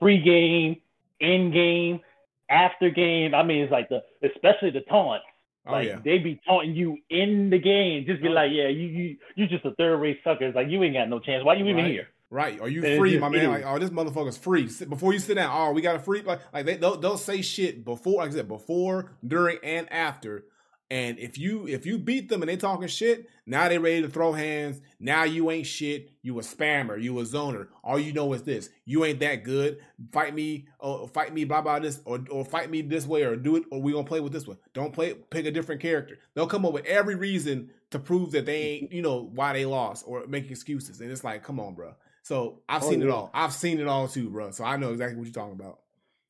[0.00, 0.80] pre-game,
[1.20, 2.00] in-game,
[2.50, 3.34] after game.
[3.34, 5.24] I mean, it's like the especially the taunts.
[5.66, 5.98] Oh Like yeah.
[6.04, 8.04] they be taunting you in the game.
[8.06, 8.32] Just be Oh.
[8.32, 10.44] like, yeah, you you you just a third rate sucker.
[10.46, 11.44] It's like you ain't got no chance.
[11.44, 11.90] Why you even Right.
[11.90, 12.08] here?
[12.30, 12.60] Right?
[12.60, 13.48] Are you It's free, my man?
[13.48, 14.68] Like, oh, this motherfucker's free.
[14.88, 16.20] Before you sit down, oh, we got a free.
[16.22, 20.44] Like, like they they'll, they'll say shit before, like I said, before, during, and after.
[20.90, 24.08] And if you if you beat them and they talking shit, now they ready to
[24.08, 24.80] throw hands.
[25.00, 26.10] Now you ain't shit.
[26.22, 27.02] You a spammer.
[27.02, 27.68] You a zoner.
[27.82, 28.68] All you know is this.
[28.84, 29.78] You ain't that good.
[30.12, 30.66] Fight me.
[30.78, 31.44] Or fight me.
[31.44, 32.00] Blah blah this.
[32.04, 33.22] Or or fight me this way.
[33.24, 33.64] Or do it.
[33.70, 34.58] Or we gonna play with this one.
[34.74, 35.14] Don't play.
[35.14, 36.18] Pick a different character.
[36.34, 38.92] They'll come up with every reason to prove that they ain't.
[38.92, 41.00] You know why they lost or make excuses.
[41.00, 41.94] And it's like, come on, bro.
[42.22, 43.30] So I've Oh, seen it all.
[43.34, 44.50] I've seen it all too, bro.
[44.50, 45.80] So I know exactly what you're talking about.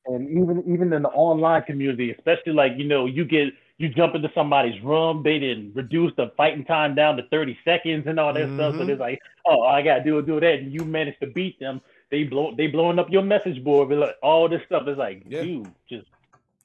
[0.05, 4.15] and even even in the online community, especially like you know, you get you jump
[4.15, 8.33] into somebody's room, they didn't reduce the fighting time down to thirty seconds and all
[8.33, 8.75] that stuff.
[8.75, 11.81] So it's like, oh, I gotta do do that, and you manage to beat them.
[12.11, 15.23] They blow they blowing up your message board, but like all this stuff is like,
[15.27, 15.41] Yeah.
[15.43, 16.05] dude, just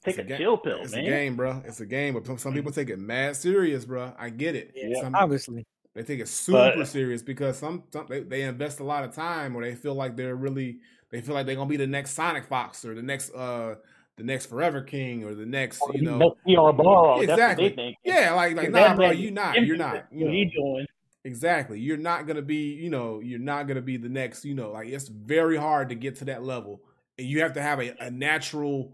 [0.05, 1.05] take It's a, ga- chill pill, It's man.
[1.05, 1.61] a game, bro.
[1.65, 4.13] It's a game, but some, some people take it mad serious, bro.
[4.17, 4.71] I get it.
[4.75, 5.01] Yeah.
[5.01, 5.65] Some- Obviously.
[5.93, 9.13] They take it super But- serious because some, some they, they invest a lot of
[9.13, 10.77] time or they feel like they're really
[11.09, 13.75] they feel like they're gonna be the next Sonic Fox or the next uh
[14.21, 17.97] the next Forever King or the next you know PR what exactly.
[18.05, 20.31] yeah like like nah bro you not you're not you what know.
[20.31, 20.85] he doing.
[21.23, 21.79] exactly.
[21.79, 24.87] You're not gonna be you know you're not gonna be the next you know like
[24.87, 26.81] it's very hard to get to that level.
[27.17, 28.93] And you have to have a, a natural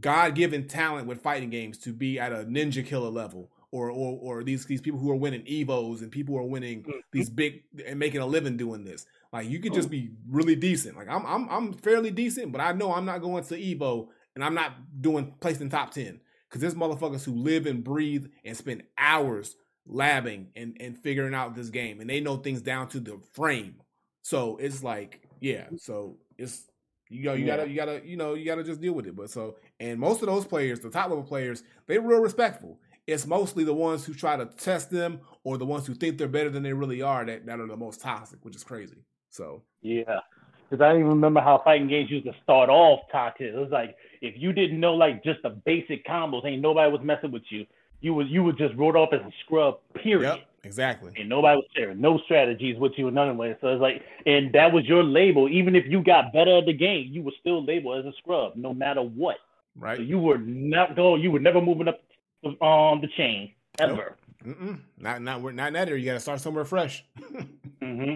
[0.00, 4.64] god-given talent with fighting games to be at a NinjaKilla level or or or these
[4.66, 6.98] these people who are winning evos and people who are winning Mm-hmm.
[7.12, 9.06] these big and making a living doing this.
[9.32, 10.96] Like you could just be really decent.
[10.96, 14.44] Like i'm i'm i'm fairly decent but i know i'm not going to evo and
[14.44, 18.82] i'm not doing placing top 10 because there's motherfuckers who live and breathe and spend
[18.98, 19.56] hours
[19.88, 22.00] labbing and and figuring out this game.
[22.00, 23.82] And they know things down to the frame.
[24.22, 26.70] So it's like yeah so it's
[27.10, 27.56] you know you Yeah.
[27.56, 29.16] gotta you gotta you know you gotta just deal with it.
[29.16, 32.80] But so and most of those players the top level players they're real respectful.
[33.06, 36.28] It's mostly the ones who try to test them or the ones who think they're
[36.28, 39.04] better than they really are that, that are the most toxic which is crazy.
[39.28, 40.20] So Yeah.
[40.68, 43.46] Because I don't even remember how fighting games used to start off toxic.
[43.46, 47.02] It was like if you didn't know like just the basic combos, ain't nobody was
[47.02, 47.66] messing with you.
[48.00, 50.36] You was you was just wrote off as a scrub, period.
[50.36, 53.56] yep exactly And nobody was sharing no strategies with you in none way.
[53.60, 55.48] So it's like and that was your label.
[55.48, 58.52] Even if you got better at the game, you were still labeled as a scrub,
[58.56, 59.36] no matter what.
[59.76, 62.00] right So you were not going you were never moving up
[62.44, 64.16] um the chain ever.
[64.44, 64.80] Mm-mm.
[64.98, 67.04] not not not in that area you gotta start somewhere fresh
[67.82, 68.14] hmm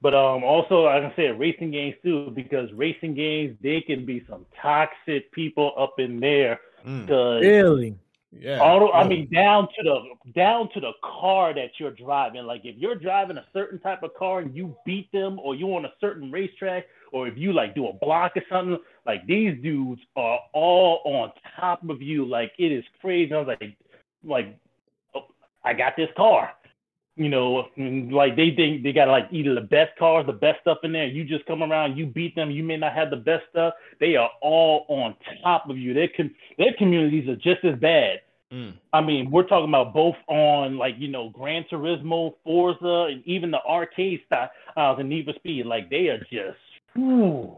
[0.00, 4.24] But um, also, I can say racing games too, because racing games they can be
[4.28, 6.60] some toxic people up in there.
[6.86, 7.94] Mm, Because Really?
[8.30, 12.44] yeah auto, I mean, down to the down to the car that you're driving.
[12.44, 15.74] Like if you're driving a certain type of car and you beat them, or you
[15.74, 19.60] on a certain racetrack, or if you like do a block or something, like these
[19.62, 22.24] dudes are all on top of you.
[22.24, 23.32] Like it is crazy.
[23.34, 23.76] I was like,
[24.22, 24.56] like,
[25.14, 25.26] oh,
[25.64, 26.52] I got this car.
[27.18, 30.78] You know, like they think they got like either the best cars, the best stuff
[30.84, 31.06] in there.
[31.08, 32.50] You just come around, you beat them.
[32.52, 33.74] You may not have the best stuff.
[33.98, 35.94] They are all on top of you.
[35.94, 38.20] Their com- their communities are just as bad.
[38.52, 43.26] mm, I mean, we're talking about both on like you know Gran Turismo, Forza, and
[43.26, 45.66] even the arcade style, uh, the Need for Speed.
[45.66, 46.58] Like they are just,
[46.94, 47.56] whew.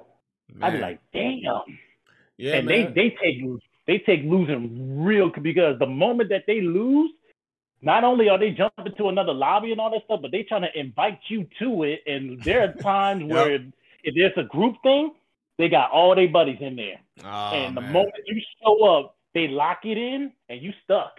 [0.63, 1.45] I'd be like, damn.
[2.39, 2.95] yeah and man.
[2.95, 3.43] they they take
[3.87, 7.11] they take losing real because the moment that they lose,
[7.83, 10.63] not only are they jumping to another lobby and all that stuff, but they trying
[10.63, 12.03] to invite you to it.
[12.07, 13.31] And there are times Yep.
[13.31, 13.55] where
[14.05, 15.13] if there's a group thing,
[15.59, 17.01] they got all their buddies in there.
[17.25, 17.93] Oh, and the man.
[17.93, 21.13] moment you show up, they lock it in and you stuck.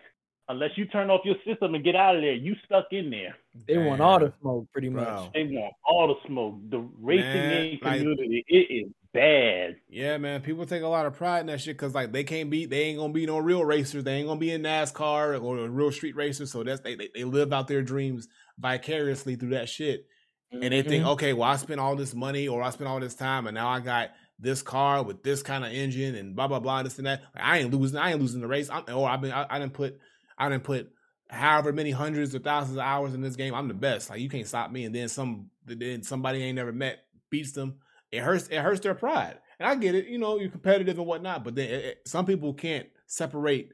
[0.49, 3.38] Unless you turn off your system and get out of there, you stuck in there.
[3.67, 5.05] They want all the smoke, pretty much.
[5.07, 5.29] Bro.
[5.33, 6.55] They want all the smoke.
[6.69, 9.77] The racing Man, game like- community, it is bad.
[9.89, 10.41] Yeah, man.
[10.41, 12.83] People take a lot of pride in that shit because like they can't beat, they
[12.83, 14.03] ain't gonna be no real racers.
[14.03, 16.51] They ain't gonna be in NASCAR or real street racers.
[16.51, 18.27] So that's they they, they live out their dreams
[18.57, 20.05] vicariously through that shit.
[20.51, 21.11] And they think, Mm-hmm.
[21.11, 23.69] okay, well, I spent all this money or I spent all this time, and now
[23.69, 27.07] I got this car with this kind of engine and blah blah blah, this and
[27.07, 27.21] that.
[27.33, 27.97] Like, I ain't losing.
[27.97, 28.69] I ain't losing the race.
[28.69, 29.31] I'm, or I've been.
[29.31, 29.97] I, I didn't put.
[30.38, 30.91] I didn't put
[31.29, 33.53] however many hundreds or thousands of hours in this game.
[33.53, 34.09] I'm the best.
[34.09, 34.83] Like you can't stop me.
[34.83, 35.49] And then some.
[35.65, 37.75] Then somebody ain't never met beats them.
[38.11, 38.47] It hurts.
[38.47, 39.38] It hurts their pride.
[39.59, 40.07] And I get it.
[40.07, 41.43] You know, you're competitive and whatnot.
[41.43, 43.71] But then it, it- some people can't separate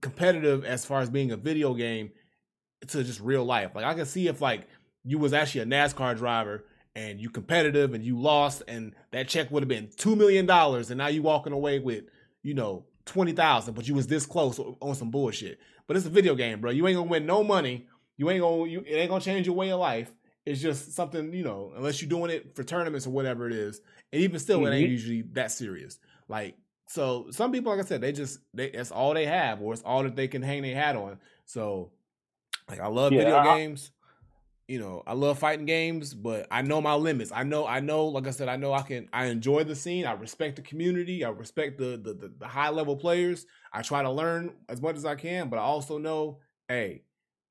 [0.00, 2.10] competitive as far as being a video game
[2.88, 3.72] to just real life.
[3.74, 4.66] Like I can see if like
[5.04, 6.64] you was actually a NASCAR driver
[6.94, 10.90] and you competitive and you lost and that check would have been two million dollars
[10.90, 12.04] and now you walking away with
[12.42, 15.58] you know twenty thousand, but you was this close on some bullshit.
[15.86, 16.70] But it's a video game, bro.
[16.70, 17.88] You ain't gonna win no money.
[18.16, 20.12] You ain't gonna you it ain't gonna change your way of life.
[20.48, 23.80] It's just something you know, unless you're doing it for tournaments or whatever it is.
[24.12, 24.66] And even still, mm-hmm.
[24.68, 24.92] it ain't mm-hmm.
[24.92, 25.98] usually that serious.
[26.28, 26.56] Like
[26.88, 29.82] so, some people, like I said, they just they that's all they have, or it's
[29.82, 31.18] all that they can hang their hat on.
[31.44, 31.92] So,
[32.68, 33.90] like I love yeah, video I, games
[34.68, 37.32] you know, I love fighting games, but I know my limits.
[37.34, 40.04] I know, I know, like I said, I know I can, I enjoy the scene.
[40.04, 41.24] I respect the community.
[41.24, 43.46] I respect the, the, the, the high level players.
[43.72, 47.02] I try to learn as much as I can, but I also know, hey,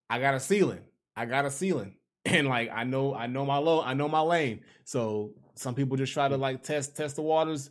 [0.07, 0.81] I got a ceiling.
[1.15, 1.95] I got a ceiling.
[2.27, 4.61] And like, I know, I know my low, I know my lane.
[4.83, 6.41] So some people just try to hmm.
[6.41, 7.69] like test, test the waters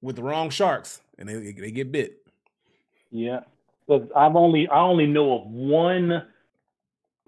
[0.00, 2.26] with the wrong sharks and they, they get bit.
[3.10, 3.40] Yeah.
[3.88, 6.22] But I've only, I only know of one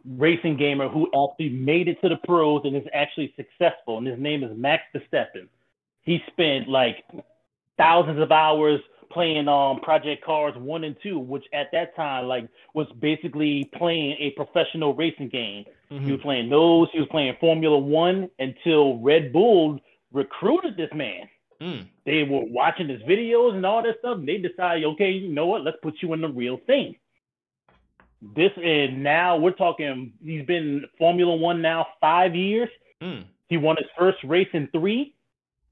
[0.05, 4.18] racing gamer who actually made it to the pros and is actually successful, and his
[4.18, 5.48] name is Max Verstappen.
[6.02, 7.05] He spent like
[7.76, 8.80] thousands of hours
[9.10, 14.16] playing um Project Cars one and two, which at that time like was basically playing
[14.18, 15.64] a professional racing game.
[15.90, 16.06] Mm-hmm.
[16.06, 16.89] He was playing those.
[16.93, 19.78] He was playing Formula One until Red Bull
[20.12, 21.28] recruited this man.
[21.60, 21.89] Mm.
[22.06, 24.18] They were watching his videos and all that stuff.
[24.18, 25.62] And they decided, okay, you know what?
[25.62, 26.94] Let's put you in the real thing.
[28.36, 30.12] This and now we're talking.
[30.24, 32.68] He's been Formula One now five years.
[33.02, 33.24] Mm.
[33.48, 35.14] He won his first race in three.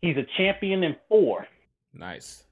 [0.00, 1.46] He's a champion in four.
[1.92, 2.44] Nice.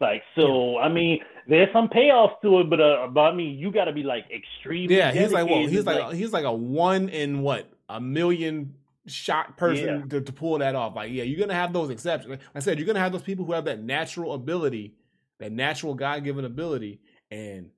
[0.00, 3.72] Like so, I mean, there's some payoffs to it, but uh, but I mean, you
[3.72, 4.96] got to be like extremely.
[4.96, 8.74] Yeah, he's like well, he's like, like, he's like a one in what a million
[9.06, 10.06] shot person yeah.
[10.08, 10.94] to, to pull that off.
[10.94, 12.30] Like, yeah, you're gonna have those exceptions.
[12.30, 14.94] Like I said, you're gonna have those people who have that natural ability,
[15.38, 17.00] that natural God given ability,
[17.30, 17.70] and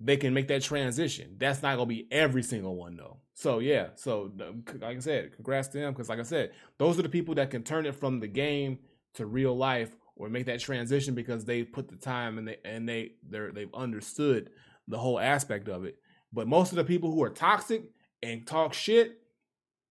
[0.00, 1.36] they can make that transition.
[1.38, 3.18] That's not gonna be every single one though.
[3.34, 4.32] So yeah, so
[4.80, 7.50] like I said, congrats to them because like I said, those are the people that
[7.50, 8.78] can turn it from the game
[9.14, 12.88] to real life or make that transition because they put the time and they and
[12.88, 14.50] they they're they've understood
[14.88, 15.96] the whole aspect of it.
[16.32, 17.84] But most of the people who are toxic
[18.22, 19.20] and talk shit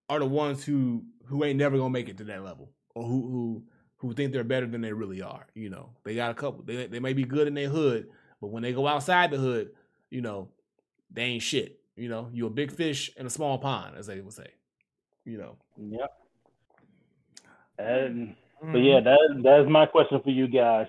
[0.09, 3.21] are the ones who who ain't never gonna make it to that level or who
[3.27, 3.63] who
[3.97, 5.47] who think they're better than they really are.
[5.55, 6.63] You know, they got a couple.
[6.63, 8.07] They they may be good in their hood,
[8.41, 9.71] but when they go outside the hood,
[10.09, 10.49] you know,
[11.11, 11.79] they ain't shit.
[11.95, 14.51] You know, you a big fish in a small pond, as they would say.
[15.25, 15.57] You know.
[15.77, 16.11] Yep.
[17.79, 18.35] And
[18.71, 19.03] but yeah, mm.
[19.03, 20.87] that that's my question for you guys.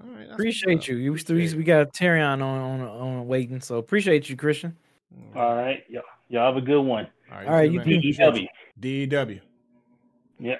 [0.00, 0.96] All right, appreciate you.
[0.96, 4.76] You we, we got Terry on on on waiting, so appreciate you, Christian.
[5.14, 5.36] Mm.
[5.36, 7.06] All right, y'all, y'all have a good one.
[7.30, 8.46] All right, All right you DEW.
[8.78, 9.40] DEW.
[10.38, 10.56] Yeah.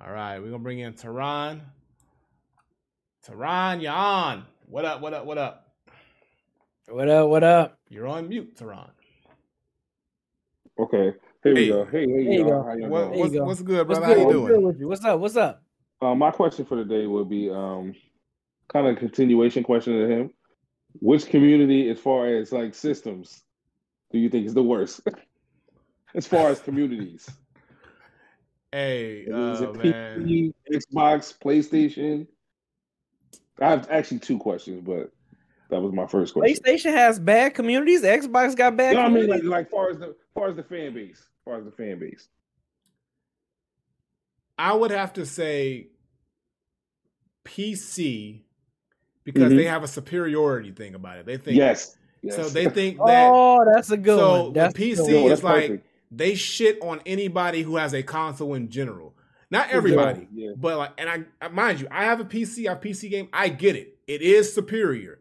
[0.00, 1.62] All right, we're gonna bring in Tehran.
[3.24, 4.44] Tehran, you on?
[4.66, 5.00] What up?
[5.00, 5.26] What up?
[5.26, 5.66] What up?
[6.88, 7.28] What up?
[7.28, 7.78] What up?
[7.88, 8.90] You're on mute, Tehran.
[10.78, 11.12] Okay.
[11.48, 11.62] Here hey.
[11.62, 11.84] we go.
[11.86, 12.62] Hey, hey, you go.
[12.62, 13.44] How you what, what's, go.
[13.44, 14.00] what's, good, brother?
[14.00, 14.18] What's good?
[14.18, 14.62] How you doing?
[14.62, 15.20] What's, what's up?
[15.20, 15.62] What's up?
[16.00, 17.94] Uh, my question for today day would be um,
[18.68, 20.30] kind of a continuation question to him.
[21.00, 23.42] Which community, as far as like systems,
[24.12, 25.00] do you think is the worst?
[26.14, 27.28] as far as communities.
[28.70, 30.54] Hey, is it PC, man.
[30.70, 32.26] Xbox, PlayStation?
[33.58, 35.10] I have actually two questions, but
[35.70, 36.62] that was my first question.
[36.62, 38.02] PlayStation has bad communities.
[38.02, 38.94] Xbox got bad.
[38.94, 41.64] No, I mean like like far as the far as the fan base, far as
[41.64, 42.28] the fan base.
[44.58, 45.88] I would have to say
[47.44, 48.42] PC
[49.24, 49.56] because mm-hmm.
[49.56, 51.26] they have a superiority thing about it.
[51.26, 51.96] They think yes.
[52.22, 52.36] yes.
[52.36, 53.30] So they think that.
[53.32, 54.52] oh, that's a good so one.
[54.52, 55.86] That's PC is like perfect.
[56.10, 59.14] they shit on anybody who has a console in general.
[59.50, 60.50] Not everybody, yeah.
[60.54, 63.28] but like, and I mind you, I have a PC, I have PC game.
[63.32, 65.20] I get it; it is superior,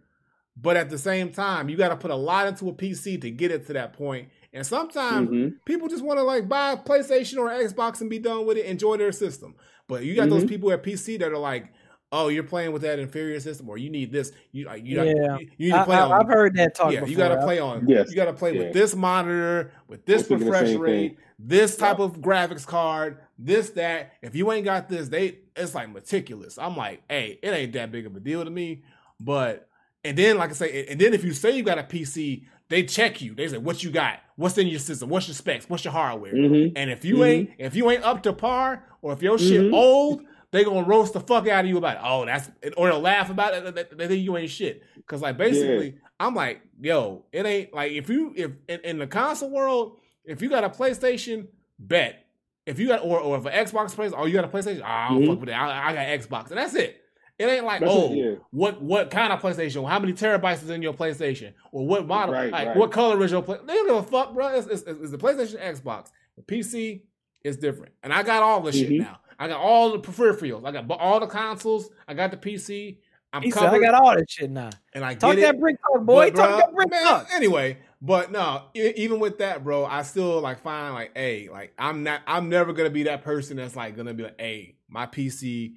[0.57, 3.31] but at the same time, you got to put a lot into a PC to
[3.31, 4.27] get it to that point.
[4.57, 5.55] And sometimes mm-hmm.
[5.65, 8.65] people just want to like buy a PlayStation or Xbox and be done with it,
[8.65, 9.53] enjoy their system.
[9.87, 10.31] But you got mm-hmm.
[10.31, 11.71] those people at PC that are like,
[12.11, 14.31] oh, you're playing with that inferior system, or you need this.
[14.51, 15.37] You, you, yeah.
[15.37, 16.11] you, you need to play I, on.
[16.11, 16.91] I've heard that talk.
[16.91, 17.11] Yeah, before.
[17.11, 17.87] you got to play on.
[17.87, 18.09] Yes.
[18.09, 18.63] you got to play yeah.
[18.63, 21.17] with this monitor, with this refresh rate, thing.
[21.37, 24.13] this type of graphics card, this that.
[24.23, 26.57] If you ain't got this, they it's like meticulous.
[26.57, 28.81] I'm like, hey, it ain't that big of a deal to me.
[29.19, 29.69] But
[30.03, 32.83] and then, like I say, and then if you say you got a PC, they
[32.83, 33.33] check you.
[33.33, 34.19] They say, what you got?
[34.35, 35.09] What's in your system?
[35.09, 35.69] What's your specs?
[35.69, 36.33] What's your hardware?
[36.33, 36.77] Mm-hmm.
[36.77, 37.23] And if you mm-hmm.
[37.23, 39.73] ain't if you ain't up to par, or if your shit mm-hmm.
[39.73, 42.01] old they gonna roast the fuck out of you about it.
[42.03, 43.97] Oh, that's or they'll laugh about it.
[43.97, 44.81] They think you ain't shit.
[45.05, 45.99] Cause like basically, yeah.
[46.19, 50.41] I'm like, yo, it ain't like if you if in, in, the console world, if
[50.41, 51.47] you got a PlayStation,
[51.79, 52.25] bet.
[52.65, 54.85] If you got or or if an Xbox plays, oh, you got a PlayStation, oh,
[54.85, 55.31] I don't mm-hmm.
[55.31, 55.53] fuck with it.
[55.53, 57.01] I, I, got Xbox, and that's it.
[57.39, 58.35] It ain't like, that's oh, it, yeah.
[58.49, 59.87] what what kind of PlayStation?
[59.87, 61.53] How many terabytes is in your PlayStation?
[61.71, 62.33] Or what model?
[62.33, 62.77] Right, like, right.
[62.77, 63.57] what color is your play?
[63.65, 64.47] They don't give a fuck, bro.
[64.57, 66.07] It's, it's, it's the PlayStation, Xbox.
[66.35, 67.01] The PC
[67.43, 68.99] is different, and I got all the shit Mhm.
[69.01, 69.19] now.
[69.39, 70.65] I got all the peripherals.
[70.65, 71.89] I got all the consoles.
[72.07, 72.97] I got the PC.
[73.33, 74.69] I'm He said, I got all that shit now.
[74.93, 75.59] and I Talk get that it.
[75.59, 76.31] brick talk, boy.
[76.31, 77.27] But, Talk that brick man, talk.
[77.35, 81.73] Anyway, but no, e- even with that, bro, I still like find like, hey, like
[81.77, 85.05] I'm not, I'm never gonna be that person that's like gonna be like, hey, my
[85.05, 85.73] PC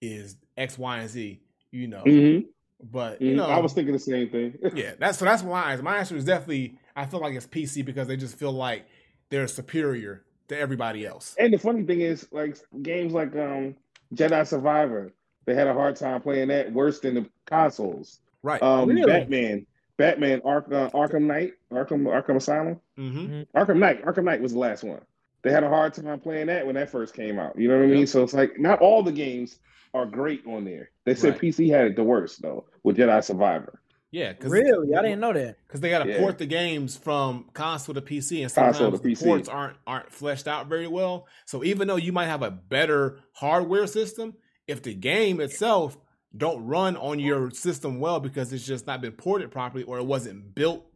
[0.00, 2.02] is X, Y, and Z, you know.
[2.04, 2.46] Mhm.
[2.90, 3.36] But you Mhm.
[3.36, 4.58] know, I was thinking the same thing.
[4.74, 6.78] yeah, that's so that's why my answer is definitely.
[6.94, 8.84] I feel like it's PC because they just feel like
[9.30, 11.34] they're superior to everybody else.
[11.38, 13.76] And the funny thing is, like games like um
[14.14, 15.12] Jedi Survivor,
[15.46, 18.20] they had a hard time playing that worse than the consoles.
[18.42, 18.62] Right.
[18.62, 19.04] Um, Really?
[19.06, 19.66] Batman,
[19.96, 23.42] Batman, Ark, uh, Arkham Knight, Arkham, Arkham Asylum, mm-hmm.
[23.56, 25.00] Arkham Knight, Arkham Knight was the last one.
[25.42, 27.58] They had a hard time playing that when that first came out.
[27.58, 28.00] You know what I mean?
[28.00, 28.08] Yep.
[28.08, 29.58] So it's like not all the games
[29.94, 30.90] are great on there.
[31.04, 31.40] They said Right.
[31.40, 33.80] PC had it the worst though with Jedi Survivor.
[34.10, 34.94] Yeah, because Really?
[34.94, 35.56] I didn't know that.
[35.66, 36.18] because they got to Yeah.
[36.18, 39.24] port the games from console to PC, and Console sometimes to the PC.
[39.24, 41.26] ports aren't aren't fleshed out very well.
[41.46, 44.34] So even though you might have a better hardware system,
[44.66, 45.96] if the game itself
[46.36, 50.04] don't run on your system well because it's just not been ported properly or it
[50.06, 50.86] wasn't built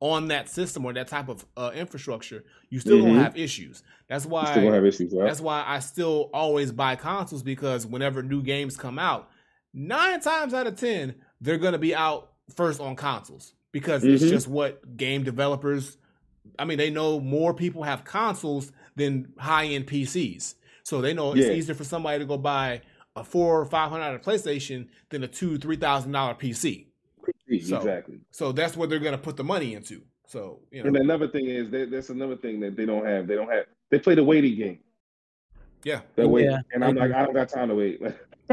[0.00, 3.06] on that system or that type of uh, infrastructure, you still Mhm.
[3.08, 3.82] gonna have issues.
[4.08, 5.26] That's why still have issues, right?
[5.26, 9.30] that's why I still always buy consoles because whenever new games come out,
[9.72, 14.28] nine times out of ten, they're gonna be out first on consoles because it's Mhm.
[14.28, 15.96] just what game developers.
[16.58, 21.32] I mean, they know more people have consoles than high end PCs, so they know
[21.34, 21.54] it's Yeah.
[21.54, 22.82] easier for somebody to go buy
[23.16, 26.88] a four or five hundred dollar PlayStation than a two three thousand dollar PC.
[27.62, 28.20] So- exactly.
[28.30, 30.02] So that's what they're gonna put the money into.
[30.26, 33.26] So you know, And another thing is there, there's another thing that they don't have.
[33.26, 33.66] They don't have.
[33.90, 34.78] They play the waiting game.
[35.84, 37.12] yeah, That wait, Yeah, and I'm like.
[37.12, 38.00] I don't got time to wait.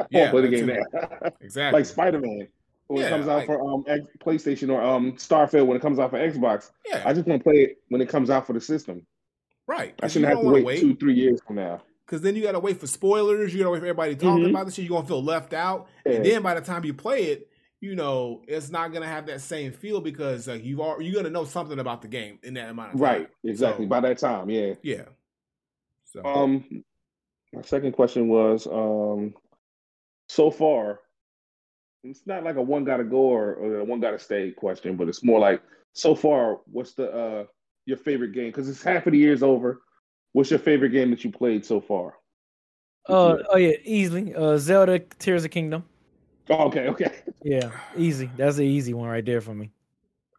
[0.10, 1.32] Yeah, play the game now.
[1.42, 1.80] exactly.
[1.82, 2.48] like Spider Man
[2.88, 5.82] when Yeah, it comes out like- for um X, PlayStation or um Starfield when it
[5.82, 6.72] comes out for Xbox.
[6.88, 9.06] yeah, I just want to play it when it comes out for the system.
[9.68, 9.94] right.
[10.02, 11.82] I shouldn't have to wanna wait, two, three years from now.
[12.06, 13.54] Because then you got to wait for spoilers.
[13.54, 14.50] You got to wait for everybody talking Mhm.
[14.50, 14.84] about the shit.
[14.84, 15.88] You're going to feel left out.
[16.06, 17.48] And then by the time you play it,
[17.82, 21.14] you know, it's not going to have that same feel because like you've all, you're
[21.14, 23.02] going to know something about the game in that amount of time.
[23.02, 23.86] Right, exactly.
[23.86, 24.76] So, By that time, yeah.
[24.84, 25.06] yeah.
[26.06, 26.84] So, Um,
[27.52, 29.34] my second question was um,
[30.30, 31.00] so far,
[32.04, 35.08] it's not like a one gotta go or, or a one gotta stay question, but
[35.08, 35.62] it's more like
[35.94, 37.46] so far, what's the uh
[37.86, 38.48] your favorite game?
[38.48, 39.82] Because it's half of the year's over.
[40.34, 42.16] What's your favorite game that you played so far?
[43.08, 44.34] Uh, oh yeah, easily.
[44.34, 45.84] Uh, Zelda Tears of Kingdom.
[46.50, 47.12] Oh, okay, okay.
[47.44, 48.30] Yeah, easy.
[48.38, 49.72] That's an easy one right there for me.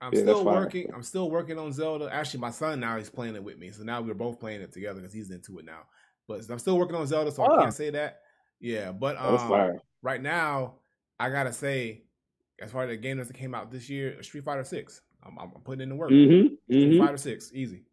[0.00, 0.90] I'm yeah, still working.
[0.92, 2.08] I'm still working on Zelda.
[2.12, 3.70] Actually, my son now he's playing it with me.
[3.70, 5.82] So now we're both playing it together because he's into it now.
[6.26, 7.54] But I'm still working on Zelda, so Oh.
[7.56, 8.20] I can't say that.
[8.60, 9.80] Yeah, but That was um, fire.
[10.02, 10.74] right now,
[11.18, 12.02] I gotta say,
[12.60, 15.02] as far as the game that came out this year, Street Fighter Six.
[15.24, 16.10] I'm, I'm putting in the work.
[16.10, 16.54] Mm-hmm.
[16.64, 17.84] Street hmm Fighter Six, easy.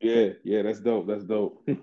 [0.00, 1.06] Yeah, yeah, that's dope.
[1.06, 1.66] That's dope.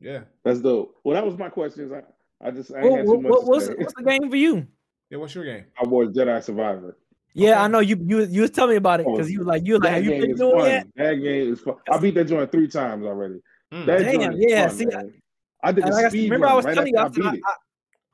[0.00, 0.96] Yeah, that's dope.
[1.02, 1.90] Well, that was my questions.
[1.90, 2.02] I,
[2.46, 3.74] I just I ain't What, had too what, much what, to what's, say.
[3.78, 4.66] what's the game for you?
[5.10, 5.18] Yeah.
[5.18, 5.64] What's your game?
[5.80, 6.96] I was Jedi Survivor.
[7.34, 7.60] Yeah, Okay.
[7.60, 7.96] I know you.
[8.04, 10.04] You you was telling me about it because you was like you was like have
[10.04, 10.70] you been doing fun.
[10.70, 10.86] it?
[10.96, 11.74] That game is fun.
[11.90, 13.40] I beat that joint three times already.
[13.72, 13.86] Mm.
[13.86, 15.12] That Damn, yeah, fun, see, man.
[15.62, 17.20] I did And the like I remember run I was right telling you, I, after
[17.22, 17.44] I said, I, beat it.
[17.46, 17.54] I,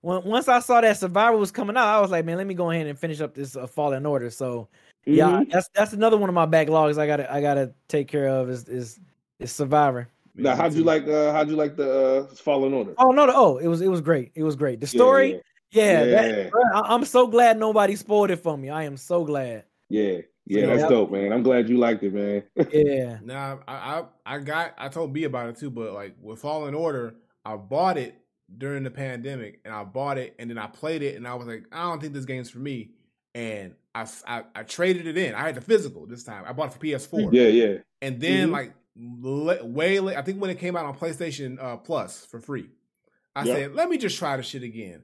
[0.02, 2.54] when, once I saw that Survivor was coming out, I was like, man, let me
[2.54, 4.30] go ahead and finish up this uh, Fallen Order.
[4.30, 4.68] So
[5.04, 5.50] yeah, Mhm.
[5.50, 8.68] that's that's another one of my backlogs I gotta I gotta take care of is
[8.68, 9.00] is
[9.38, 10.08] is Survivor.
[10.34, 11.06] Now, how'd you like?
[11.06, 12.94] Uh, how'd you like the uh, Fallen Order?
[12.96, 14.32] Oh no, no, oh it was it was great.
[14.34, 14.80] It was great.
[14.80, 15.40] The Yeah, story,
[15.72, 16.22] yeah, Yeah.
[16.22, 18.70] that- bruh, I, I'm so glad nobody spoiled it for me.
[18.70, 19.64] I am so glad.
[19.88, 20.02] Yeah,
[20.46, 20.66] yeah, Yeah.
[20.66, 21.32] that's dope, man.
[21.32, 22.42] I'm glad you liked it, man.
[22.72, 26.40] Yeah, Nah, I, I I got I told B about it too, but like with
[26.40, 27.14] Fallen Order,
[27.44, 28.14] I bought it
[28.56, 31.46] during the pandemic, and I bought it, and then I played it, and I was
[31.46, 32.90] like, I don't think this game's for me,
[33.34, 35.34] and I I traded it in.
[35.34, 36.44] I had the physical this time.
[36.46, 37.76] I bought it for PS4, yeah, yeah.
[38.02, 38.52] and then Mhm.
[38.52, 42.38] like le- way late, I think when it came out on PlayStation uh, Plus for
[42.40, 42.68] free,
[43.34, 43.54] I Yeah.
[43.54, 45.02] said, let me just try the shit again.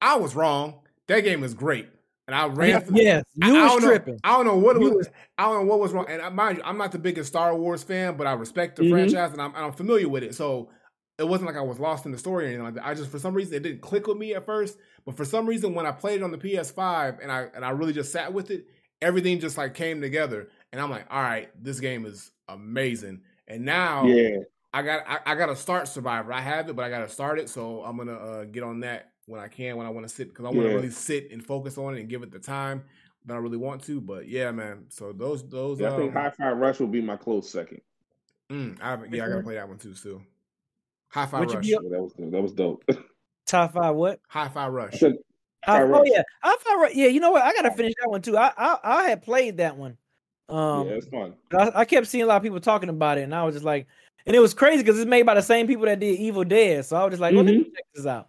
[0.00, 0.80] I was wrong.
[1.06, 1.88] That game is great,
[2.26, 2.68] and I ran.
[2.70, 4.20] yeah, through- yes, I- you I was don't know- tripping.
[4.24, 4.92] I don't know what it was.
[4.92, 5.08] was-
[5.38, 6.06] I don't know what was wrong.
[6.08, 8.82] And I- mind you, I'm not the biggest Star Wars fan, but I respect the
[8.82, 8.90] Mhm.
[8.90, 10.34] franchise and I'm, and I'm familiar with it.
[10.34, 10.70] So
[11.18, 12.86] it wasn't like I was lost in the story or anything like that.
[12.86, 15.46] I just for some reason it didn't click with me at first, but for some
[15.46, 18.32] reason when I played it on the PS5 and I and I really just sat
[18.32, 18.66] with it,
[19.02, 20.48] everything just like came together.
[20.72, 23.22] And I'm like, all right, this game is amazing.
[23.48, 24.38] And now Yeah,
[24.74, 26.32] I got I, I got to start Survivor.
[26.32, 27.48] I have it, but I got to start it.
[27.48, 30.28] So I'm gonna uh, get on that when I can, when I want to sit,
[30.28, 30.74] because I want to Yeah.
[30.76, 32.84] really sit and focus on it and give it the time
[33.26, 34.00] that I really want to.
[34.00, 34.86] But yeah, man.
[34.88, 37.82] So those those yeah I think High Hi-Fi Rush will be my close second.
[38.50, 39.94] mm, I haven't, yeah, I gotta play that one too.
[39.94, 40.22] Still,
[41.08, 41.62] High Five Rush.
[41.62, 42.84] be Yeah, that was that was dope.
[43.46, 44.20] Top five, what?
[44.28, 44.98] High Five Rush.
[44.98, 45.14] said,
[45.66, 46.08] I, Hi-Fi oh Rush.
[46.10, 47.06] yeah, I thought yeah.
[47.08, 47.42] You know what?
[47.42, 48.36] I gotta finish that one too.
[48.36, 49.96] I I, I had played that one,
[50.48, 51.34] Um, yeah, it's fun.
[51.52, 53.64] I, I kept seeing a lot of people talking about it, and I was just
[53.64, 53.86] like,
[54.26, 56.84] and it was crazy because it's made by the same people that did Evil Dead.
[56.84, 58.28] So I was just like, well, let me check this out.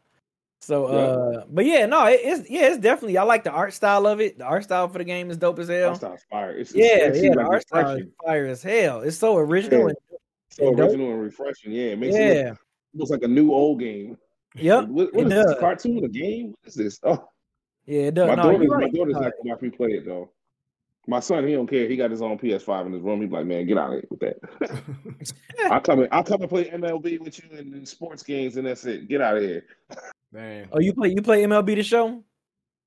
[0.61, 1.39] So, Yeah.
[1.39, 3.17] uh, but yeah, no, it, it's yeah, it's definitely.
[3.17, 4.37] I like the art style of it.
[4.37, 5.95] The art style for the game is dope as hell.
[5.95, 6.51] Style's fire.
[6.51, 9.01] It's, it's Yeah, actually, yeah, like, art style is fire as hell.
[9.01, 9.79] It's so original.
[9.81, 9.87] Yeah.
[9.87, 9.97] And,
[10.49, 10.89] So and dope.
[10.89, 11.71] original and refreshing.
[11.71, 12.57] Yeah, it makes it Yeah, look,
[12.95, 14.17] looks like a new old game.
[14.55, 15.45] yep, What, what it is this?
[15.45, 15.53] does.
[15.53, 16.03] A cartoon?
[16.03, 16.49] A game?
[16.49, 16.99] What is this?
[17.03, 17.29] Oh,
[17.85, 18.27] Yeah, it does.
[18.27, 20.29] my no, daughter's you're my daughter's not gonna watch play it though.
[21.07, 21.87] My son, he don't care.
[21.87, 23.21] He got his own PS5 in his room.
[23.21, 25.31] He's like, man, get out of here with that.
[25.71, 28.67] I'll come in, I'll come and play MLB with you and, and sports games, and
[28.67, 29.07] that's it.
[29.07, 29.65] Get out of here.
[30.33, 30.69] Damn.
[30.71, 32.23] oh, you play you play MLB the show?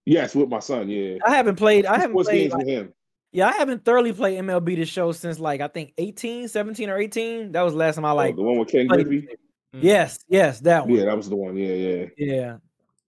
[0.04, 0.88] Yes, with my son.
[0.88, 1.86] Yeah, I haven't played.
[1.86, 2.38] I haven't sports played.
[2.38, 2.94] games like- with him.
[3.32, 6.98] yeah, I haven't thoroughly played MLB the show since like I think 18, 17 or
[6.98, 7.52] 18.
[7.52, 9.28] That was the last time I oh, like oh, the one with Ken played Griffey.
[9.30, 9.40] it.
[9.72, 10.96] Yes, yes, that one.
[10.96, 11.56] Yeah, that was the one.
[11.56, 12.06] Yeah, yeah.
[12.16, 12.56] Yeah.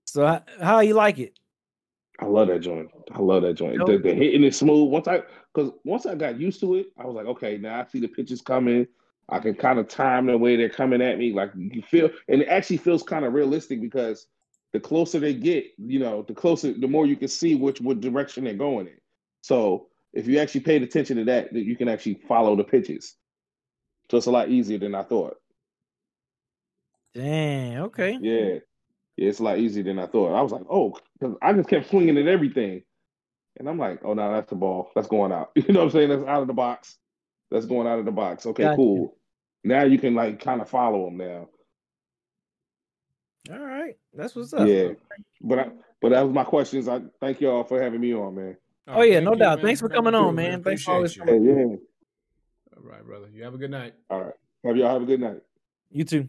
[0.05, 1.39] So how, how you like it?
[2.21, 2.91] I love that joint.
[3.13, 3.77] I love that joint.
[3.77, 3.89] Nope.
[3.89, 4.91] The, the hitting is smooth.
[4.91, 7.85] Once I, because once I got used to it, I was like, okay, now I
[7.85, 8.87] see the pitches coming.
[9.29, 11.33] I can kind of time the way they're coming at me.
[11.33, 14.27] Like you feel, and it actually feels kind of realistic because
[14.73, 18.01] the closer they get, you know, the closer, the more you can see which what
[18.01, 18.99] direction they're going in.
[19.41, 23.15] So if you actually paid attention to that, that you can actually follow the pitches.
[24.11, 25.37] So it's a lot easier than I thought.
[27.15, 27.79] Dang.
[27.79, 28.19] Okay.
[28.21, 28.59] Yeah.
[29.17, 30.35] Yeah, it's a lot easier than I thought.
[30.35, 32.83] I was like, oh, because I just kept swinging at everything.
[33.57, 34.91] And I'm like, oh, no, that's the ball.
[34.95, 35.53] That's going out.
[35.57, 36.09] You know what I'm saying?
[36.09, 36.99] That's out of the box.
[37.55, 38.47] That's going out of the box.
[38.47, 38.75] Okay, Gotcha.
[38.75, 39.17] cool.
[39.63, 41.49] Now you can like kind of follow them now.
[43.49, 43.97] All right.
[44.13, 44.67] That's what's up.
[44.67, 44.89] Yeah.
[45.41, 45.69] But I,
[46.03, 46.89] but that was my questions.
[46.89, 48.57] I thank y'all for having me on, man.
[48.89, 49.59] Oh, oh yeah, no you, doubt.
[49.59, 49.67] man.
[49.67, 50.65] Thanks for coming on, man.
[50.65, 51.77] Thanks for always Appreciate Hey, yeah.
[52.77, 53.29] All right, brother.
[53.33, 53.95] You have a good night.
[54.11, 54.35] All right.
[54.65, 55.41] Have y'all have a good night.
[55.93, 56.29] You too.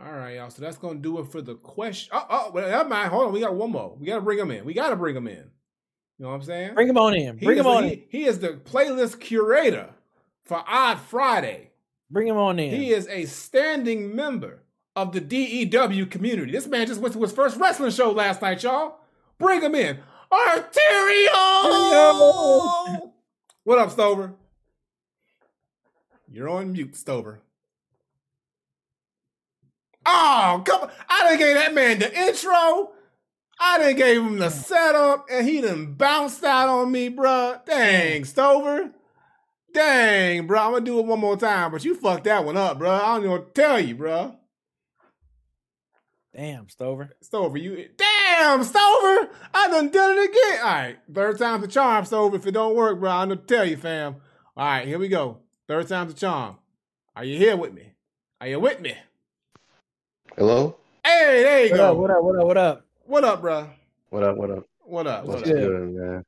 [0.00, 0.50] All right, y'all.
[0.50, 2.10] So that's gonna do it for the question.
[2.14, 3.10] Oh, oh, well, never mind.
[3.10, 3.32] Hold on.
[3.32, 3.96] We got one more.
[3.98, 4.64] We gotta bring him in.
[4.64, 5.50] We gotta bring him in.
[6.18, 6.74] You know what I'm saying?
[6.74, 7.36] Bring him on in.
[7.36, 8.02] Bring him on he, in.
[8.08, 9.90] he is the playlist curator
[10.44, 11.70] for Odd Friday.
[12.10, 12.74] Bring him on in.
[12.74, 14.62] He is a standing member
[14.94, 16.52] of the DEW community.
[16.52, 19.00] This man just went to his first wrestling show last night, y'all.
[19.38, 19.98] Bring him in.
[20.30, 21.32] Arterio!
[23.64, 24.34] What up, Stover?
[26.28, 27.40] You're on mute, Stover.
[30.06, 30.90] Oh, come on.
[31.08, 32.92] I didn't gave that man the intro.
[33.58, 37.64] I done gave him the setup, and he done bounced out on me, bruh.
[37.64, 38.26] Dang, mm.
[38.26, 38.90] Stover.
[39.72, 40.60] Dang, bro.
[40.60, 42.90] I'm gonna do it one more time, but you fucked that one up, bro.
[42.90, 44.36] I don't even to tell you, bro.
[46.34, 47.10] Damn, Stover.
[47.20, 49.30] Stover, you damn Stover.
[49.54, 50.58] I done done it again.
[50.60, 52.36] All right, third time's the charm, Stover.
[52.36, 54.16] If it don't work, bro, I know to tell you, fam.
[54.56, 55.38] All right, here we go.
[55.68, 56.58] Third time's the charm.
[57.14, 57.92] Are you here with me?
[58.40, 58.96] Are you with me?
[60.36, 60.76] Hello?
[61.04, 61.90] Hey, there you What go.
[61.92, 61.96] up?
[61.96, 62.22] What up?
[62.24, 62.46] What up?
[62.46, 62.83] What up?
[63.06, 63.68] What up, bro?
[64.10, 64.36] What up?
[64.36, 64.64] What up?
[64.82, 65.24] What up?
[65.24, 65.54] What What's up?
[65.54, 65.68] good?
[65.68, 66.24] good, man?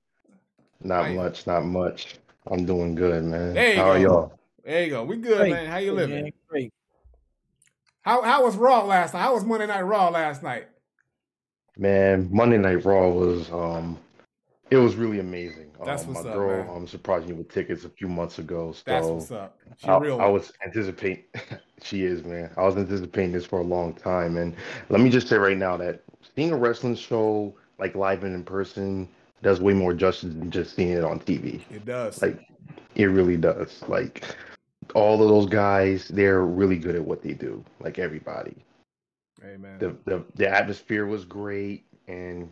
[0.82, 2.16] Not How you- much, not much.
[2.48, 3.55] I'm doing good, man.
[3.55, 4.03] There you How are go.
[4.03, 4.39] y'all?
[4.65, 5.05] There you go.
[5.05, 5.51] We good, Great.
[5.53, 5.66] man.
[5.66, 6.23] How you living?
[6.24, 6.73] Man, Great.
[8.03, 9.20] How how was Raw last night?
[9.23, 10.69] How was Monday Night Raw last night?
[11.77, 13.98] Man, Monday Night Raw was um
[14.70, 15.70] it was really amazing.
[15.85, 16.77] That's um, what's my up, girl man.
[16.77, 18.73] um surprised you with tickets a few months ago.
[18.73, 19.59] So That's what's up.
[19.78, 20.20] She I, real.
[20.20, 21.24] I was anticipating
[21.82, 22.51] she is, man.
[22.57, 24.36] I was anticipating this for a long time.
[24.36, 24.55] And
[24.89, 26.03] let me just say right now that
[26.36, 29.08] seeing a wrestling show like live and in person
[29.42, 31.60] does way more justice than just seeing it on TV.
[31.70, 32.22] It does.
[32.22, 32.48] Like
[32.94, 33.82] it really does.
[33.88, 34.24] Like
[34.94, 37.64] all of those guys, they're really good at what they do.
[37.80, 38.56] Like everybody.
[39.42, 39.78] hey man.
[39.78, 42.50] The the the atmosphere was great and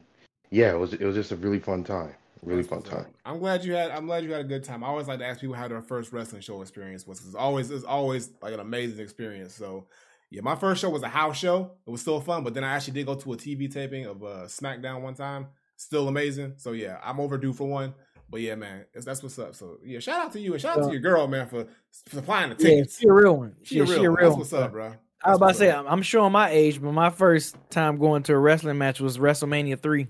[0.51, 2.15] yeah, it was it was just a really fun time.
[2.43, 3.07] Really That's fun time.
[3.25, 3.91] I'm glad you had.
[3.91, 4.85] I'm glad you had a good time.
[4.85, 7.25] I always like to ask people how their first wrestling show experience was.
[7.25, 9.55] It's always it's always like an amazing experience.
[9.55, 9.87] So
[10.31, 11.73] yeah, my first show was a house show.
[11.87, 14.23] It was still fun, but then I actually did go to a TV taping of
[14.23, 15.49] uh, SmackDown one time.
[15.77, 16.55] Still amazing.
[16.57, 17.95] So yeah, I'm overdue for one.
[18.31, 19.55] But yeah, man, that's, that's what's up.
[19.55, 22.51] So yeah, shout out to you and shout out to your girl, man, for supplying
[22.51, 22.99] the Yeah, tickets.
[22.99, 23.55] she a real one.
[23.63, 23.93] She a real.
[23.99, 24.17] she a one.
[24.17, 24.39] real That's one.
[24.41, 24.95] what's up, bro.
[25.23, 25.87] I was about to say, up.
[25.89, 29.81] I'm showing my age, but my first time going to a wrestling match was WrestleMania
[29.81, 30.09] three.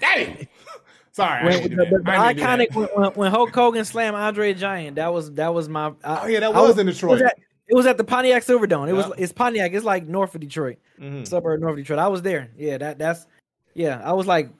[0.00, 0.36] Damn.
[1.12, 4.96] Sorry, When, the, the- the I iconic when, when, Hulk Hogan slammed Andre the Giant,
[4.96, 5.92] that was that was my.
[6.04, 7.22] I, Oh yeah, that I was in It was, Detroit.
[7.22, 7.38] at,
[7.68, 8.88] it was at the Pontiac Silverdome.
[8.88, 9.72] It was it's Pontiac.
[9.74, 11.26] It's like north of Detroit, Mhm.
[11.26, 11.98] suburb north of Detroit.
[11.98, 12.50] I was there.
[12.56, 13.26] Yeah, that that's
[13.74, 14.00] yeah.
[14.04, 14.50] I was like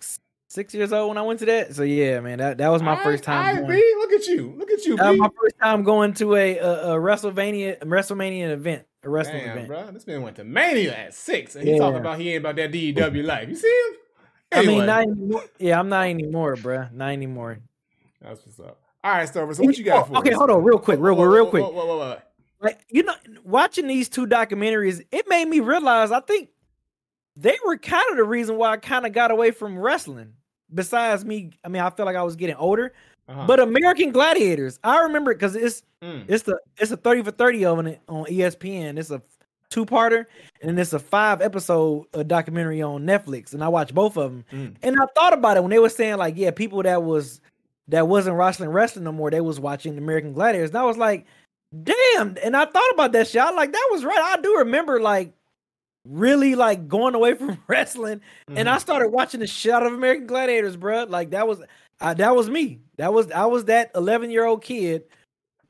[0.50, 1.74] six years old when I went to that.
[1.74, 3.38] So yeah, man, that that was my All first time.
[3.38, 4.54] all right, going- B, look at you.
[4.56, 8.50] Look at you, that was my first time going to a, a, a WrestleMania WrestleMania
[8.50, 9.68] event, a wrestling Damn, event.
[9.68, 9.90] bro.
[9.92, 12.70] This man went to Mania at six, and he talking about he ain't about that
[12.72, 13.48] DEW life.
[13.48, 13.96] You see him?
[14.50, 15.44] I mean, not anymore.
[15.58, 16.90] Yeah, I'm not anymore, bruh.
[16.92, 17.58] Not anymore.
[18.22, 18.80] that's what's up.
[19.04, 19.54] All right, Stover.
[19.54, 20.36] So what you got Oh, for okay, us?
[20.38, 21.62] hold on, real quick, real, Whoa, real whoa, quick.
[21.64, 22.18] whoa, whoa, whoa, whoa.
[22.60, 23.14] Like you know,
[23.44, 26.50] watching these two documentaries, it made me realize I think
[27.36, 30.32] they were kind of the reason why I kind of got away from wrestling.
[30.74, 32.92] Besides me, I mean, I felt like I was getting older,
[33.28, 33.44] Uh-huh.
[33.46, 36.24] But American Gladiators, I remember because it's Mm.
[36.28, 38.98] it's the it's a thirty for thirty on it on ESPN.
[38.98, 39.20] It's a
[39.68, 40.26] two parter
[40.62, 44.44] and it's a five episode uh, documentary on Netflix, and I watched both of them.
[44.52, 44.76] Mm.
[44.82, 47.40] And I thought about it when they were saying like, yeah, people that was
[47.88, 51.26] that wasn't wrestling wrestling no more, they was watching American Gladiators, and I was like,
[51.84, 52.36] damn.
[52.42, 53.40] And I thought about that shit.
[53.42, 54.18] I like that was right.
[54.38, 55.32] I do remember like
[56.04, 58.20] really like going away from wrestling,
[58.54, 58.68] and Mm-hmm.
[58.68, 61.04] I started watching the shit out of American Gladiators, bro.
[61.04, 61.60] Like that was
[62.00, 62.80] uh, that was me.
[62.96, 65.04] That was I was that eleven year old kid,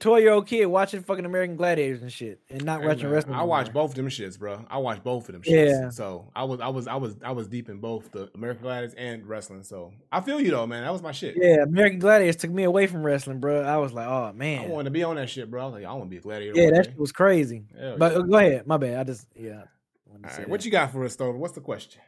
[0.01, 3.13] twelve year old kid watching fucking American Gladiators and shit, and not Hey, watching man,
[3.13, 3.35] wrestling.
[3.35, 4.65] I no watched both of them shits, bro.
[4.71, 5.83] I watched both of them shits.
[5.83, 5.91] Yeah.
[5.91, 8.95] So I was, I was, I was, I was deep in both the American Gladiators
[8.95, 9.63] and wrestling.
[9.63, 10.85] So I feel you though, man.
[10.85, 11.37] That was my shit.
[11.37, 13.63] Yeah, American Gladiators took me away from wrestling, bro.
[13.63, 14.59] I was like, oh man.
[14.59, 15.63] I man, wanted to be on that shit, bro.
[15.63, 16.61] I was like, I want to be a gladiator.
[16.61, 17.65] yeah, that shit was crazy.
[17.79, 18.23] Hell But yeah.
[18.29, 18.99] go ahead, my bad.
[19.01, 19.63] I just yeah.
[19.63, 21.37] I wanted to All say right, what you got for us, Stover?
[21.37, 22.01] What's the question?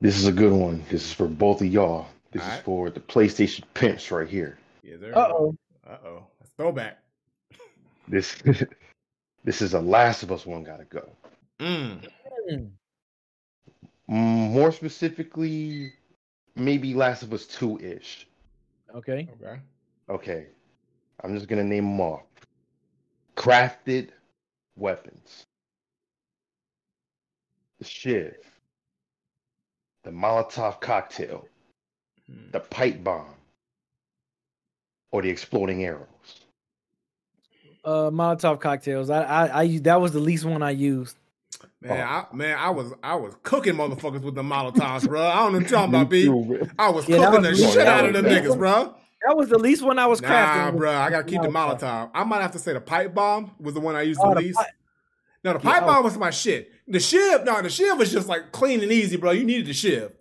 [0.00, 0.82] This is a good one.
[0.88, 2.06] This is for both of y'all.
[2.32, 2.64] This is Alright.
[2.64, 4.58] for the PlayStation pimps right here.
[4.82, 5.16] Yeah, there.
[5.16, 5.56] Uh oh.
[5.86, 6.22] Uh oh.
[6.56, 6.98] Throwback.
[8.08, 8.36] This
[9.44, 11.08] this is a Last of Us one gotta go.
[11.58, 12.06] Mm.
[12.50, 12.70] Mm,
[14.08, 15.92] More specifically,
[16.56, 18.26] maybe Last of Us 2 ish.
[18.94, 19.28] Okay.
[19.40, 19.60] Okay.
[20.08, 20.46] Okay.
[21.22, 22.22] I'm just gonna name them off.
[23.36, 24.10] Crafted
[24.76, 25.44] weapons.
[27.78, 28.34] The Shiv.
[30.04, 31.46] The Molotov cocktail.
[32.30, 32.50] Hmm.
[32.52, 33.34] The pipe bomb.
[35.12, 36.06] Or the exploding arrows.
[37.84, 39.10] Uh, Molotov cocktails.
[39.10, 41.16] I I I that was the least one I used.
[41.80, 42.02] Man, Oh.
[42.02, 45.22] I, man, I was I was cooking motherfuckers with the Molotovs, bro.
[45.22, 46.18] I don't know what you're talking about, B.
[46.18, 46.72] Me too, man.
[46.78, 48.94] I was Yeah, cooking was the shit out of That them was- niggas, bro.
[49.26, 50.76] That was the least one I was Nah, crafting.
[50.78, 51.80] bro, I gotta keep the Molotov.
[51.80, 52.10] Molotov.
[52.14, 54.34] I might have to say the pipe bomb was the one I used Oh, the
[54.40, 54.58] the least.
[54.58, 54.66] pi-
[55.44, 55.86] no, the pipe oh.
[55.86, 56.70] bomb was my shit.
[56.88, 59.32] The shiv, no, the shiv was just like clean and easy, bro.
[59.32, 60.12] You needed the shiv,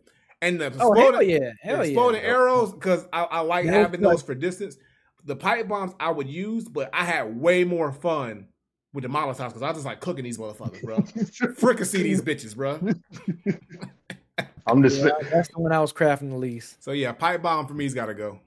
[0.42, 2.28] and the Oh exploding, hell yeah, hell exploding yeah.
[2.30, 4.78] arrows because I, I like Yeah, having like- those for distance.
[5.26, 8.48] The pipe bombs I would use, but I had way more fun
[8.94, 11.02] with the Molotovs because I was just like cooking these motherfuckers, bro.
[11.56, 12.80] Fricassee these bitches, bro.
[14.66, 16.82] I'm just Yeah, that's the one I was crafting the least.
[16.84, 18.40] So yeah, pipe bomb for me's got to go.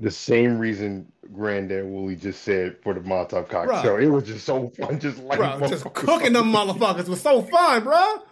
[0.00, 3.94] the same reason Granddad Wooly just said for the Molotov cocktail.
[3.96, 4.02] Bruh.
[4.02, 7.84] It was just so fun, just like Bro, just cooking them motherfuckers was so fun,
[7.84, 8.22] bro.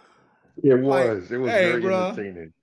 [0.63, 1.31] It Like, was.
[1.31, 2.09] it was hey, very bruh.
[2.09, 2.53] entertaining.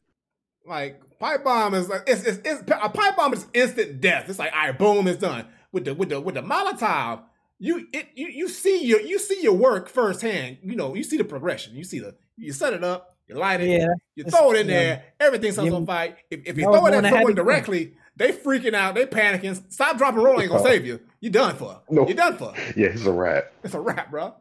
[0.66, 4.28] Like pipe bomb is like it's, it's, it's a pipe bomb is instant death.
[4.28, 5.46] It's like all right, boom, it's done.
[5.72, 7.22] With the with the with the Molotov,
[7.58, 10.58] you it you you see your you see your work firsthand.
[10.62, 11.74] You know you see the progression.
[11.74, 14.68] You see the you set it up, you light it, Yeah, you throw it in
[14.68, 14.72] yeah.
[14.72, 15.76] there, everything starts Yeah.
[15.76, 16.16] on fire.
[16.30, 17.42] If, if you That throw it one at someone to do.
[17.42, 19.70] directly, they freaking out, they panicking.
[19.72, 21.00] Stop, dropping, and roll ain't gonna save you.
[21.20, 21.82] You done for.
[21.90, 22.06] No.
[22.06, 22.54] You done for.
[22.76, 23.52] Yeah, it's a wrap.
[23.64, 24.34] It's a wrap, bro.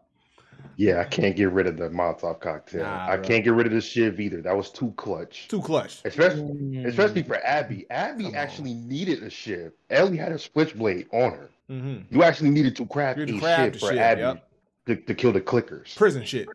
[0.81, 2.81] Yeah, I can't get rid of the Molotov cocktail.
[2.81, 3.23] Nah, I bro.
[3.27, 4.41] can't get rid of the shiv either.
[4.41, 5.47] That was too clutch.
[5.47, 5.99] Too clutch.
[6.05, 6.87] Especially, Mm.
[6.87, 7.85] especially for Abby.
[7.91, 8.39] Abby Come on.
[8.39, 9.73] actually needed a shiv.
[9.91, 11.49] Ellie had a switchblade on her.
[11.69, 12.15] Mm-hmm.
[12.15, 14.49] You actually needed to craft You a to craft shiv for shit, Abby yep.
[14.87, 15.95] to, to kill the clickers.
[15.95, 16.47] Prison shit.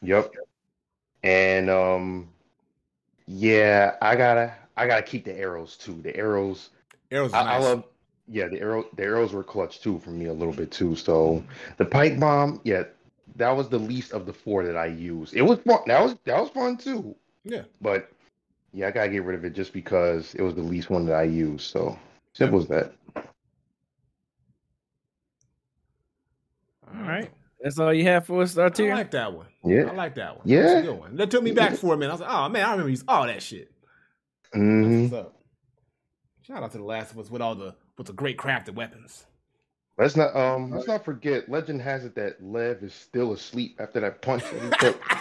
[0.00, 0.32] Yep.
[1.22, 2.30] And um,
[3.26, 6.00] yeah, I gotta, I gotta keep the arrows too.
[6.02, 6.70] The arrows,
[7.10, 7.62] Arrows is I, nice.
[7.62, 7.84] I love.
[8.28, 10.96] Yeah, the arrow, the arrows were clutch too for me a little bit too.
[10.96, 11.44] So
[11.76, 12.84] the pipe bomb, yeah,
[13.36, 15.34] that was the least of the four that I used.
[15.34, 15.80] It was fun.
[15.86, 17.14] That was that was fun too.
[17.44, 17.62] Yeah.
[17.80, 18.10] But
[18.72, 21.14] yeah, I gotta get rid of it just because it was the least one that
[21.16, 21.70] I used.
[21.70, 21.98] So
[22.34, 22.92] simple as that.
[26.94, 27.30] All right.
[27.60, 28.94] That's all you have for us, I Artier?
[28.94, 29.46] like that one.
[29.64, 29.84] Yeah.
[29.90, 30.46] I like that one.
[30.46, 30.62] Yeah.
[30.62, 31.16] That's a good one.
[31.16, 32.10] That took me back for a minute.
[32.10, 33.70] I was like, oh man, I remember using all that shit.
[34.52, 35.34] hmm What's up?
[36.42, 39.24] Shout out to the last of us with all the with the great crafted weapons.
[39.98, 41.48] Let's not um let's not forget.
[41.48, 45.02] Legend has it that Lev is still asleep after that punch that he took.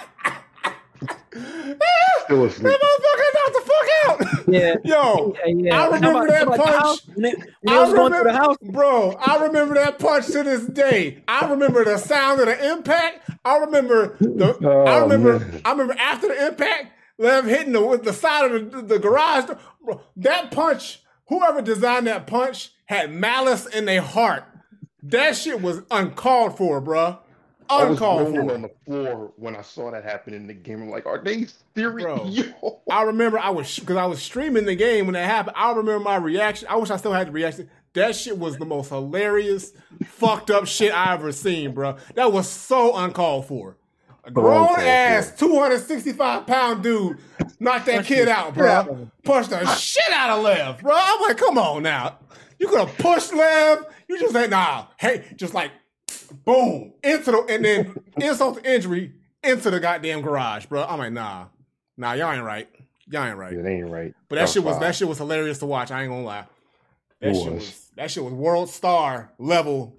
[2.24, 2.78] Still That asleep.
[2.78, 4.48] motherfucker knocked the fuck out.
[4.48, 4.76] Yeah.
[4.86, 5.82] Yo, Yeah, yeah.
[5.82, 6.76] I remember about- that how the punch.
[6.76, 7.02] house?
[7.14, 8.58] When it, when I it going remember, the house.
[8.62, 9.12] bro.
[9.20, 11.24] I remember that punch to this day.
[11.28, 13.30] I remember the sound of the impact.
[13.44, 14.58] I remember the.
[14.62, 15.40] I Oh, remember.
[15.40, 15.62] man.
[15.66, 19.50] I remember after the impact, Lev hitting the with the side of the, the garage.
[19.84, 21.02] Bro, that punch.
[21.28, 24.44] Whoever designed that punch had malice in their heart.
[25.10, 27.19] That shit was uncalled for, bro.
[27.69, 28.53] I was Uncalled for.
[28.53, 30.84] on the floor when I saw that happen in the game.
[30.84, 32.03] I'm like, are they serious?
[32.61, 32.80] Bro.
[32.91, 35.56] I remember I was because I was streaming the game when that happened.
[35.57, 36.68] I remember my reaction.
[36.69, 37.69] I wish I still had the reaction.
[37.94, 39.72] That shit was the most hilarious,
[40.06, 41.98] fucked up shit I ever seen, bro.
[42.15, 43.77] That was so uncalled for.
[44.26, 47.18] A grown uncalled ass, two hundred sixty five pound dude
[47.60, 49.10] knocked that kid out, bro.
[49.23, 50.94] Punched the shit out of Lev, bro.
[50.95, 52.18] I'm like, come on now.
[52.60, 53.86] You could have pushed Lev.
[54.07, 54.86] You just said, nah.
[54.98, 55.72] Hey, just like,
[56.45, 59.14] boom, into the and then insult to injury
[59.44, 60.84] into the goddamn garage, bro.
[60.84, 61.48] I'm like, nah,
[61.98, 62.68] nah, y'all ain't right.
[63.07, 63.53] Y'all ain't right.
[63.53, 64.14] Yeah, they ain't right.
[64.30, 64.80] But that Y'all shit was foul.
[64.82, 65.91] that shit was hilarious to watch.
[65.91, 66.45] I ain't gonna lie.
[67.22, 67.53] That It shit was.
[67.53, 69.95] was that shit was world star level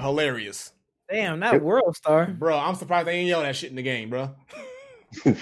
[0.00, 0.72] hilarious.
[1.10, 2.26] Damn, not World Star.
[2.26, 4.34] Bro, I'm surprised they ain't yell that shit in the game, bro.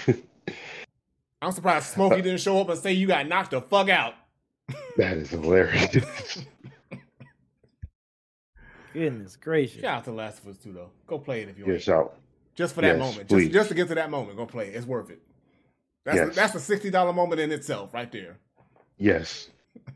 [1.41, 4.13] I'm surprised Smokey uh, didn't show up and say you got knocked the fuck out.
[4.97, 6.43] That is hilarious.
[8.93, 9.81] Goodness gracious.
[9.81, 10.91] Shout out to Last of Us 2 though.
[11.07, 11.81] Go play it if you yeah, want.
[11.81, 12.17] shout.
[12.55, 13.27] Just for that Yes, moment.
[13.27, 13.45] please.
[13.45, 14.37] Just just to get to that moment.
[14.37, 14.75] Go play it.
[14.75, 15.21] It's worth it.
[16.05, 16.35] That's a, Yes.
[16.35, 18.37] that's a sixty dollar moment in itself, right there.
[18.97, 19.49] Yes.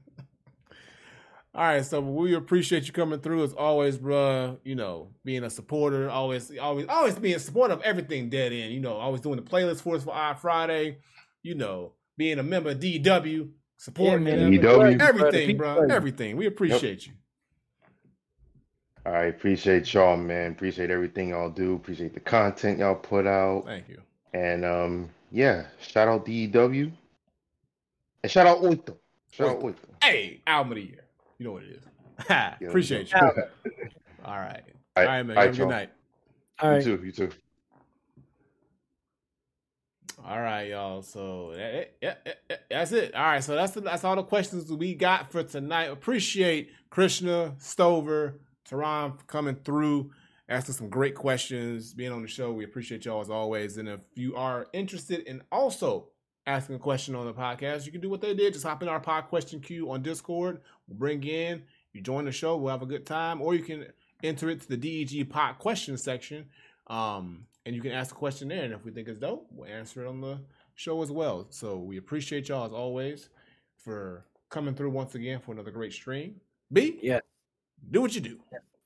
[1.53, 4.57] All right, so we appreciate you coming through as always, bruh.
[4.63, 8.73] You know, being a supporter, always, always, always being supportive of everything dead end.
[8.73, 10.97] You know, always doing the playlist for us for our Friday.
[11.43, 14.51] You know, being a member of DW, supporting Yeah, man.
[14.51, 15.01] DW.
[15.01, 16.35] everything, bro, everything.
[16.37, 17.13] We appreciate you.
[19.05, 20.51] All right, appreciate y'all, man.
[20.51, 21.75] Appreciate everything y'all do.
[21.75, 23.63] Appreciate the content y'all put out.
[23.65, 24.01] Thank you.
[24.33, 26.91] And um, yeah, shout out DEW.
[28.23, 28.97] And shout out Oito.
[29.31, 29.75] Shout out Oito.
[30.03, 31.05] Hey, album of the year.
[31.37, 31.83] You know what it is.
[32.29, 33.17] Yeah, appreciate you.
[33.19, 33.27] All
[34.25, 34.63] All right, right,
[34.97, 35.37] all right, man.
[35.37, 35.69] all Have a good y'all.
[35.69, 35.89] night.
[36.59, 37.01] All You too.
[37.05, 37.29] You too.
[40.27, 41.01] All right, y'all.
[41.03, 42.15] So yeah, yeah,
[42.69, 43.15] that's it.
[43.15, 45.85] All right, so that's the, that's all the questions we got for tonight.
[45.85, 50.11] Appreciate Krishna, Stover, Tehran coming through,
[50.49, 52.51] asking some great questions, being on the show.
[52.51, 53.77] We appreciate y'all as always.
[53.77, 56.09] And if you are interested in also
[56.45, 58.51] asking a question on the podcast, you can do what they did.
[58.51, 60.59] Just hop in our pod question queue on Discord.
[60.89, 61.63] We'll bring in.
[61.93, 62.57] You join the show.
[62.57, 63.41] We'll have a good time.
[63.41, 63.85] Or you can
[64.21, 66.47] enter it to the DEG pod question section.
[66.87, 68.63] Um, and you can ask a question there.
[68.63, 70.39] And if we think it's dope, we'll answer it on the
[70.75, 71.45] show as well.
[71.49, 73.27] So we appreciate y'all as always
[73.75, 76.39] for coming through once again for another great stream.
[76.71, 77.19] B, Yeah.
[77.91, 78.39] do what you do.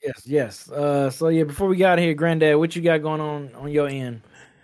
[0.03, 0.71] Yes, yes.
[0.71, 3.87] Uh, so yeah, before we got here, Granddad, what you got going on on your
[3.87, 4.21] end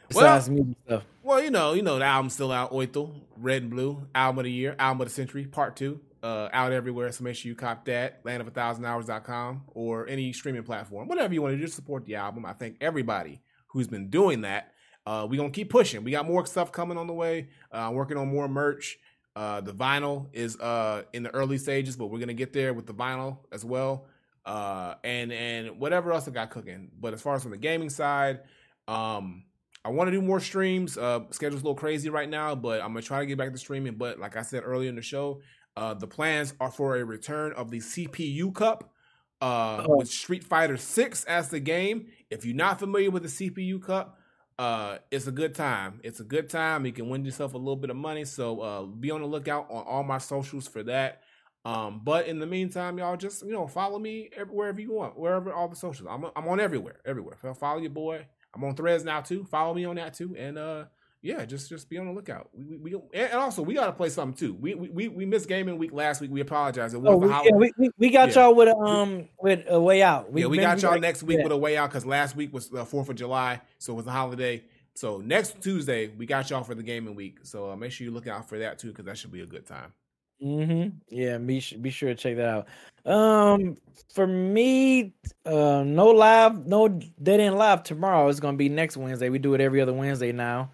[0.08, 1.04] besides music stuff?
[1.22, 2.72] Well, you know, you know the album's still out.
[2.72, 6.50] Oito, Red and Blue, album of the year, album of the century, part two, uh,
[6.52, 7.12] out everywhere.
[7.12, 8.24] So make sure you cop that.
[8.24, 11.64] Landofathousandhours.com or any streaming platform, whatever you want to do.
[11.64, 12.44] Just support the album.
[12.46, 13.42] I thank everybody
[13.78, 14.74] who's been doing that.
[15.06, 16.04] Uh, we gonna keep pushing.
[16.04, 17.50] We got more stuff coming on the way.
[17.72, 18.98] Uh, working on more merch.
[19.36, 22.88] Uh, the vinyl is uh in the early stages, but we're gonna get there with
[22.88, 24.08] the vinyl as well.
[24.46, 26.90] Uh, and and whatever else I got cooking.
[27.00, 28.40] But as far as from the gaming side,
[28.88, 29.44] um,
[29.86, 30.98] I want to do more streams.
[30.98, 33.58] Uh, schedule's a little crazy right now, but I'm gonna try to get back to
[33.58, 33.96] streaming.
[33.96, 35.42] But like I said earlier in the show,
[35.78, 38.92] uh, the plans are for a return of the CPU Cup,
[39.42, 39.98] uh, Oh.
[39.98, 42.08] with Street Fighter Six as the game.
[42.30, 44.18] If you're not familiar with the CPU Cup,
[44.60, 46.00] uh, it's a good time.
[46.04, 46.86] It's a good time.
[46.86, 48.26] You can win yourself a little bit of money.
[48.26, 51.22] So uh, be on the lookout on all my socials for that.
[51.66, 55.52] Um, but in the meantime, y'all just you know follow me wherever you want, wherever
[55.52, 56.08] all the socials.
[56.10, 57.36] I'm I'm on everywhere, everywhere.
[57.56, 58.26] Follow your boy.
[58.56, 59.44] I'm on Threads now too.
[59.44, 60.86] Follow me on that too, and uh,
[61.22, 62.50] yeah, just just be on the lookout.
[62.54, 64.54] We, we, we and also we gotta play something too.
[64.54, 66.32] We we we, we missed gaming week last week.
[66.32, 66.94] We apologize.
[66.94, 68.44] It was Oh, we, yeah, we, we, we got Yeah.
[68.46, 70.28] y'all with a, um with a way out.
[70.34, 71.44] yeah, we got y'all next week yeah.
[71.44, 74.08] with a way out because last week was the Fourth of July, so it was
[74.08, 74.64] a holiday.
[74.96, 77.40] So next Tuesday we got y'all for the gaming week.
[77.44, 79.46] So uh, make sure you look out for that too because that should be a
[79.46, 79.94] good time.
[80.44, 80.98] Mm-hmm.
[81.10, 82.68] Yeah, be be sure to check that out.
[83.12, 83.78] Um,
[84.14, 85.14] for me,
[85.46, 88.28] uh, no live, no dead end live tomorrow.
[88.28, 89.30] It's gonna be next Wednesday.
[89.30, 90.72] We do it every other Wednesday now,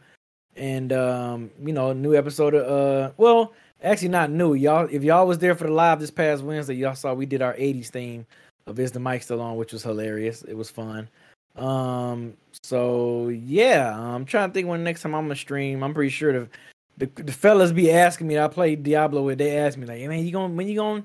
[0.55, 4.53] and um, you know, new episode of uh, well, actually not new.
[4.53, 7.41] Y'all, if y'all was there for the live this past Wednesday, y'all saw we did
[7.41, 8.25] our '80s theme
[8.67, 10.43] of "Is the Mic Still On," which was hilarious.
[10.43, 11.09] It was fun.
[11.55, 15.83] Um, so yeah, I'm trying to think when next time I'm gonna stream.
[15.83, 16.49] I'm pretty sure the
[16.97, 18.37] the, the fellas be asking me.
[18.37, 19.39] I play Diablo with.
[19.39, 21.03] They ask me like, "Hey man, you gonna when you gonna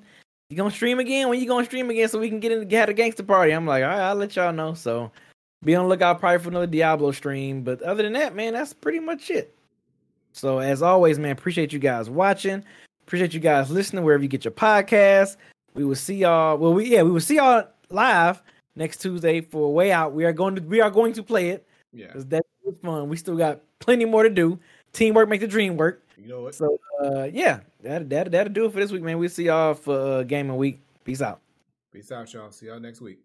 [0.50, 1.28] you gonna stream again?
[1.28, 3.66] When you gonna stream again so we can get in get a gangster party?" I'm
[3.66, 5.10] like, "All right, I'll let y'all know." So
[5.64, 7.62] be on the lookout probably for another Diablo stream.
[7.62, 9.54] But other than that, man, that's pretty much it.
[10.32, 12.64] So as always, man, appreciate you guys watching.
[13.06, 15.36] Appreciate you guys listening wherever you get your podcast.
[15.74, 16.56] We will see y'all.
[16.58, 18.42] Well, we yeah, we will see y'all live
[18.76, 20.12] next Tuesday for Way Out.
[20.12, 23.08] We are going to we are going to play it Yeah, because that was fun.
[23.08, 24.58] We still got plenty more to do.
[24.92, 26.02] Teamwork make the dream work.
[26.16, 26.54] you know what?
[26.54, 29.18] So uh yeah, that that that'll do it for this week, man.
[29.18, 30.80] We'll see y'all for uh, gaming week.
[31.04, 31.40] Peace out.
[31.92, 32.50] Peace out, y'all.
[32.50, 33.18] See y'all next week.